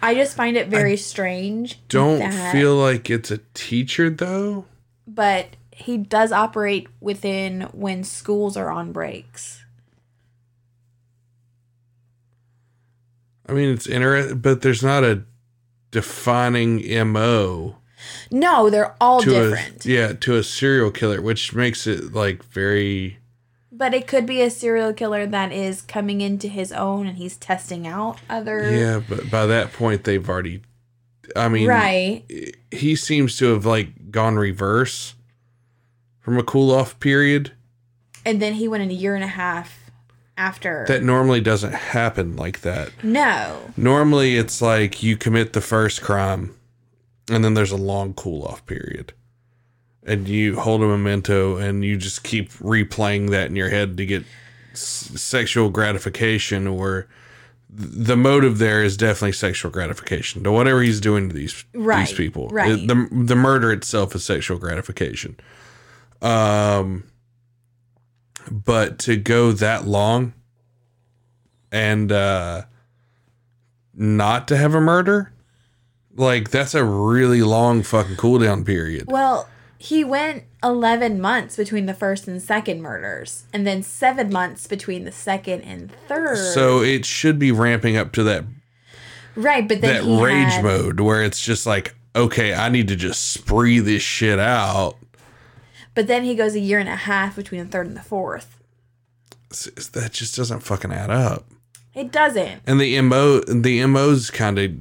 I 0.02 0.14
just 0.14 0.36
find 0.36 0.56
it 0.58 0.68
very 0.68 0.98
strange. 0.98 1.80
don't 1.90 2.20
that- 2.20 2.52
feel 2.52 2.76
like 2.76 3.10
it's 3.10 3.32
a 3.32 3.40
teacher 3.54 4.10
though. 4.10 4.66
but 5.08 5.56
he 5.72 5.98
does 5.98 6.32
operate 6.32 6.88
within 7.00 7.62
when 7.72 8.04
schools 8.04 8.58
are 8.58 8.70
on 8.70 8.92
breaks. 8.92 9.64
I 13.48 13.54
mean, 13.54 13.70
it's 13.70 13.88
interesting, 13.88 14.40
but 14.40 14.62
there's 14.62 14.84
not 14.84 15.04
a 15.04 15.24
defining 15.92 16.84
mo 17.12 17.78
No, 18.30 18.70
they're 18.70 18.96
all 19.00 19.22
to 19.22 19.30
different. 19.30 19.86
a 19.86 19.90
yeah 19.90 20.14
to 20.14 20.36
a 20.36 20.44
serial 20.44 20.92
killer, 20.92 21.22
which 21.22 21.54
makes 21.54 21.88
it 21.88 22.14
like 22.14 22.44
very 22.44 23.20
But 23.72 23.94
it 23.94 24.08
could 24.08 24.26
be 24.26 24.42
a 24.42 24.50
serial 24.50 24.94
killer 24.94 25.26
that 25.26 25.52
is 25.52 25.82
coming 25.82 26.22
into 26.22 26.48
his 26.48 26.72
own 26.72 27.08
and 27.08 27.18
he's 27.18 27.38
testing 27.38 27.88
out 27.88 28.20
other 28.30 28.70
yeah. 28.76 29.02
But 29.08 29.30
by 29.32 29.46
that 29.46 29.74
point, 29.74 30.04
they've 30.04 30.28
already. 30.28 30.62
I 31.36 31.50
mean, 31.50 31.68
right. 31.68 32.24
he 32.72 32.96
seems 32.96 33.38
to 33.38 33.48
have 33.54 33.66
like 33.66 34.12
gone 34.12 34.36
reverse 34.36 35.16
from 36.20 36.38
a 36.38 36.44
cool 36.44 36.72
off 36.72 37.00
period. 37.00 37.52
And 38.26 38.42
then 38.42 38.54
he 38.54 38.68
went 38.68 38.84
in 38.84 38.90
a 38.90 38.94
year 38.94 39.16
and 39.16 39.24
a 39.24 39.28
half 39.28 39.87
after. 40.38 40.86
That 40.88 41.04
normally 41.04 41.42
doesn't 41.42 41.74
happen 41.74 42.36
like 42.36 42.62
that. 42.62 42.92
no. 43.04 43.60
Normally, 43.76 44.38
it's 44.38 44.62
like 44.62 45.02
you 45.04 45.18
commit 45.18 45.54
the 45.54 45.62
first 45.62 46.02
crime, 46.02 46.56
and 47.30 47.44
then 47.44 47.54
there's 47.54 47.72
a 47.72 47.78
long 47.78 48.14
cool 48.14 48.44
off 48.44 48.66
period, 48.66 49.14
and 50.04 50.28
you 50.28 50.60
hold 50.60 50.82
a 50.82 50.88
memento, 50.88 51.58
and 51.58 51.84
you 51.84 51.98
just 51.98 52.24
keep 52.24 52.52
replaying 52.54 53.30
that 53.32 53.48
in 53.48 53.56
your 53.56 53.70
head 53.70 53.98
to 53.98 54.06
get 54.06 54.24
s- 54.72 55.12
sexual 55.16 55.70
gratification, 55.70 56.68
or 56.68 57.08
the 57.70 58.16
motive 58.16 58.58
there 58.60 58.82
is 58.82 58.96
definitely 58.96 59.34
sexual 59.34 59.70
gratification 59.70 60.42
to 60.44 60.52
whatever 60.52 60.82
he's 60.82 61.02
doing 61.02 61.28
to 61.30 61.36
these 61.36 61.66
Right, 61.74 62.08
these 62.08 62.16
people. 62.18 62.48
right. 62.50 62.72
It- 62.72 62.88
the 62.88 63.08
the 63.12 63.36
murder 63.36 63.72
itself 63.72 64.16
is 64.16 64.24
sexual 64.24 64.58
gratification. 64.58 65.36
Um, 66.22 67.04
but 68.52 69.00
to 69.00 69.16
go 69.18 69.52
that 69.52 69.86
long 69.88 70.34
and 71.72 72.12
uh 72.12 72.64
not 73.94 74.48
to 74.48 74.58
have 74.58 74.74
a 74.76 74.82
murder 74.82 75.34
like 76.16 76.50
that's 76.50 76.74
a 76.74 76.84
really 76.84 77.42
long 77.42 77.84
fucking 77.84 78.16
cooldown 78.16 78.66
period 78.66 79.06
Well, 79.08 79.48
he 79.80 80.04
went 80.04 80.44
11 80.64 81.22
months 81.22 81.56
between 81.56 81.86
the 81.86 81.94
first 81.94 82.28
and 82.28 82.42
second 82.42 82.82
murders, 82.82 83.44
and 83.54 83.66
then 83.68 83.84
seven 83.84 84.32
months 84.32 84.66
between 84.66 85.04
the 85.06 85.12
second 85.12 85.62
and 85.62 85.92
third. 86.08 86.36
so 86.54 86.82
it 86.82 87.06
should 87.06 87.38
be 87.38 87.52
ramping 87.52 87.96
up 87.96 88.12
to 88.14 88.24
that 88.24 88.44
right, 89.36 89.68
but 89.68 89.82
then 89.82 90.04
that 90.08 90.24
rage 90.24 90.54
had- 90.54 90.64
mode 90.64 91.00
where 91.00 91.24
it's 91.24 91.40
just 91.40 91.66
like 91.68 91.94
okay 92.16 92.54
i 92.56 92.70
need 92.70 92.88
to 92.88 92.96
just 92.96 93.32
spree 93.32 93.78
this 93.80 94.02
shit 94.02 94.40
out 94.40 94.96
But 95.98 96.06
then 96.06 96.24
he 96.26 96.36
goes 96.36 96.54
a 96.54 96.60
year 96.60 96.78
and 96.78 96.88
a 96.88 96.96
half 96.96 97.36
between 97.36 97.60
the 97.64 97.68
third 97.72 97.88
and 97.88 97.98
the 97.98 98.04
fourth. 98.04 98.60
S- 99.50 99.90
that 99.94 100.12
just 100.12 100.36
doesn't 100.36 100.60
fucking 100.60 100.92
add 100.94 101.10
up 101.10 101.46
It 101.96 102.12
doesn't. 102.12 102.62
and 102.68 102.80
the 102.80 103.02
mo 103.02 103.40
the 103.40 103.84
mos 103.88 104.30
kind 104.30 104.60
of 104.60 104.72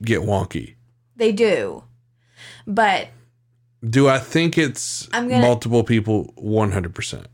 get 0.00 0.20
wonky 0.20 0.74
They 1.16 1.32
do. 1.32 1.82
But 2.68 3.08
do 3.96 4.08
i 4.08 4.20
think 4.20 4.56
it's 4.56 5.08
I'm 5.12 5.28
gonna- 5.28 5.42
multiple 5.42 5.82
people 5.82 6.32
100% 6.36 7.24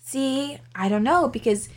see, 0.00 0.58
I 0.74 0.88
don't 0.88 1.04
know 1.04 1.28
because 1.28 1.68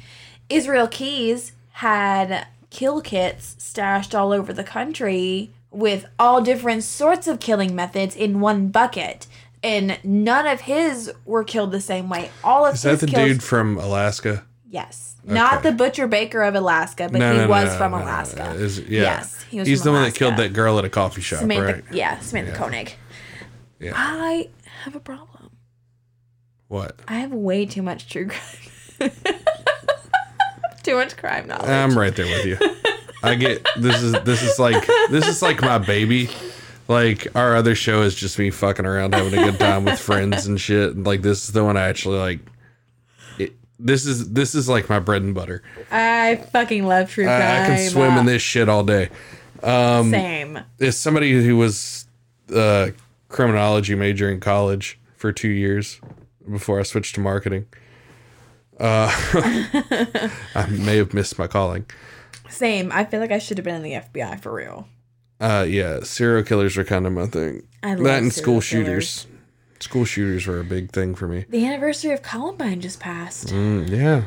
Israel 0.49 0.87
Keyes 0.87 1.51
had 1.85 2.47
kill 2.71 2.99
kits 3.01 3.55
stashed 3.59 4.15
all 4.15 4.31
over 4.31 4.51
the 4.53 4.63
country 4.63 5.51
with 5.69 6.05
all 6.17 6.41
different 6.41 6.83
sorts 6.83 7.27
of 7.27 7.39
killing 7.39 7.75
methods 7.75 8.15
in 8.15 8.39
one 8.39 8.69
bucket. 8.69 9.27
And 9.63 9.99
none 10.03 10.47
of 10.47 10.61
his 10.61 11.11
were 11.25 11.43
killed 11.43 11.71
the 11.71 11.81
same 11.81 12.09
way. 12.09 12.31
All 12.43 12.65
of 12.65 12.75
is 12.75 12.81
that 12.81 12.91
his 12.91 12.99
the 13.01 13.07
kills 13.07 13.27
dude 13.27 13.43
from 13.43 13.77
alaska 13.77 14.43
Yes. 14.71 15.15
Not 15.23 15.63
the 15.63 15.71
butcher 15.73 16.07
baker 16.07 16.41
of 16.41 16.55
Alaska, 16.55 17.09
but 17.11 17.19
No, 17.19 17.33
he 17.33 17.39
no, 17.39 17.47
was 17.49 17.65
no, 17.71 17.77
from 17.77 17.93
Alaska. 17.93 18.53
no. 18.55 18.59
Is- 18.59 18.79
yeah. 18.79 19.01
Yes. 19.01 19.43
He 19.43 19.59
was 19.59 19.67
He's 19.67 19.83
the 19.83 19.91
one 19.91 20.03
that 20.03 20.15
killed 20.15 20.37
that 20.37 20.53
girl 20.53 20.79
at 20.79 20.85
a 20.85 20.89
coffee 20.89 21.21
shop, 21.21 21.39
Samantha, 21.41 21.73
right? 21.73 21.83
Yeah, 21.91 22.19
Samantha 22.19 22.53
Koenig. 22.57 22.93
Yeah. 23.79 23.91
I 23.95 24.49
have 24.83 24.95
a 24.95 24.99
problem. 24.99 25.51
What? 26.69 26.97
I 27.07 27.15
have 27.15 27.33
way 27.33 27.65
too 27.65 27.81
much 27.81 28.07
true 28.09 28.29
crime. 28.29 29.11
too 30.83 30.95
much 30.95 31.17
crime 31.17 31.47
knowledge. 31.47 31.69
I'm 31.69 31.97
right 31.97 32.15
there 32.15 32.25
with 32.25 32.45
you. 32.45 32.57
I 33.23 33.35
get 33.35 33.67
this 33.77 34.01
is 34.01 34.13
this 34.23 34.41
is 34.41 34.57
like 34.57 34.87
this 35.09 35.27
is 35.27 35.41
like 35.41 35.61
my 35.61 35.77
baby. 35.77 36.29
Like 36.91 37.25
our 37.35 37.55
other 37.55 37.73
show 37.73 38.01
is 38.01 38.13
just 38.15 38.37
me 38.37 38.49
fucking 38.49 38.85
around 38.85 39.15
having 39.15 39.33
a 39.39 39.43
good 39.49 39.57
time 39.61 39.85
with 39.85 39.97
friends 39.97 40.45
and 40.45 40.59
shit. 40.59 40.93
And, 40.93 41.05
Like 41.07 41.21
this 41.21 41.45
is 41.45 41.53
the 41.53 41.63
one 41.63 41.77
I 41.77 41.83
actually 41.87 42.19
like. 42.19 42.39
It, 43.39 43.53
this 43.79 44.05
is 44.05 44.33
this 44.33 44.53
is 44.53 44.67
like 44.67 44.89
my 44.89 44.99
bread 44.99 45.21
and 45.21 45.33
butter. 45.33 45.63
I 45.89 46.35
fucking 46.51 46.85
love 46.85 47.09
true 47.09 47.23
crime. 47.23 47.41
I, 47.41 47.63
I 47.63 47.65
can 47.65 47.89
swim 47.89 48.17
in 48.17 48.25
this 48.25 48.41
shit 48.41 48.67
all 48.67 48.83
day. 48.83 49.07
Same. 49.63 50.59
As 50.81 50.97
somebody 50.97 51.31
who 51.45 51.55
was 51.55 52.07
uh, 52.53 52.89
criminology 53.29 53.95
major 53.95 54.29
in 54.29 54.41
college 54.41 54.99
for 55.15 55.31
two 55.31 55.47
years 55.47 56.01
before 56.51 56.77
I 56.77 56.83
switched 56.83 57.15
to 57.15 57.21
marketing, 57.21 57.67
uh, 58.81 59.07
I 60.55 60.67
may 60.69 60.97
have 60.97 61.13
missed 61.13 61.39
my 61.39 61.47
calling. 61.47 61.85
Same. 62.49 62.91
I 62.91 63.05
feel 63.05 63.21
like 63.21 63.31
I 63.31 63.39
should 63.39 63.57
have 63.59 63.63
been 63.63 63.75
in 63.75 63.81
the 63.81 63.93
FBI 63.93 64.41
for 64.41 64.53
real. 64.53 64.89
Uh, 65.41 65.65
yeah, 65.67 66.01
serial 66.03 66.43
killers 66.43 66.77
are 66.77 66.83
kind 66.83 67.07
of 67.07 67.13
my 67.13 67.25
thing. 67.25 67.63
I 67.81 67.95
love 67.95 68.03
that 68.03 68.21
and 68.21 68.31
school 68.31 68.61
shooters. 68.61 69.25
School 69.79 70.05
shooters 70.05 70.45
were 70.45 70.59
a 70.59 70.63
big 70.63 70.91
thing 70.91 71.15
for 71.15 71.27
me. 71.27 71.45
The 71.49 71.65
anniversary 71.65 72.11
of 72.13 72.21
Columbine 72.21 72.79
just 72.79 72.99
passed. 72.99 73.47
Mm, 73.47 73.89
yeah. 73.89 74.25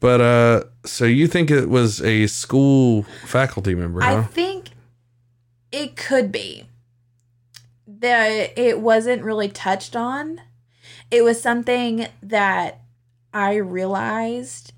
But 0.00 0.20
uh 0.22 0.64
so 0.86 1.04
you 1.04 1.26
think 1.26 1.50
it 1.50 1.68
was 1.68 2.00
a 2.00 2.26
school 2.26 3.02
faculty 3.26 3.74
member, 3.74 4.02
I 4.02 4.22
think 4.22 4.70
it 5.70 5.96
could 5.96 6.32
be. 6.32 6.66
That 7.86 8.58
it 8.58 8.80
wasn't 8.80 9.22
really 9.22 9.48
touched 9.48 9.94
on. 9.94 10.40
It 11.10 11.22
was 11.22 11.40
something 11.42 12.06
that 12.22 12.80
I 13.34 13.56
realized 13.56 14.72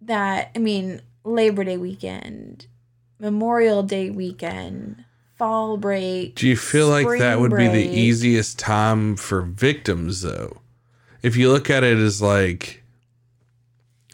that 0.00 0.50
I 0.56 0.58
mean 0.58 1.00
Labor 1.24 1.62
Day 1.62 1.76
weekend, 1.76 2.66
Memorial 3.22 3.84
Day 3.84 4.10
weekend, 4.10 5.04
fall 5.36 5.76
break. 5.76 6.34
Do 6.34 6.48
you 6.48 6.56
feel 6.56 6.88
like 6.88 7.06
that 7.20 7.38
would 7.38 7.54
be 7.54 7.68
the 7.68 7.88
easiest 7.88 8.58
time 8.58 9.14
for 9.14 9.42
victims 9.42 10.22
though? 10.22 10.58
If 11.22 11.36
you 11.36 11.52
look 11.52 11.70
at 11.70 11.84
it 11.84 11.98
as 11.98 12.20
like 12.20 12.82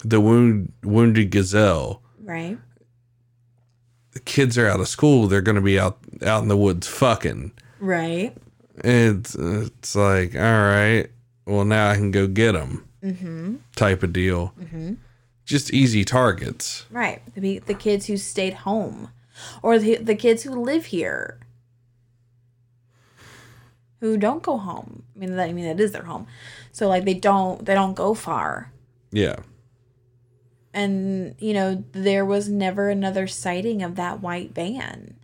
the 0.05 0.21
wound 0.21 0.75
wounded 0.83 1.31
gazelle, 1.31 2.03
right? 2.23 2.59
the 4.13 4.21
kids 4.21 4.59
are 4.59 4.69
out 4.69 4.81
of 4.81 4.89
school, 4.89 5.27
they're 5.27 5.41
going 5.41 5.57
to 5.57 5.63
be 5.63 5.81
out 5.81 5.99
out 6.23 6.43
in 6.43 6.49
the 6.49 6.57
woods 6.57 6.87
fucking. 6.87 7.53
Right. 7.81 8.37
It's 8.85 9.35
it's 9.35 9.97
like, 9.97 10.35
all 10.35 10.43
right, 10.43 11.09
well 11.47 11.65
now 11.65 11.89
I 11.89 11.95
can 11.95 12.11
go 12.11 12.27
get 12.27 12.53
them, 12.53 12.87
mm-hmm. 13.03 13.57
type 13.75 14.03
of 14.03 14.13
deal. 14.13 14.53
Mm-hmm. 14.61 14.95
Just 15.49 15.73
easy 15.73 16.05
targets. 16.05 16.85
Right. 16.91 17.23
The, 17.35 17.61
the 17.61 17.73
kids 17.73 18.05
who 18.05 18.19
stayed 18.19 18.53
home 18.53 19.09
or 19.63 19.79
the, 19.79 19.97
the 19.97 20.15
kids 20.15 20.43
who 20.43 20.51
live 20.51 20.85
here 20.87 21.41
who 24.01 24.19
don't 24.19 24.43
go 24.43 24.59
home. 24.59 25.05
I 25.17 25.19
mean 25.19 25.35
that 25.37 25.49
I 25.49 25.53
mean 25.55 25.65
that 25.65 25.81
is 25.81 25.93
their 25.93 26.03
home. 26.03 26.27
So 26.71 26.87
like 26.87 27.07
they 27.07 27.15
don't 27.15 27.65
they 27.65 27.73
don't 27.73 27.95
go 27.95 28.13
far. 28.13 28.73
Yeah, 29.11 29.37
And 30.75 31.35
you 31.39 31.55
know, 31.55 31.83
there 31.93 32.27
was 32.27 32.51
never 32.51 32.91
another 32.91 33.27
sighting 33.27 33.83
of 33.83 33.95
that 33.95 34.21
white 34.21 34.55
van 34.55 35.17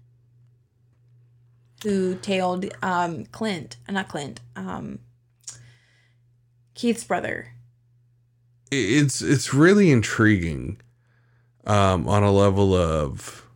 who 1.82 2.14
tailed 2.14 2.64
um 2.82 3.26
Clint, 3.26 3.76
uh, 3.86 3.92
not 3.92 4.08
Clint, 4.08 4.40
um 4.56 5.00
Keith's 6.74 7.04
brother. 7.04 7.53
It- 8.74 9.02
it's 9.04 9.22
it's 9.22 9.54
really 9.54 9.90
intriguing, 9.90 10.78
um, 11.66 12.08
on 12.08 12.22
a 12.22 12.30
level 12.32 12.74
of 12.74 13.46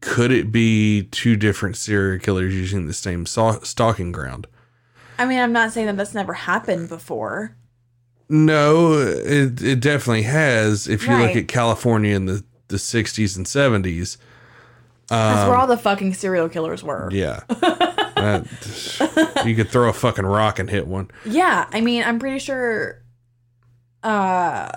could 0.00 0.30
it 0.30 0.52
be 0.52 1.04
two 1.04 1.34
different 1.36 1.76
serial 1.76 2.18
killers 2.18 2.54
using 2.54 2.86
the 2.86 2.92
same 2.92 3.24
saw- 3.26 3.60
stalking 3.62 4.12
ground? 4.12 4.46
I 5.18 5.24
mean, 5.26 5.38
I'm 5.38 5.52
not 5.52 5.72
saying 5.72 5.86
that 5.86 5.96
that's 5.96 6.14
never 6.14 6.32
happened 6.34 6.88
before. 6.88 7.56
No, 8.28 8.94
it 8.98 9.62
it 9.62 9.80
definitely 9.80 10.22
has. 10.22 10.88
If 10.88 11.06
you 11.06 11.14
look 11.16 11.36
at 11.36 11.48
California 11.48 12.14
in 12.14 12.26
the 12.26 12.44
the 12.68 12.76
60s 12.78 13.36
and 13.36 13.46
70s, 13.46 14.16
That's 15.08 15.46
where 15.48 15.56
all 15.56 15.66
the 15.66 15.76
fucking 15.76 16.14
serial 16.14 16.48
killers 16.48 16.82
were. 16.82 17.08
yeah. 17.12 17.40
That- 18.24 19.42
you 19.46 19.54
could 19.54 19.68
throw 19.70 19.88
a 19.88 19.92
fucking 19.92 20.24
rock 20.26 20.58
and 20.58 20.68
hit 20.70 20.86
one. 20.86 21.10
Yeah, 21.24 21.68
I 21.72 21.80
mean, 21.80 22.02
I'm 22.04 22.18
pretty 22.18 22.38
sure 22.38 23.02
uh 24.02 24.70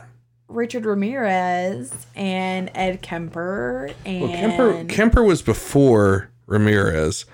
Richard 0.48 0.86
Ramirez 0.86 1.91
and 2.16 2.72
Ed 2.74 3.02
Kemper 3.02 3.89
and 4.06 4.22
Well, 4.22 4.32
Kemper 4.32 4.86
Kemper 4.86 5.24
was 5.24 5.41
before 5.41 6.30
Ramirez. 6.45 7.26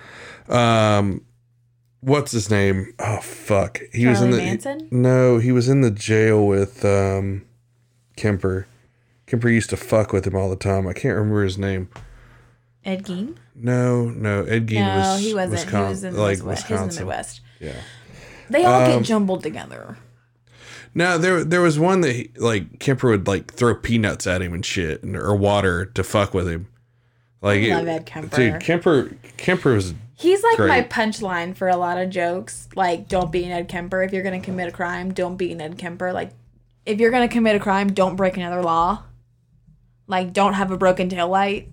Um, 0.49 1.22
what's 2.01 2.32
his 2.32 2.49
name? 2.49 2.93
Oh 2.99 3.20
fuck, 3.22 3.80
he 3.93 4.07
was 4.07 4.22
in 4.22 4.32
the 4.32 4.38
Manson? 4.38 4.88
no, 4.91 5.38
he 5.38 5.51
was 5.51 5.70
in 5.70 5.82
the 5.82 5.91
jail 5.91 6.45
with 6.47 6.84
um, 6.84 7.45
Kemper. 8.18 8.66
Kemper 9.28 9.49
used 9.49 9.70
to 9.70 9.78
fuck 9.78 10.11
with 10.11 10.26
him 10.26 10.36
all 10.36 10.49
the 10.49 10.55
time. 10.55 10.88
I 10.88 10.93
can't 10.93 11.16
remember 11.16 11.43
his 11.43 11.57
name. 11.57 11.89
Ed 12.84 13.03
Gein? 13.03 13.36
No, 13.56 14.06
no, 14.10 14.43
Ed 14.43 14.68
Gein 14.68 14.80
No, 14.80 14.97
was 14.97 15.20
he 15.22 15.34
wasn't. 15.34 15.51
Wisconsin, 15.51 15.80
he 15.86 15.89
was 15.89 16.04
in 16.04 16.14
the 16.14 16.22
like 16.22 16.38
Midwest. 16.39 16.68
He 16.68 16.74
was 16.74 16.82
in 16.82 16.88
the 16.88 17.06
Wisconsin. 17.06 17.06
Midwest. 17.06 17.41
Yeah. 17.60 17.82
They 18.49 18.66
all 18.66 18.82
Um, 18.82 18.91
get 18.99 19.04
jumbled 19.06 19.43
together. 19.43 19.97
No, 20.95 21.18
there 21.18 21.43
there 21.43 21.62
was 21.62 21.80
one 21.80 22.01
that 22.01 22.14
he, 22.16 22.32
like 22.38 22.80
Kemper 22.80 23.10
would 23.10 23.28
like 23.28 23.54
throw 23.54 23.74
peanuts 23.76 24.28
at 24.28 24.41
him 24.41 24.54
and 24.54 24.66
shit, 24.66 25.04
and, 25.04 25.16
or 25.16 25.36
water 25.36 25.86
to 25.86 26.04
fuck 26.04 26.34
with 26.34 26.47
him. 26.47 26.68
Like 27.41 27.64
I 27.64 27.76
love 27.76 27.88
Ed 27.88 28.06
Kemper. 28.06 28.36
dude. 28.36 28.62
Kemper 28.62 29.18
Kemper 29.38 29.74
was 29.74 29.93
He's 30.16 30.43
like 30.43 30.60
my 30.60 30.82
punchline 30.84 31.56
for 31.56 31.68
a 31.68 31.76
lot 31.76 31.97
of 31.97 32.10
jokes. 32.10 32.70
Like, 32.76 33.08
don't 33.10 33.32
be 33.32 33.43
an 33.43 33.51
Ed 33.51 33.68
Kemper. 33.68 34.04
If 34.04 34.14
you're 34.14 34.24
gonna 34.24 34.39
commit 34.39 34.70
a 34.70 34.72
crime, 34.72 35.14
don't 35.14 35.36
be 35.36 35.51
an 35.51 35.60
Ed 35.60 35.78
Kemper. 35.78 36.14
Like, 36.14 36.32
if 36.86 36.99
you're 36.99 37.12
gonna 37.12 37.28
commit 37.28 37.56
a 37.56 37.60
crime, 37.60 37.91
don't 37.91 38.16
break 38.16 38.38
another 38.38 38.62
law. 38.62 39.04
Like, 40.08 40.32
don't 40.32 40.54
have 40.54 40.72
a 40.72 40.78
broken 40.78 41.10
tail 41.10 41.28
light. 41.28 41.70